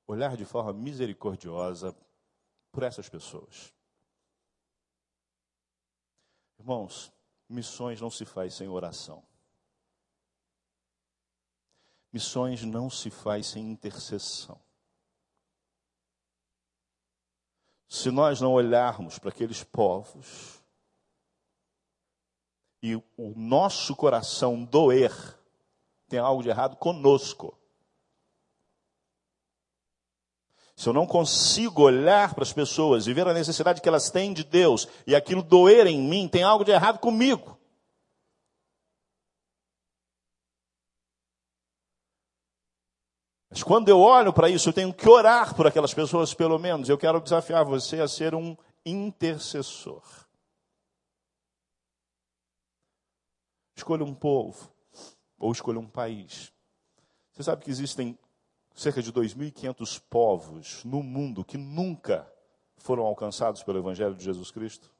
olhar 0.07 0.37
de 0.37 0.45
forma 0.45 0.71
misericordiosa 0.71 1.93
por 2.73 2.83
essas 2.83 3.07
pessoas. 3.07 3.71
Irmãos, 6.57 7.13
missões 7.47 8.01
não 8.01 8.09
se 8.09 8.25
faz 8.25 8.55
sem 8.55 8.67
oração. 8.67 9.23
Missões 12.11 12.63
não 12.63 12.89
se 12.89 13.09
faz 13.09 13.47
sem 13.47 13.71
intercessão. 13.71 14.59
Se 17.87 18.09
nós 18.09 18.41
não 18.41 18.53
olharmos 18.53 19.19
para 19.19 19.29
aqueles 19.29 19.63
povos 19.63 20.59
e 22.81 22.95
o 22.95 23.33
nosso 23.35 23.95
coração 23.95 24.65
doer, 24.65 25.11
tem 26.07 26.17
algo 26.17 26.41
de 26.41 26.49
errado 26.49 26.75
conosco. 26.75 27.55
Se 30.75 30.89
eu 30.89 30.93
não 30.93 31.05
consigo 31.05 31.83
olhar 31.83 32.33
para 32.33 32.43
as 32.43 32.51
pessoas 32.51 33.05
e 33.05 33.13
ver 33.13 33.27
a 33.27 33.33
necessidade 33.33 33.81
que 33.81 33.87
elas 33.87 34.09
têm 34.09 34.33
de 34.33 34.43
Deus 34.43 34.87
e 35.05 35.15
aquilo 35.15 35.43
doer 35.43 35.85
em 35.87 36.01
mim, 36.01 36.27
tem 36.27 36.43
algo 36.43 36.63
de 36.65 36.71
errado 36.71 36.99
comigo. 36.99 37.59
Mas 43.53 43.61
quando 43.61 43.87
eu 43.87 43.99
olho 43.99 44.33
para 44.33 44.49
isso, 44.49 44.69
eu 44.69 44.73
tenho 44.73 44.91
que 44.91 45.07
orar 45.07 45.55
por 45.55 45.67
aquelas 45.67 45.93
pessoas, 45.93 46.33
pelo 46.33 46.57
menos. 46.57 46.89
Eu 46.89 46.97
quero 46.97 47.21
desafiar 47.21 47.63
você 47.63 48.01
a 48.01 48.07
ser 48.07 48.33
um 48.33 48.57
intercessor. 48.83 50.01
Escolha 53.77 54.03
um 54.03 54.15
povo, 54.15 54.73
ou 55.37 55.51
escolha 55.51 55.79
um 55.79 55.87
país. 55.87 56.51
Você 57.31 57.43
sabe 57.43 57.63
que 57.63 57.69
existem 57.69 58.17
cerca 58.73 59.01
de 59.01 59.11
2.500 59.11 60.01
povos 60.09 60.83
no 60.83 61.03
mundo 61.03 61.43
que 61.43 61.57
nunca 61.57 62.27
foram 62.77 63.03
alcançados 63.03 63.63
pelo 63.63 63.79
Evangelho 63.79 64.15
de 64.15 64.23
Jesus 64.23 64.51
Cristo? 64.51 64.91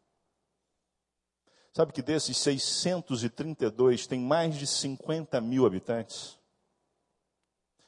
Sabe 1.74 1.92
que 1.92 2.04
desses 2.04 2.38
632 2.38 4.06
tem 4.06 4.20
mais 4.20 4.56
de 4.56 4.68
50 4.68 5.42
mil 5.42 5.66
habitantes? 5.66 6.38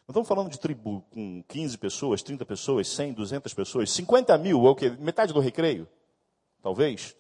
Não 0.07 0.11
estamos 0.11 0.27
falando 0.27 0.49
de 0.49 0.59
tribo 0.59 1.03
com 1.11 1.43
15 1.47 1.77
pessoas, 1.77 2.23
30 2.23 2.45
pessoas, 2.45 2.87
100, 2.87 3.13
200 3.13 3.53
pessoas, 3.53 3.91
50 3.91 4.37
mil, 4.37 4.65
é 4.65 4.69
o 4.69 4.75
quê? 4.75 4.89
Metade 4.99 5.33
do 5.33 5.39
recreio? 5.39 5.87
Talvez. 6.61 7.15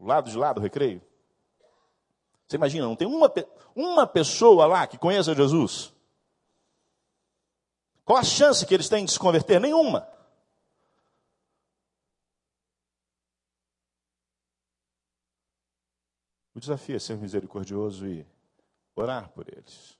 Lado 0.00 0.30
de 0.30 0.36
lá 0.36 0.52
do 0.52 0.60
recreio. 0.60 1.00
Você 2.46 2.56
imagina, 2.56 2.86
não 2.86 2.96
tem 2.96 3.08
uma, 3.08 3.32
uma 3.74 4.06
pessoa 4.06 4.66
lá 4.66 4.86
que 4.86 4.98
conheça 4.98 5.34
Jesus? 5.34 5.91
Qual 8.04 8.18
a 8.18 8.24
chance 8.24 8.66
que 8.66 8.74
eles 8.74 8.88
têm 8.88 9.04
de 9.04 9.12
se 9.12 9.18
converter? 9.18 9.60
Nenhuma. 9.60 10.08
O 16.54 16.60
desafio 16.60 16.96
é 16.96 16.98
ser 16.98 17.16
misericordioso 17.16 18.06
e 18.06 18.26
orar 18.94 19.30
por 19.30 19.48
eles. 19.48 19.98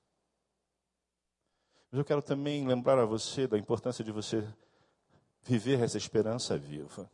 Mas 1.90 1.98
eu 1.98 2.04
quero 2.04 2.22
também 2.22 2.66
lembrar 2.66 2.98
a 2.98 3.04
você 3.04 3.46
da 3.46 3.58
importância 3.58 4.04
de 4.04 4.10
você 4.10 4.46
viver 5.42 5.80
essa 5.80 5.98
esperança 5.98 6.56
viva. 6.58 7.10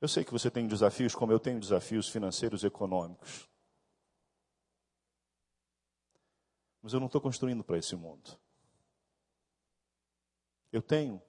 Eu 0.00 0.08
sei 0.08 0.24
que 0.24 0.32
você 0.32 0.50
tem 0.50 0.66
desafios, 0.66 1.14
como 1.14 1.32
eu 1.32 1.40
tenho 1.40 1.58
desafios 1.58 2.08
financeiros 2.08 2.62
e 2.62 2.66
econômicos. 2.66 3.48
Mas 6.84 6.92
eu 6.92 7.00
não 7.00 7.06
estou 7.06 7.18
construindo 7.18 7.64
para 7.64 7.78
esse 7.78 7.96
mundo. 7.96 8.38
Eu 10.70 10.82
tenho 10.82 11.22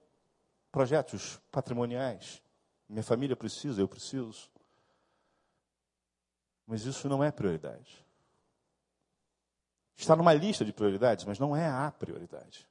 projetos 0.70 1.40
patrimoniais. 1.50 2.42
Minha 2.86 3.02
família 3.02 3.34
precisa, 3.34 3.80
eu 3.80 3.88
preciso. 3.88 4.50
Mas 6.66 6.84
isso 6.84 7.08
não 7.08 7.24
é 7.24 7.30
prioridade. 7.30 8.04
Está 9.96 10.14
numa 10.14 10.34
lista 10.34 10.62
de 10.62 10.74
prioridades, 10.74 11.24
mas 11.24 11.38
não 11.38 11.56
é 11.56 11.66
a 11.66 11.90
prioridade. 11.90 12.68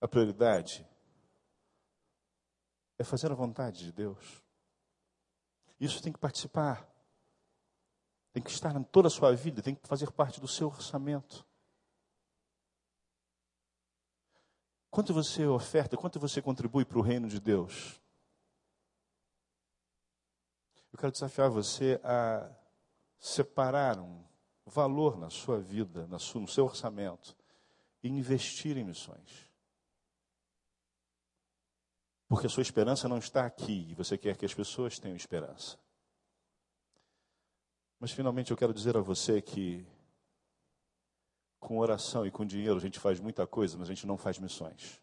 A 0.00 0.06
prioridade 0.06 0.86
é 3.00 3.02
fazer 3.02 3.32
a 3.32 3.34
vontade 3.34 3.84
de 3.84 3.90
Deus. 3.90 4.44
Isso 5.80 6.00
tem 6.00 6.12
que 6.12 6.20
participar. 6.20 6.88
Tem 8.36 8.42
que 8.42 8.50
estar 8.50 8.76
em 8.76 8.82
toda 8.82 9.08
a 9.08 9.10
sua 9.10 9.34
vida, 9.34 9.62
tem 9.62 9.74
que 9.74 9.88
fazer 9.88 10.12
parte 10.12 10.42
do 10.42 10.46
seu 10.46 10.66
orçamento. 10.66 11.42
Quanto 14.90 15.14
você 15.14 15.46
oferta, 15.46 15.96
quanto 15.96 16.20
você 16.20 16.42
contribui 16.42 16.84
para 16.84 16.98
o 16.98 17.00
reino 17.00 17.28
de 17.28 17.40
Deus? 17.40 17.98
Eu 20.92 20.98
quero 20.98 21.12
desafiar 21.12 21.48
você 21.48 21.98
a 22.04 22.54
separar 23.18 23.98
um 23.98 24.22
valor 24.66 25.16
na 25.16 25.30
sua 25.30 25.58
vida, 25.58 26.06
no 26.06 26.46
seu 26.46 26.66
orçamento, 26.66 27.34
e 28.02 28.08
investir 28.10 28.76
em 28.76 28.84
missões. 28.84 29.50
Porque 32.28 32.48
a 32.48 32.50
sua 32.50 32.62
esperança 32.62 33.08
não 33.08 33.16
está 33.16 33.46
aqui 33.46 33.86
e 33.88 33.94
você 33.94 34.18
quer 34.18 34.36
que 34.36 34.44
as 34.44 34.52
pessoas 34.52 34.98
tenham 34.98 35.16
esperança. 35.16 35.78
Mas 37.98 38.12
finalmente 38.12 38.50
eu 38.50 38.56
quero 38.56 38.74
dizer 38.74 38.96
a 38.96 39.00
você 39.00 39.40
que 39.40 39.86
com 41.58 41.78
oração 41.78 42.26
e 42.26 42.30
com 42.30 42.44
dinheiro 42.44 42.76
a 42.76 42.80
gente 42.80 43.00
faz 43.00 43.18
muita 43.18 43.46
coisa, 43.46 43.76
mas 43.78 43.88
a 43.88 43.94
gente 43.94 44.06
não 44.06 44.16
faz 44.16 44.38
missões. 44.38 45.00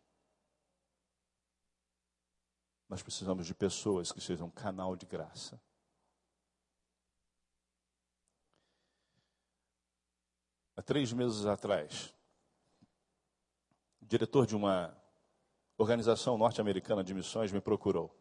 Nós 2.87 3.01
precisamos 3.01 3.47
de 3.47 3.55
pessoas 3.55 4.11
que 4.11 4.21
sejam 4.21 4.49
canal 4.49 4.95
de 4.95 5.05
graça. 5.05 5.59
há 10.75 10.81
três 10.81 11.13
meses 11.13 11.45
atrás, 11.45 12.13
o 14.01 14.05
diretor 14.05 14.45
de 14.45 14.55
uma 14.55 14.95
organização 15.77 16.37
norte-americana 16.37 17.03
de 17.03 17.13
missões 17.13 17.51
me 17.51 17.61
procurou 17.61 18.13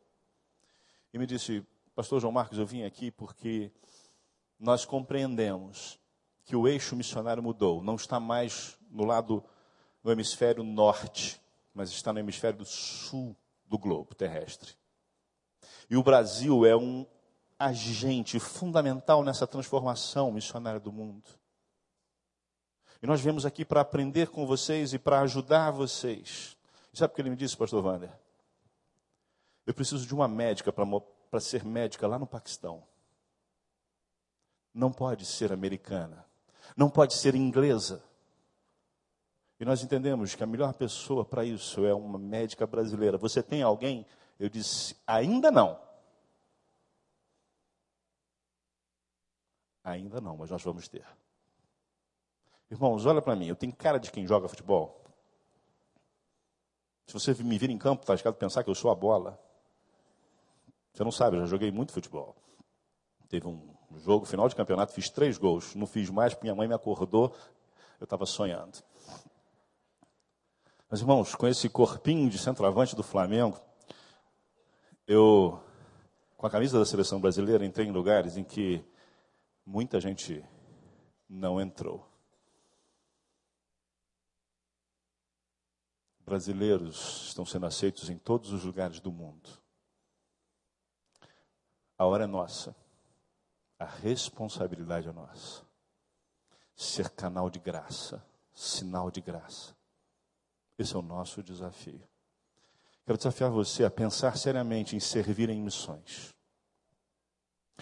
e 1.12 1.18
me 1.18 1.26
disse: 1.26 1.66
Pastor 1.94 2.20
João 2.20 2.32
Marcos, 2.32 2.58
eu 2.58 2.66
vim 2.66 2.84
aqui 2.84 3.10
porque 3.10 3.72
nós 4.62 4.84
compreendemos 4.84 5.98
que 6.44 6.54
o 6.54 6.68
eixo 6.68 6.94
missionário 6.94 7.42
mudou, 7.42 7.82
não 7.82 7.96
está 7.96 8.20
mais 8.20 8.78
no 8.88 9.04
lado 9.04 9.42
no 10.04 10.12
hemisfério 10.12 10.62
norte, 10.62 11.40
mas 11.74 11.90
está 11.90 12.12
no 12.12 12.20
hemisfério 12.20 12.64
sul 12.64 13.36
do 13.66 13.76
globo 13.76 14.14
terrestre. 14.14 14.74
E 15.90 15.96
o 15.96 16.02
Brasil 16.02 16.64
é 16.64 16.76
um 16.76 17.04
agente 17.58 18.38
fundamental 18.38 19.24
nessa 19.24 19.48
transformação 19.48 20.30
missionária 20.30 20.78
do 20.78 20.92
mundo. 20.92 21.28
E 23.02 23.06
nós 23.06 23.20
viemos 23.20 23.44
aqui 23.44 23.64
para 23.64 23.80
aprender 23.80 24.28
com 24.28 24.46
vocês 24.46 24.92
e 24.92 24.98
para 24.98 25.20
ajudar 25.22 25.72
vocês. 25.72 26.56
E 26.92 26.98
sabe 26.98 27.12
o 27.12 27.16
que 27.16 27.20
ele 27.20 27.30
me 27.30 27.36
disse, 27.36 27.56
pastor 27.56 27.84
Wander? 27.84 28.12
Eu 29.66 29.74
preciso 29.74 30.06
de 30.06 30.14
uma 30.14 30.28
médica 30.28 30.72
para 30.72 31.40
ser 31.40 31.64
médica 31.64 32.06
lá 32.06 32.16
no 32.16 32.28
Paquistão. 32.28 32.84
Não 34.74 34.92
pode 34.92 35.24
ser 35.24 35.52
americana. 35.52 36.24
Não 36.76 36.88
pode 36.88 37.14
ser 37.14 37.34
inglesa. 37.34 38.02
E 39.60 39.64
nós 39.64 39.82
entendemos 39.82 40.34
que 40.34 40.42
a 40.42 40.46
melhor 40.46 40.74
pessoa 40.74 41.24
para 41.24 41.44
isso 41.44 41.84
é 41.84 41.94
uma 41.94 42.18
médica 42.18 42.66
brasileira. 42.66 43.16
Você 43.18 43.42
tem 43.42 43.62
alguém? 43.62 44.06
Eu 44.38 44.48
disse, 44.48 44.96
ainda 45.06 45.50
não. 45.50 45.80
Ainda 49.84 50.20
não, 50.20 50.36
mas 50.36 50.50
nós 50.50 50.62
vamos 50.62 50.88
ter. 50.88 51.06
Irmãos, 52.70 53.04
olha 53.04 53.20
para 53.20 53.36
mim, 53.36 53.46
eu 53.46 53.56
tenho 53.56 53.72
cara 53.74 53.98
de 53.98 54.10
quem 54.10 54.26
joga 54.26 54.48
futebol. 54.48 55.04
Se 57.06 57.12
você 57.12 57.34
me 57.42 57.58
vir 57.58 57.70
em 57.70 57.78
campo, 57.78 58.02
está 58.02 58.14
arriscado 58.14 58.36
pensar 58.36 58.64
que 58.64 58.70
eu 58.70 58.74
sou 58.74 58.90
a 58.90 58.94
bola. 58.94 59.38
Você 60.92 61.04
não 61.04 61.12
sabe, 61.12 61.36
eu 61.36 61.40
já 61.40 61.46
joguei 61.46 61.70
muito 61.70 61.92
futebol. 61.92 62.34
Teve 63.28 63.46
um 63.46 63.71
jogo, 64.01 64.24
final 64.24 64.49
de 64.49 64.57
campeonato, 64.57 64.93
fiz 64.93 65.09
três 65.09 65.38
gols. 65.38 65.74
Não 65.74 65.86
fiz 65.86 66.11
mais 66.11 66.34
porque 66.34 66.47
minha 66.47 66.55
mãe 66.55 66.68
me 66.68 66.74
acordou, 66.74 67.34
eu 68.01 68.05
estava 68.05 68.26
sonhando. 68.26 68.82
Mas, 70.88 71.01
irmãos, 71.01 71.34
com 71.34 71.49
esse 71.49 71.68
corpinho 71.68 72.28
de 72.28 72.38
centroavante 72.38 72.95
do 72.95 73.03
Flamengo, 73.03 73.59
eu, 75.07 75.59
com 76.36 76.47
a 76.47 76.51
camisa 76.51 76.78
da 76.78 76.84
seleção 76.84 77.20
brasileira, 77.20 77.64
entrei 77.64 77.86
em 77.86 77.93
lugares 77.93 78.36
em 78.36 78.45
que 78.45 78.84
muita 79.64 80.01
gente 80.01 80.45
não 81.28 81.61
entrou. 81.61 82.07
Brasileiros 86.24 87.26
estão 87.28 87.45
sendo 87.45 87.66
aceitos 87.66 88.11
em 88.11 88.18
todos 88.18 88.53
os 88.53 88.64
lugares 88.64 89.01
do 89.01 89.11
mundo. 89.11 89.51
A 91.97 92.05
hora 92.05 92.24
é 92.24 92.26
nossa. 92.26 92.74
A 93.83 93.85
responsabilidade 93.85 95.09
é 95.09 95.12
nossa. 95.12 95.64
Ser 96.76 97.11
canal 97.11 97.51
de 97.51 97.59
graça, 97.59 98.24
sinal 98.55 99.11
de 99.11 99.20
graça. 99.20 99.74
Esse 100.78 100.95
é 100.95 100.99
o 100.99 101.03
nosso 101.03 101.43
desafio. 101.43 102.01
Quero 103.05 103.18
desafiar 103.18 103.51
você 103.51 103.85
a 103.85 103.91
pensar 103.91 104.37
seriamente 104.37 104.95
em 104.95 105.01
servir 105.01 105.51
em 105.51 105.61
missões. 105.61 106.33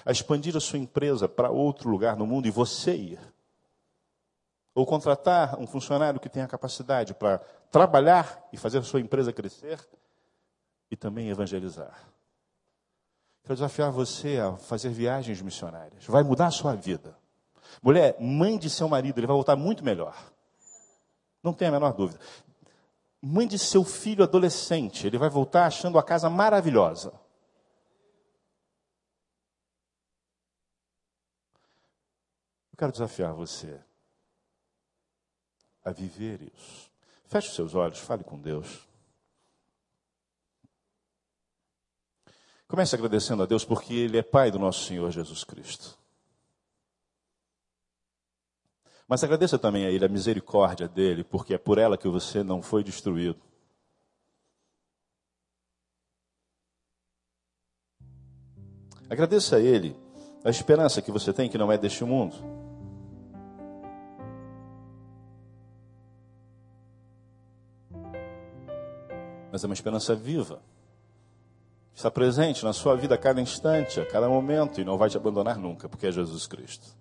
A 0.02 0.10
expandir 0.10 0.56
a 0.56 0.60
sua 0.60 0.78
empresa 0.78 1.28
para 1.28 1.50
outro 1.50 1.90
lugar 1.90 2.16
no 2.16 2.26
mundo 2.26 2.48
e 2.48 2.50
você 2.50 2.96
ir. 2.96 3.20
Ou 4.74 4.86
contratar 4.86 5.60
um 5.60 5.66
funcionário 5.66 6.18
que 6.18 6.30
tenha 6.30 6.48
capacidade 6.48 7.12
para 7.12 7.40
trabalhar 7.70 8.48
e 8.50 8.56
fazer 8.56 8.78
a 8.78 8.82
sua 8.82 9.02
empresa 9.02 9.34
crescer 9.34 9.86
e 10.90 10.96
também 10.96 11.28
evangelizar. 11.28 12.08
Quero 13.42 13.54
desafiar 13.54 13.90
você 13.90 14.38
a 14.38 14.56
fazer 14.56 14.90
viagens 14.90 15.40
missionárias. 15.40 16.04
Vai 16.06 16.22
mudar 16.22 16.46
a 16.46 16.50
sua 16.50 16.74
vida. 16.74 17.16
Mulher, 17.82 18.16
mãe 18.20 18.58
de 18.58 18.68
seu 18.68 18.88
marido, 18.88 19.18
ele 19.18 19.26
vai 19.26 19.34
voltar 19.34 19.56
muito 19.56 19.84
melhor. 19.84 20.16
Não 21.42 21.52
tem 21.52 21.68
a 21.68 21.70
menor 21.72 21.92
dúvida. 21.92 22.20
Mãe 23.22 23.46
de 23.46 23.58
seu 23.58 23.84
filho 23.84 24.24
adolescente, 24.24 25.06
ele 25.06 25.18
vai 25.18 25.28
voltar 25.28 25.66
achando 25.66 25.98
a 25.98 26.02
casa 26.02 26.28
maravilhosa. 26.28 27.12
Eu 32.72 32.78
quero 32.78 32.92
desafiar 32.92 33.34
você 33.34 33.80
a 35.84 35.90
viver 35.90 36.50
isso. 36.54 36.90
Feche 37.26 37.54
seus 37.54 37.74
olhos, 37.74 37.98
fale 37.98 38.24
com 38.24 38.38
Deus. 38.38 38.89
Comece 42.70 42.94
agradecendo 42.94 43.42
a 43.42 43.46
Deus 43.46 43.64
porque 43.64 43.92
Ele 43.92 44.16
é 44.16 44.22
Pai 44.22 44.48
do 44.48 44.58
nosso 44.58 44.84
Senhor 44.84 45.10
Jesus 45.10 45.42
Cristo. 45.42 45.98
Mas 49.08 49.24
agradeça 49.24 49.58
também 49.58 49.84
a 49.84 49.90
Ele 49.90 50.04
a 50.04 50.08
misericórdia 50.08 50.86
dele, 50.86 51.24
porque 51.24 51.52
é 51.52 51.58
por 51.58 51.78
ela 51.78 51.98
que 51.98 52.06
você 52.06 52.44
não 52.44 52.62
foi 52.62 52.84
destruído. 52.84 53.40
Agradeça 59.08 59.56
a 59.56 59.60
Ele 59.60 59.96
a 60.44 60.48
esperança 60.50 61.02
que 61.02 61.10
você 61.10 61.32
tem 61.32 61.50
que 61.50 61.58
não 61.58 61.72
é 61.72 61.76
deste 61.76 62.04
mundo. 62.04 62.36
Mas 69.50 69.64
é 69.64 69.66
uma 69.66 69.74
esperança 69.74 70.14
viva 70.14 70.62
está 72.00 72.10
presente 72.10 72.64
na 72.64 72.72
sua 72.72 72.96
vida 72.96 73.14
a 73.14 73.18
cada 73.18 73.42
instante, 73.42 74.00
a 74.00 74.06
cada 74.06 74.26
momento 74.26 74.80
e 74.80 74.84
não 74.84 74.96
vai 74.96 75.10
te 75.10 75.18
abandonar 75.18 75.58
nunca, 75.58 75.86
porque 75.86 76.06
é 76.06 76.12
Jesus 76.12 76.46
Cristo. 76.46 76.96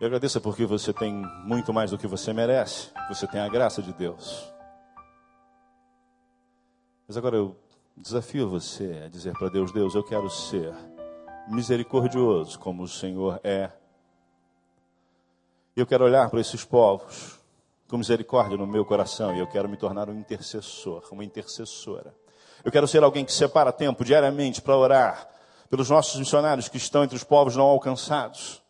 Eu 0.00 0.06
agradeço 0.06 0.40
porque 0.40 0.64
você 0.64 0.92
tem 0.92 1.12
muito 1.44 1.72
mais 1.72 1.90
do 1.90 1.98
que 1.98 2.06
você 2.06 2.32
merece, 2.32 2.90
você 3.08 3.26
tem 3.26 3.40
a 3.40 3.48
graça 3.48 3.82
de 3.82 3.92
Deus. 3.92 4.52
Mas 7.08 7.16
agora 7.16 7.36
eu 7.36 7.56
desafio 7.96 8.48
você 8.48 9.02
a 9.06 9.08
dizer 9.08 9.32
para 9.32 9.48
Deus: 9.48 9.72
Deus, 9.72 9.96
eu 9.96 10.04
quero 10.04 10.30
ser 10.30 10.72
misericordioso 11.48 12.60
como 12.60 12.84
o 12.84 12.88
Senhor 12.88 13.40
é. 13.42 13.72
Eu 15.74 15.84
quero 15.84 16.04
olhar 16.04 16.30
para 16.30 16.40
esses 16.40 16.64
povos 16.64 17.40
com 17.88 17.96
misericórdia 17.96 18.56
no 18.56 18.68
meu 18.68 18.84
coração 18.84 19.34
e 19.34 19.40
eu 19.40 19.48
quero 19.48 19.68
me 19.68 19.76
tornar 19.76 20.08
um 20.08 20.14
intercessor, 20.16 21.02
uma 21.10 21.24
intercessora 21.24 22.14
eu 22.68 22.72
quero 22.72 22.86
ser 22.86 23.02
alguém 23.02 23.24
que 23.24 23.32
separa 23.32 23.72
tempo 23.72 24.04
diariamente 24.04 24.60
para 24.60 24.76
orar 24.76 25.26
pelos 25.70 25.88
nossos 25.88 26.20
missionários 26.20 26.68
que 26.68 26.76
estão 26.76 27.02
entre 27.02 27.16
os 27.16 27.24
povos 27.24 27.56
não 27.56 27.64
alcançados. 27.64 28.62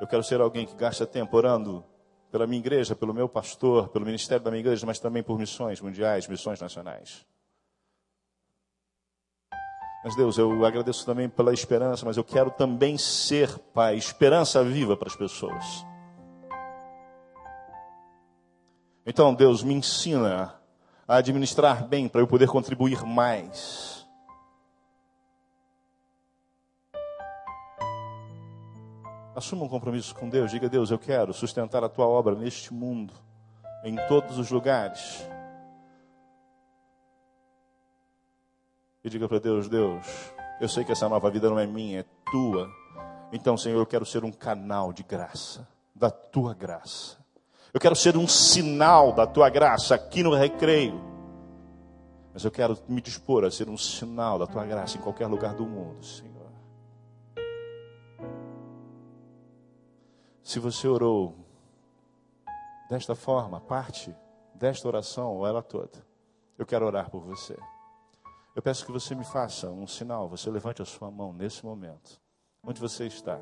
Eu 0.00 0.06
quero 0.06 0.22
ser 0.22 0.40
alguém 0.40 0.66
que 0.66 0.74
gasta 0.76 1.04
tempo 1.04 1.36
orando 1.36 1.84
pela 2.30 2.46
minha 2.46 2.60
igreja, 2.60 2.94
pelo 2.94 3.12
meu 3.12 3.28
pastor, 3.28 3.88
pelo 3.88 4.06
ministério 4.06 4.44
da 4.44 4.52
minha 4.52 4.60
igreja, 4.60 4.86
mas 4.86 5.00
também 5.00 5.20
por 5.20 5.36
missões 5.36 5.80
mundiais, 5.80 6.28
missões 6.28 6.60
nacionais. 6.60 7.26
Mas 10.04 10.14
Deus, 10.14 10.38
eu 10.38 10.64
agradeço 10.64 11.04
também 11.04 11.28
pela 11.28 11.52
esperança, 11.52 12.06
mas 12.06 12.16
eu 12.16 12.22
quero 12.22 12.52
também 12.52 12.96
ser, 12.96 13.58
Pai, 13.58 13.96
esperança 13.96 14.62
viva 14.62 14.96
para 14.96 15.08
as 15.08 15.16
pessoas. 15.16 15.84
Então, 19.04 19.34
Deus, 19.34 19.64
me 19.64 19.74
ensina 19.74 20.62
a 21.06 21.16
administrar 21.16 21.86
bem 21.86 22.08
para 22.08 22.20
eu 22.20 22.26
poder 22.26 22.48
contribuir 22.48 23.04
mais. 23.04 24.06
Assuma 29.34 29.64
um 29.64 29.68
compromisso 29.68 30.14
com 30.14 30.28
Deus. 30.28 30.50
Diga, 30.50 30.68
Deus, 30.68 30.90
eu 30.90 30.98
quero 30.98 31.34
sustentar 31.34 31.82
a 31.82 31.88
tua 31.88 32.06
obra 32.06 32.34
neste 32.34 32.72
mundo, 32.72 33.12
em 33.82 33.96
todos 34.06 34.38
os 34.38 34.50
lugares. 34.50 35.26
E 39.02 39.10
diga 39.10 39.28
para 39.28 39.40
Deus, 39.40 39.68
Deus, 39.68 40.06
eu 40.60 40.68
sei 40.68 40.84
que 40.84 40.92
essa 40.92 41.08
nova 41.08 41.30
vida 41.30 41.50
não 41.50 41.58
é 41.58 41.66
minha, 41.66 42.00
é 42.00 42.04
tua. 42.30 42.70
Então, 43.32 43.56
Senhor, 43.56 43.78
eu 43.78 43.86
quero 43.86 44.06
ser 44.06 44.24
um 44.24 44.30
canal 44.30 44.92
de 44.92 45.02
graça, 45.02 45.68
da 45.94 46.10
tua 46.10 46.54
graça. 46.54 47.23
Eu 47.74 47.80
quero 47.80 47.96
ser 47.96 48.16
um 48.16 48.28
sinal 48.28 49.12
da 49.12 49.26
tua 49.26 49.50
graça 49.50 49.96
aqui 49.96 50.22
no 50.22 50.32
recreio. 50.32 51.02
Mas 52.32 52.44
eu 52.44 52.50
quero 52.52 52.78
me 52.88 53.00
dispor 53.00 53.44
a 53.44 53.50
ser 53.50 53.68
um 53.68 53.76
sinal 53.76 54.38
da 54.38 54.46
tua 54.46 54.64
graça 54.64 54.96
em 54.96 55.00
qualquer 55.00 55.26
lugar 55.26 55.54
do 55.54 55.66
mundo, 55.66 56.00
Senhor. 56.04 56.52
Se 60.40 60.60
você 60.60 60.86
orou 60.86 61.34
desta 62.88 63.16
forma, 63.16 63.60
parte 63.60 64.14
desta 64.54 64.86
oração 64.86 65.34
ou 65.34 65.44
ela 65.44 65.60
toda, 65.60 66.06
eu 66.56 66.64
quero 66.64 66.86
orar 66.86 67.10
por 67.10 67.22
você. 67.22 67.58
Eu 68.54 68.62
peço 68.62 68.86
que 68.86 68.92
você 68.92 69.16
me 69.16 69.24
faça 69.24 69.68
um 69.68 69.88
sinal, 69.88 70.28
você 70.28 70.48
levante 70.48 70.80
a 70.80 70.84
sua 70.84 71.10
mão 71.10 71.32
nesse 71.32 71.64
momento, 71.64 72.20
onde 72.62 72.80
você 72.80 73.08
está. 73.08 73.40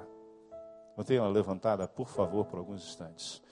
Mantenha-a 0.97 1.29
levantada, 1.29 1.87
por 1.87 2.09
favor, 2.09 2.47
por 2.47 2.59
alguns 2.59 2.83
instantes. 2.83 3.43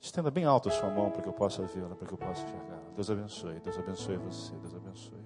Estenda 0.00 0.30
bem 0.30 0.44
alto 0.44 0.70
a 0.70 0.72
sua 0.72 0.88
mão 0.88 1.10
para 1.10 1.20
que 1.20 1.28
eu 1.28 1.32
possa 1.32 1.62
vê-la, 1.62 1.94
para 1.94 2.06
que 2.06 2.14
eu 2.14 2.18
possa 2.18 2.42
enxergá-la. 2.42 2.90
Deus 2.94 3.10
abençoe, 3.10 3.60
Deus 3.60 3.78
abençoe 3.78 4.16
você, 4.16 4.54
Deus 4.56 4.74
abençoe. 4.74 5.20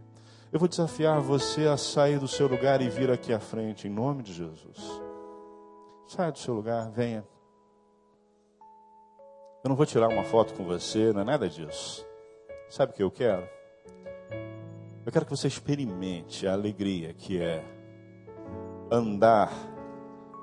Eu 0.52 0.58
vou 0.58 0.68
desafiar 0.68 1.20
você 1.20 1.66
a 1.66 1.76
sair 1.76 2.18
do 2.18 2.26
seu 2.26 2.48
lugar 2.48 2.80
e 2.80 2.88
vir 2.88 3.10
aqui 3.10 3.32
à 3.32 3.38
frente, 3.38 3.86
em 3.86 3.90
nome 3.90 4.22
de 4.22 4.32
Jesus. 4.32 5.00
Saia 6.08 6.32
do 6.32 6.38
seu 6.38 6.54
lugar, 6.54 6.90
venha. 6.90 7.24
Eu 9.62 9.68
não 9.68 9.76
vou 9.76 9.86
tirar 9.86 10.08
uma 10.08 10.24
foto 10.24 10.52
com 10.54 10.64
você, 10.64 11.12
não 11.12 11.22
é 11.22 11.24
nada 11.24 11.48
disso. 11.48 12.06
Sabe 12.68 12.92
o 12.92 12.94
que 12.94 13.02
eu 13.02 13.10
quero? 13.10 13.48
Eu 15.06 15.12
quero 15.12 15.24
que 15.24 15.30
você 15.30 15.46
experimente 15.48 16.46
a 16.46 16.52
alegria 16.52 17.14
que 17.14 17.40
é 17.40 17.64
andar 18.90 19.52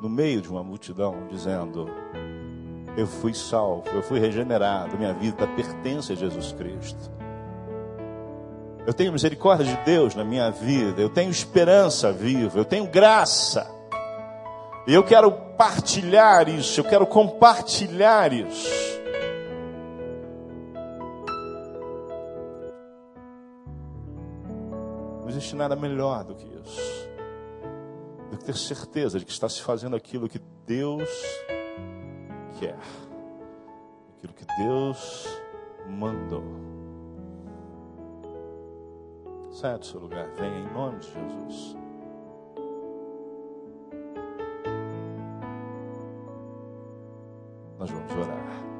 no 0.01 0.09
meio 0.09 0.41
de 0.41 0.49
uma 0.49 0.63
multidão 0.63 1.27
dizendo: 1.27 1.87
eu 2.97 3.07
fui 3.07 3.33
salvo, 3.33 3.83
eu 3.93 4.03
fui 4.03 4.19
regenerado, 4.19 4.97
minha 4.97 5.13
vida 5.13 5.47
pertence 5.47 6.11
a 6.11 6.15
Jesus 6.15 6.51
Cristo. 6.51 7.11
Eu 8.85 8.93
tenho 8.93 9.13
misericórdia 9.13 9.65
de 9.65 9.85
Deus 9.85 10.15
na 10.15 10.25
minha 10.25 10.49
vida, 10.49 11.01
eu 11.01 11.09
tenho 11.09 11.29
esperança 11.29 12.11
viva, 12.11 12.57
eu 12.57 12.65
tenho 12.65 12.87
graça. 12.87 13.69
E 14.87 14.93
eu 14.93 15.03
quero 15.03 15.31
partilhar 15.31 16.49
isso, 16.49 16.79
eu 16.79 16.83
quero 16.83 17.05
compartilhar 17.05 18.33
isso. 18.33 18.69
Não 25.21 25.29
existe 25.29 25.55
nada 25.55 25.75
melhor 25.75 26.23
do 26.23 26.33
que 26.33 26.45
isso. 26.45 27.07
Do 28.31 28.37
que 28.37 28.45
ter 28.45 28.57
certeza 28.57 29.19
de 29.19 29.25
que 29.25 29.31
está 29.31 29.47
se 29.47 29.61
fazendo 29.61 29.95
aquilo 29.95 30.27
que 30.27 30.41
Deus 30.65 31.07
quer, 32.61 32.77
aquilo 34.15 34.33
que 34.33 34.45
Deus 34.55 35.27
mandou. 35.89 36.43
Saia 39.49 39.79
do 39.79 39.85
seu 39.85 39.99
lugar, 39.99 40.29
venha 40.35 40.59
em 40.59 40.71
nome 40.71 40.99
de 40.99 41.07
Jesus. 41.07 41.75
Nós 47.79 47.89
vamos 47.89 48.11
orar. 48.11 48.71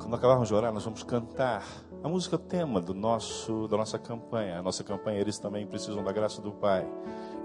Quando 0.00 0.14
acabarmos 0.14 0.48
de 0.48 0.54
orar, 0.54 0.72
nós 0.72 0.84
vamos 0.84 1.04
cantar 1.04 1.64
a 2.02 2.08
música 2.08 2.36
tema 2.36 2.80
do 2.80 2.92
nosso, 2.92 3.68
da 3.68 3.76
nossa 3.76 3.96
campanha. 3.96 4.58
A 4.58 4.62
nossa 4.62 4.82
campanha, 4.82 5.20
eles 5.20 5.38
também 5.38 5.64
precisam 5.66 6.02
da 6.02 6.10
graça 6.10 6.42
do 6.42 6.50
Pai. 6.50 6.84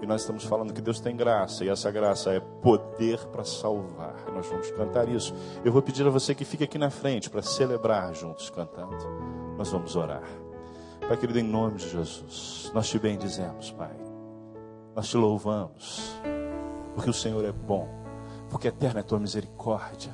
E 0.01 0.07
nós 0.07 0.21
estamos 0.21 0.43
falando 0.43 0.73
que 0.73 0.81
Deus 0.81 0.99
tem 0.99 1.15
graça, 1.15 1.63
e 1.63 1.69
essa 1.69 1.91
graça 1.91 2.31
é 2.31 2.39
poder 2.39 3.19
para 3.27 3.43
salvar. 3.43 4.15
Nós 4.33 4.47
vamos 4.47 4.71
cantar 4.71 5.07
isso. 5.07 5.33
Eu 5.63 5.71
vou 5.71 5.81
pedir 5.81 6.05
a 6.07 6.09
você 6.09 6.33
que 6.33 6.43
fique 6.43 6.63
aqui 6.63 6.77
na 6.77 6.89
frente 6.89 7.29
para 7.29 7.41
celebrar 7.41 8.13
juntos 8.15 8.49
cantando. 8.49 8.97
Nós 9.57 9.69
vamos 9.69 9.95
orar. 9.95 10.23
Pai 11.07 11.17
querido, 11.17 11.39
em 11.39 11.43
nome 11.43 11.77
de 11.77 11.89
Jesus, 11.89 12.71
nós 12.73 12.89
te 12.89 12.97
bendizemos, 12.97 13.71
Pai. 13.71 13.95
Nós 14.95 15.07
te 15.07 15.17
louvamos, 15.17 16.15
porque 16.95 17.09
o 17.09 17.13
Senhor 17.13 17.45
é 17.45 17.51
bom, 17.51 17.87
porque 18.49 18.67
eterna 18.67 19.01
é 19.01 19.03
tua 19.03 19.19
misericórdia 19.19 20.11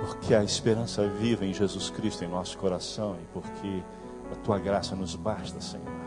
porque 0.00 0.34
a 0.34 0.42
esperança 0.42 1.06
viva 1.06 1.44
em 1.44 1.52
Jesus 1.52 1.90
Cristo 1.90 2.24
em 2.24 2.28
nosso 2.28 2.56
coração 2.56 3.16
e 3.20 3.26
porque 3.32 3.82
a 4.32 4.36
tua 4.36 4.58
graça 4.58 4.96
nos 4.96 5.14
basta, 5.14 5.60
Senhor. 5.60 5.99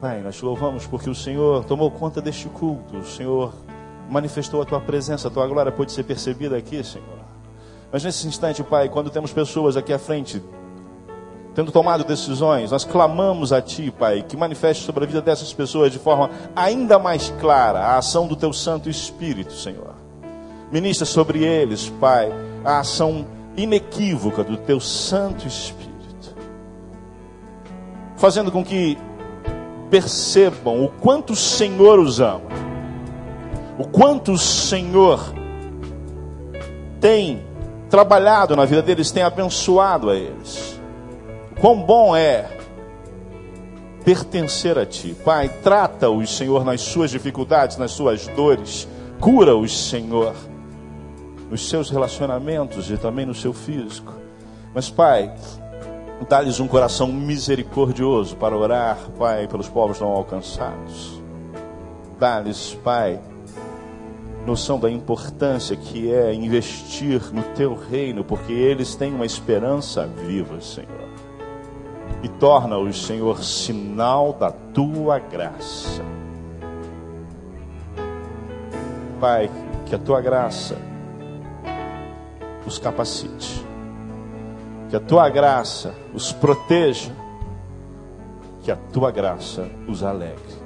Pai, 0.00 0.20
nós 0.22 0.36
te 0.36 0.44
louvamos 0.44 0.86
porque 0.86 1.10
o 1.10 1.14
Senhor 1.14 1.64
tomou 1.64 1.90
conta 1.90 2.22
deste 2.22 2.48
culto, 2.48 2.98
o 2.98 3.04
Senhor 3.04 3.52
manifestou 4.08 4.62
a 4.62 4.64
tua 4.64 4.80
presença, 4.80 5.26
a 5.26 5.30
tua 5.30 5.44
glória 5.48 5.72
pode 5.72 5.90
ser 5.90 6.04
percebida 6.04 6.56
aqui, 6.56 6.84
Senhor. 6.84 7.18
Mas 7.90 8.04
nesse 8.04 8.24
instante, 8.28 8.62
Pai, 8.62 8.88
quando 8.88 9.10
temos 9.10 9.32
pessoas 9.32 9.76
aqui 9.76 9.92
à 9.92 9.98
frente, 9.98 10.40
tendo 11.52 11.72
tomado 11.72 12.04
decisões, 12.04 12.70
nós 12.70 12.84
clamamos 12.84 13.52
a 13.52 13.60
Ti, 13.60 13.90
Pai, 13.90 14.22
que 14.22 14.36
manifeste 14.36 14.84
sobre 14.84 15.02
a 15.02 15.06
vida 15.08 15.20
dessas 15.20 15.52
pessoas 15.52 15.90
de 15.90 15.98
forma 15.98 16.30
ainda 16.54 16.96
mais 16.96 17.34
clara 17.40 17.80
a 17.80 17.98
ação 17.98 18.28
do 18.28 18.36
Teu 18.36 18.52
Santo 18.52 18.88
Espírito, 18.88 19.52
Senhor. 19.52 19.96
Ministra 20.70 21.06
sobre 21.06 21.42
eles, 21.42 21.88
Pai, 22.00 22.30
a 22.64 22.78
ação 22.78 23.26
inequívoca 23.56 24.44
do 24.44 24.56
Teu 24.58 24.78
Santo 24.78 25.44
Espírito, 25.44 26.36
fazendo 28.16 28.52
com 28.52 28.64
que 28.64 28.96
percebam 29.90 30.84
o 30.84 30.88
quanto 30.88 31.32
o 31.32 31.36
Senhor 31.36 31.98
os 31.98 32.20
ama, 32.20 32.42
o 33.78 33.86
quanto 33.86 34.32
o 34.32 34.38
Senhor 34.38 35.34
tem 37.00 37.42
trabalhado 37.88 38.54
na 38.54 38.64
vida 38.64 38.82
deles, 38.82 39.10
tem 39.10 39.22
abençoado 39.22 40.10
a 40.10 40.16
eles. 40.16 40.80
Quão 41.60 41.80
bom 41.82 42.14
é 42.14 42.48
pertencer 44.04 44.78
a 44.78 44.86
Ti. 44.86 45.16
Pai, 45.24 45.48
trata-os, 45.62 46.36
Senhor, 46.36 46.64
nas 46.64 46.80
suas 46.80 47.10
dificuldades, 47.10 47.76
nas 47.76 47.92
suas 47.92 48.26
dores. 48.28 48.86
Cura-os, 49.20 49.88
Senhor 49.88 50.34
nos 51.50 51.68
seus 51.68 51.90
relacionamentos 51.90 52.90
e 52.90 52.96
também 52.96 53.26
no 53.26 53.34
seu 53.34 53.52
físico. 53.52 54.12
Mas, 54.74 54.90
Pai, 54.90 55.32
dá-lhes 56.26 56.60
um 56.60 56.66
coração 56.66 57.08
misericordioso 57.08 58.36
para 58.36 58.56
orar, 58.56 58.98
Pai, 59.18 59.46
pelos 59.46 59.68
povos 59.68 60.00
não 60.00 60.08
alcançados. 60.08 61.22
Dá-lhes, 62.18 62.74
Pai, 62.82 63.20
noção 64.46 64.80
da 64.80 64.90
importância 64.90 65.76
que 65.76 66.12
é 66.12 66.32
investir 66.32 67.32
no 67.32 67.42
teu 67.54 67.74
reino, 67.74 68.24
porque 68.24 68.52
eles 68.52 68.94
têm 68.94 69.12
uma 69.14 69.26
esperança 69.26 70.06
viva, 70.06 70.60
Senhor. 70.60 71.08
E 72.22 72.28
torna-os, 72.28 73.06
Senhor, 73.06 73.44
sinal 73.44 74.32
da 74.32 74.50
tua 74.50 75.18
graça. 75.18 76.02
Pai, 79.20 79.50
que 79.86 79.94
a 79.94 79.98
tua 79.98 80.20
graça 80.20 80.76
os 82.66 82.78
capacite. 82.78 83.67
Que 84.88 84.96
a 84.96 85.00
tua 85.00 85.28
graça 85.28 85.94
os 86.14 86.32
proteja. 86.32 87.12
Que 88.62 88.70
a 88.70 88.76
tua 88.76 89.10
graça 89.10 89.68
os 89.86 90.02
alegre. 90.02 90.58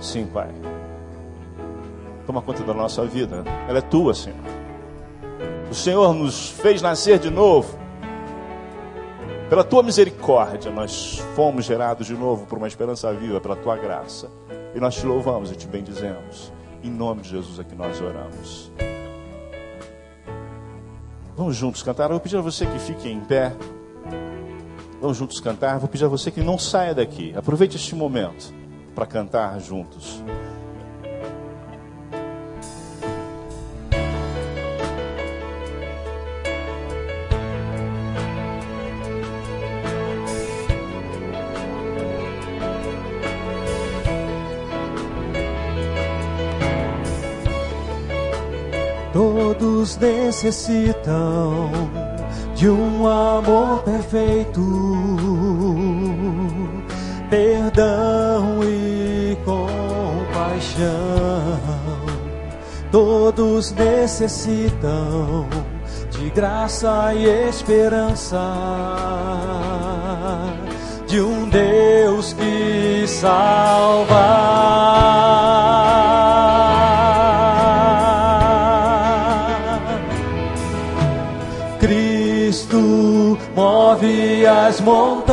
Sim, 0.00 0.26
Pai. 0.26 0.50
Toma 2.26 2.42
conta 2.42 2.62
da 2.64 2.74
nossa 2.74 3.04
vida. 3.04 3.44
Ela 3.68 3.78
é 3.78 3.82
tua, 3.82 4.14
Senhor. 4.14 4.38
O 5.70 5.74
Senhor 5.74 6.12
nos 6.12 6.50
fez 6.50 6.82
nascer 6.82 7.18
de 7.18 7.30
novo. 7.30 7.78
Pela 9.48 9.64
tua 9.64 9.82
misericórdia, 9.82 10.70
nós 10.70 11.18
fomos 11.36 11.64
gerados 11.64 12.06
de 12.06 12.14
novo 12.14 12.46
por 12.46 12.58
uma 12.58 12.66
esperança 12.66 13.12
viva, 13.12 13.40
pela 13.40 13.54
tua 13.54 13.76
graça. 13.76 14.30
E 14.74 14.80
nós 14.80 14.94
te 14.94 15.06
louvamos 15.06 15.50
e 15.52 15.56
te 15.56 15.66
bendizemos. 15.66 16.52
Em 16.82 16.90
nome 16.90 17.22
de 17.22 17.30
Jesus 17.30 17.58
é 17.58 17.64
que 17.64 17.74
nós 17.74 18.00
oramos. 18.00 18.72
Vamos 21.36 21.56
juntos 21.56 21.82
cantar. 21.82 22.04
Eu 22.04 22.10
vou 22.10 22.20
pedir 22.20 22.36
a 22.36 22.40
você 22.40 22.66
que 22.66 22.78
fique 22.78 23.08
em 23.08 23.20
pé. 23.20 23.54
Vamos 25.00 25.16
juntos 25.16 25.40
cantar. 25.40 25.78
Vou 25.78 25.88
pedir 25.88 26.04
a 26.04 26.08
você 26.08 26.30
que 26.30 26.42
não 26.42 26.58
saia 26.58 26.94
daqui. 26.94 27.34
Aproveite 27.36 27.76
este 27.76 27.94
momento 27.94 28.52
para 28.94 29.06
cantar 29.06 29.58
juntos. 29.60 30.22
Todos 49.92 49.96
necessitam 49.98 51.70
de 52.54 52.68
um 52.68 53.06
amor 53.06 53.82
perfeito, 53.82 54.60
perdão 57.28 58.60
e 58.64 59.36
compaixão. 59.44 60.88
Todos 62.90 63.72
necessitam 63.72 65.46
de 66.10 66.30
graça 66.30 67.12
e 67.14 67.26
esperança, 67.48 68.40
de 71.06 71.20
um 71.20 71.48
Deus 71.50 72.32
que 72.32 73.04
salva. 73.06 74.22
Move 83.54 84.46
as 84.46 84.80
montanhas 84.80 85.32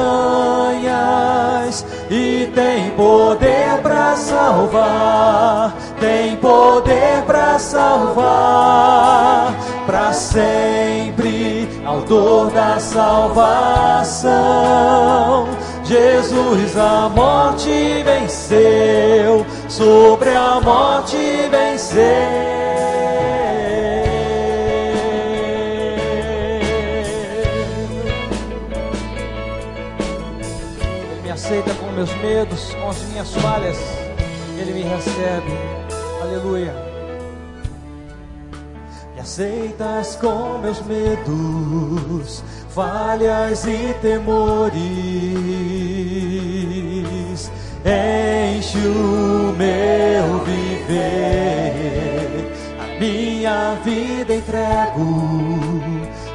e 2.09 2.49
tem 2.53 2.91
poder 2.91 3.79
para 3.81 4.15
salvar, 4.15 5.73
tem 5.99 6.35
poder 6.37 7.23
para 7.25 7.59
salvar 7.59 9.53
para 9.89 10.13
sempre, 10.13 11.67
autor 11.83 12.51
da 12.51 12.79
salvação. 12.79 14.29
Jesus 15.83 16.77
a 16.77 17.09
morte 17.09 18.03
venceu, 18.03 19.43
sobre 19.67 20.29
a 20.29 20.61
morte 20.61 21.17
venceu. 21.49 22.58
Meus 31.99 32.15
medos, 32.21 32.73
com 32.75 32.89
as 32.89 33.01
minhas 33.09 33.33
falhas, 33.35 33.77
Ele 34.57 34.71
me 34.71 34.83
recebe. 34.83 35.51
Aleluia. 36.21 36.73
Me 39.13 39.19
aceitas 39.19 40.15
com 40.15 40.59
meus 40.59 40.81
medos, 40.83 42.41
falhas 42.69 43.65
e 43.65 43.93
temores. 44.01 44.79
Enche 47.83 48.77
o 48.77 49.53
meu 49.57 50.39
viver, 50.45 51.35
a 52.79 52.85
minha 52.97 53.75
vida 53.83 54.35
entrego 54.35 55.49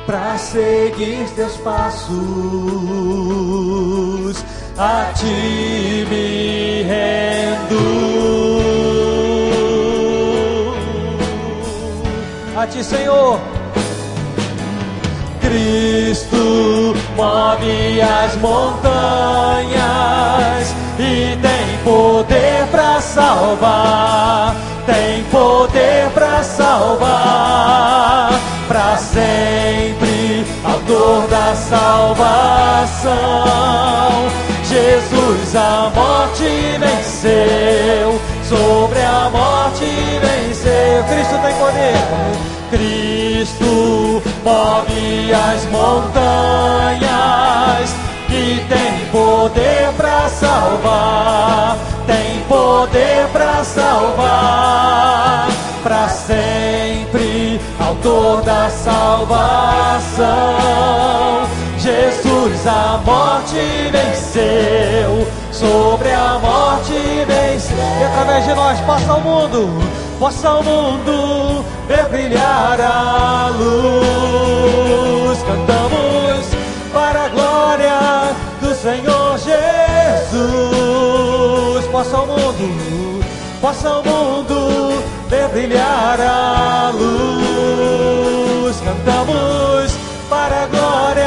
para 0.05 0.37
seguir 0.37 1.27
teus 1.35 1.57
passos 1.57 2.15
a 4.77 5.13
ti 5.15 6.05
me 6.11 6.83
rendo. 6.83 7.85
A 12.57 12.67
ti, 12.67 12.83
Senhor. 12.83 13.39
Cristo 15.41 16.95
move 17.17 18.01
as 18.01 18.37
montanhas 18.37 19.75
e 20.99 21.37
tem 21.37 21.79
poder 21.85 22.67
para 22.71 23.01
salvar, 23.01 24.57
tem 24.87 25.23
poder 25.25 26.09
para 26.15 26.43
salvar, 26.43 28.31
para 28.67 28.97
sempre, 28.97 30.45
autor 30.65 31.29
da 31.29 31.55
salvação. 31.55 33.15
Jesus 34.75 35.55
a 35.55 35.93
morte 35.95 36.51
venceu, 36.81 38.21
sobre 38.43 39.01
a 39.01 39.31
morte 39.31 39.85
venceu. 40.21 41.05
Cristo 41.05 41.39
tem 41.39 41.55
poder. 41.55 41.95
Cristo 42.73 44.21
move 44.43 45.33
as 45.33 45.65
montanhas 45.67 47.05
e 48.29 48.61
tem 48.69 49.07
poder 49.13 49.93
para 49.97 50.29
salvar, 50.29 51.79
tem 52.09 52.41
poder 52.49 53.29
para 53.33 53.63
salvar, 53.63 55.47
para 55.85 56.09
sempre, 56.09 57.61
autor 57.79 58.43
da 58.43 58.69
salvação. 58.71 60.25
Jesus 61.85 62.67
a 62.67 62.97
morte 63.05 63.61
venceu, 63.93 65.29
sobre 65.53 66.11
a 66.11 66.39
morte 66.39 66.95
venceu. 67.27 67.77
E 67.77 68.05
através 68.05 68.47
de 68.47 68.55
nós 68.55 68.81
passa 68.81 69.13
o 69.13 69.21
mundo, 69.21 69.69
possa 70.19 70.55
o 70.55 70.63
mundo 70.63 71.63
ver 71.87 72.09
brilhar 72.09 72.81
a 72.81 73.51
luz. 73.51 75.43
Cantamos 75.43 76.47
para 76.91 77.27
a 77.27 77.29
glória 77.29 78.35
do 78.63 78.75
Senhor 78.75 79.37
Jesus. 79.37 80.25
Possa 81.93 82.17
o 82.17 82.27
mundo, 82.27 83.23
possa 83.61 83.99
o 83.99 84.03
mundo 84.03 85.05
ver 85.29 85.49
brilhar 85.49 86.19
a 86.19 86.91
luz. 86.95 88.81
Cantamos 88.81 89.93
para 90.31 90.63
a 90.63 90.67
glória 90.67 91.24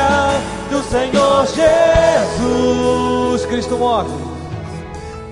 Senhor 0.90 1.46
Jesus. 1.48 3.46
Cristo 3.46 3.78
move. 3.78 4.10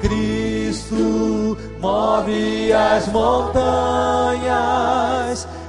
Cristo 0.01 1.57
move 1.79 2.73
as 2.73 3.07
montanhas 3.07 4.35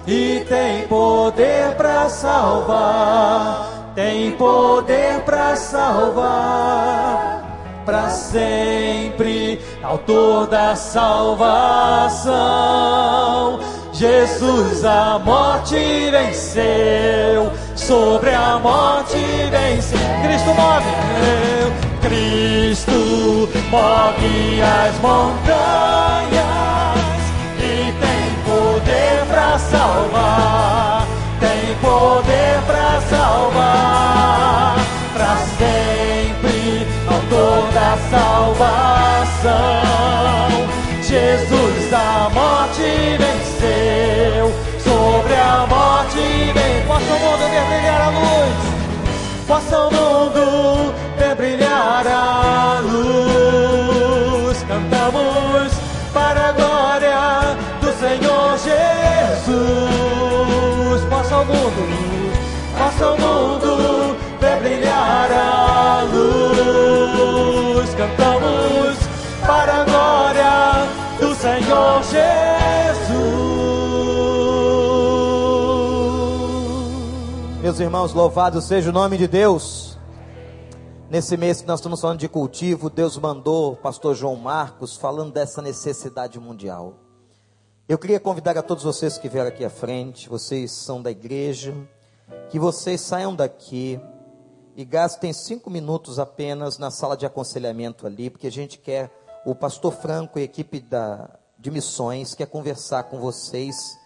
e 0.07 0.45
tem 0.49 0.87
poder 0.87 1.74
para 1.76 2.09
salvar, 2.09 3.93
tem 3.95 4.32
poder 4.32 5.20
para 5.22 5.57
salvar, 5.57 7.43
para 7.84 8.09
sempre, 8.11 9.61
autor 9.82 10.47
da 10.47 10.76
salvação. 10.76 12.26
Jesus 13.93 14.84
a 14.84 15.18
morte 15.18 16.11
venceu, 16.11 17.51
sobre 17.87 18.34
a 18.34 18.59
morte 18.59 19.16
venceu. 19.49 19.99
Cristo 20.22 20.49
move. 20.55 20.87
Cristo 22.03 23.49
move 23.70 24.62
as 24.62 25.01
montanhas 25.01 26.45
e 27.59 27.93
tem 27.93 28.34
poder 28.45 29.24
para 29.28 29.59
salvar, 29.59 31.07
tem 31.39 31.74
poder 31.80 32.61
para 32.66 33.01
salvar, 33.09 34.76
para 35.14 35.37
sempre, 35.57 36.87
autor 37.09 37.70
da 37.72 37.97
salvação. 38.11 39.47
Jesus 41.03 41.93
a 41.93 42.28
morte 42.34 43.16
venceu, 43.16 44.53
sobre 44.82 45.34
a 45.34 45.66
morte 45.68 46.18
venceu. 46.53 46.86
Possa 49.47 49.78
o 49.78 49.90
mundo 49.92 50.76
Meus 77.77 77.85
irmãos, 77.85 78.14
louvado 78.14 78.62
seja 78.62 78.89
o 78.89 78.93
nome 78.93 79.18
de 79.18 79.29
Deus. 79.29 79.99
Nesse 81.11 81.37
mês 81.37 81.61
que 81.61 81.68
nós 81.68 81.79
estamos 81.79 82.01
falando 82.01 82.18
de 82.18 82.27
cultivo, 82.27 82.89
Deus 82.89 83.18
mandou 83.18 83.74
o 83.74 83.77
pastor 83.77 84.14
João 84.14 84.35
Marcos 84.35 84.97
falando 84.97 85.31
dessa 85.31 85.61
necessidade 85.61 86.41
mundial. 86.41 86.95
Eu 87.87 87.99
queria 87.99 88.18
convidar 88.18 88.57
a 88.57 88.62
todos 88.62 88.83
vocês 88.83 89.18
que 89.18 89.29
vieram 89.29 89.49
aqui 89.49 89.62
à 89.62 89.68
frente, 89.68 90.27
vocês 90.27 90.72
são 90.72 91.03
da 91.03 91.11
igreja, 91.11 91.74
que 92.49 92.59
vocês 92.59 92.99
saiam 93.03 93.35
daqui 93.35 94.01
e 94.74 94.83
gastem 94.83 95.35
cinco 95.35 95.68
minutos 95.68 96.18
apenas 96.18 96.79
na 96.79 96.91
sala 96.91 97.14
de 97.14 97.27
aconselhamento 97.27 98.07
ali, 98.07 98.31
porque 98.31 98.47
a 98.47 98.53
gente 98.53 98.79
quer, 98.79 99.11
o 99.45 99.55
pastor 99.55 99.93
Franco 99.93 100.39
e 100.39 100.41
a 100.41 100.45
equipe 100.47 100.81
da, 100.81 101.29
de 101.59 101.70
missões 101.70 102.35
quer 102.35 102.47
conversar 102.47 103.03
com 103.03 103.20
vocês 103.20 103.99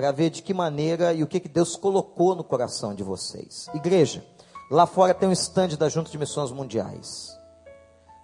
para 0.00 0.12
ver 0.12 0.30
de 0.30 0.40
que 0.40 0.54
maneira 0.54 1.12
e 1.12 1.22
o 1.22 1.26
que, 1.26 1.38
que 1.38 1.48
Deus 1.48 1.76
colocou 1.76 2.34
no 2.34 2.42
coração 2.42 2.94
de 2.94 3.02
vocês. 3.02 3.68
Igreja, 3.74 4.24
lá 4.70 4.86
fora 4.86 5.12
tem 5.12 5.28
um 5.28 5.32
estande 5.32 5.76
da 5.76 5.90
Junta 5.90 6.10
de 6.10 6.16
Missões 6.16 6.50
Mundiais. 6.50 7.38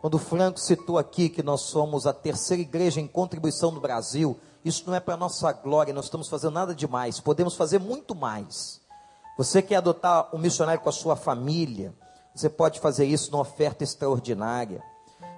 Quando 0.01 0.15
o 0.15 0.19
Franco 0.19 0.59
citou 0.59 0.97
aqui 0.97 1.29
que 1.29 1.43
nós 1.43 1.61
somos 1.61 2.07
a 2.07 2.15
terceira 2.15 2.63
igreja 2.63 2.99
em 2.99 3.07
contribuição 3.07 3.71
no 3.71 3.79
Brasil, 3.79 4.41
isso 4.65 4.85
não 4.87 4.95
é 4.95 5.01
para 5.01 5.19
nossa 5.19 5.53
glória, 5.53 5.93
nós 5.93 6.07
estamos 6.07 6.31
fazendo 6.31 6.55
nada 6.55 6.75
demais, 6.75 7.21
podemos 7.21 7.55
fazer 7.55 7.79
muito 7.79 8.15
mais. 8.15 8.81
Você 9.37 9.61
quer 9.61 9.77
adotar 9.77 10.35
um 10.35 10.39
missionário 10.39 10.81
com 10.81 10.89
a 10.89 10.93
sua 10.93 11.15
família, 11.15 11.95
você 12.35 12.49
pode 12.49 12.81
fazer 12.81 13.05
isso 13.05 13.31
numa 13.31 13.43
oferta 13.43 13.85
extraordinária. 13.85 14.83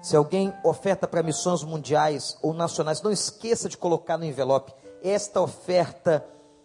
Se 0.01 0.14
alguém 0.14 0.55
oferta 0.62 1.09
para 1.09 1.20
missões 1.20 1.64
mundiais 1.64 2.39
ou 2.41 2.55
nacionais, 2.55 3.03
não 3.03 3.11
esqueça 3.11 3.68
de 3.68 3.76
colocar 3.76 4.16
no 4.16 4.24
envelope. 4.24 4.72
Esta 5.03 5.40
oferta, 5.40 6.24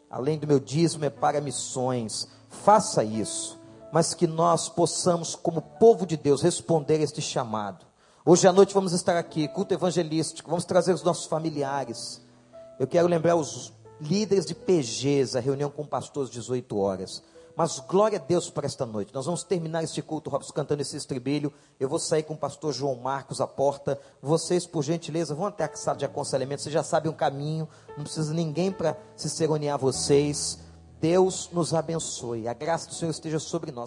além 0.09 0.37
do 0.37 0.47
meu 0.47 0.59
dízimo, 0.59 1.05
é 1.05 1.09
para 1.09 1.41
missões. 1.41 2.27
Faça 2.49 3.03
isso, 3.03 3.59
mas 3.91 4.13
que 4.13 4.25
nós 4.25 4.69
possamos, 4.69 5.35
como 5.35 5.61
povo 5.61 6.05
de 6.05 6.17
Deus, 6.17 6.41
responder 6.41 6.95
a 6.95 7.03
este 7.03 7.21
chamado. 7.21 7.85
Hoje 8.25 8.47
à 8.47 8.53
noite 8.53 8.73
vamos 8.73 8.93
estar 8.93 9.17
aqui, 9.17 9.47
culto 9.47 9.73
evangelístico, 9.73 10.49
vamos 10.49 10.65
trazer 10.65 10.93
os 10.93 11.03
nossos 11.03 11.25
familiares. 11.25 12.21
Eu 12.79 12.87
quero 12.87 13.07
lembrar 13.07 13.35
os 13.35 13.73
líderes 13.99 14.45
de 14.45 14.55
PGs, 14.55 15.37
a 15.37 15.41
reunião 15.41 15.69
com 15.69 15.85
pastores 15.85 16.29
18 16.29 16.77
horas. 16.77 17.21
Mas 17.55 17.79
glória 17.79 18.17
a 18.17 18.21
Deus 18.21 18.49
para 18.49 18.65
esta 18.65 18.85
noite. 18.85 19.13
Nós 19.13 19.25
vamos 19.25 19.43
terminar 19.43 19.83
este 19.83 20.01
culto, 20.01 20.29
Robson, 20.29 20.53
cantando 20.53 20.81
esse 20.81 20.97
estribilho. 20.97 21.53
Eu 21.79 21.87
vou 21.87 21.99
sair 21.99 22.23
com 22.23 22.33
o 22.33 22.37
pastor 22.37 22.73
João 22.73 22.95
Marcos 22.95 23.39
à 23.39 23.45
porta. 23.45 23.99
Vocês, 24.21 24.65
por 24.65 24.83
gentileza, 24.83 25.35
vão 25.35 25.45
até 25.45 25.63
a 25.63 25.75
sala 25.75 25.97
de 25.97 26.05
aconselhamento. 26.05 26.63
Vocês 26.63 26.73
já 26.73 26.83
sabem 26.83 27.11
o 27.11 27.15
caminho. 27.15 27.67
Não 27.95 28.03
precisa 28.03 28.33
ninguém 28.33 28.71
para 28.71 28.97
se 29.15 29.29
ceronear 29.29 29.77
vocês. 29.77 30.57
Deus 30.99 31.49
nos 31.51 31.73
abençoe. 31.73 32.47
A 32.47 32.53
graça 32.53 32.87
do 32.87 32.95
Senhor 32.95 33.11
esteja 33.11 33.37
sobre 33.37 33.71
nós. 33.71 33.81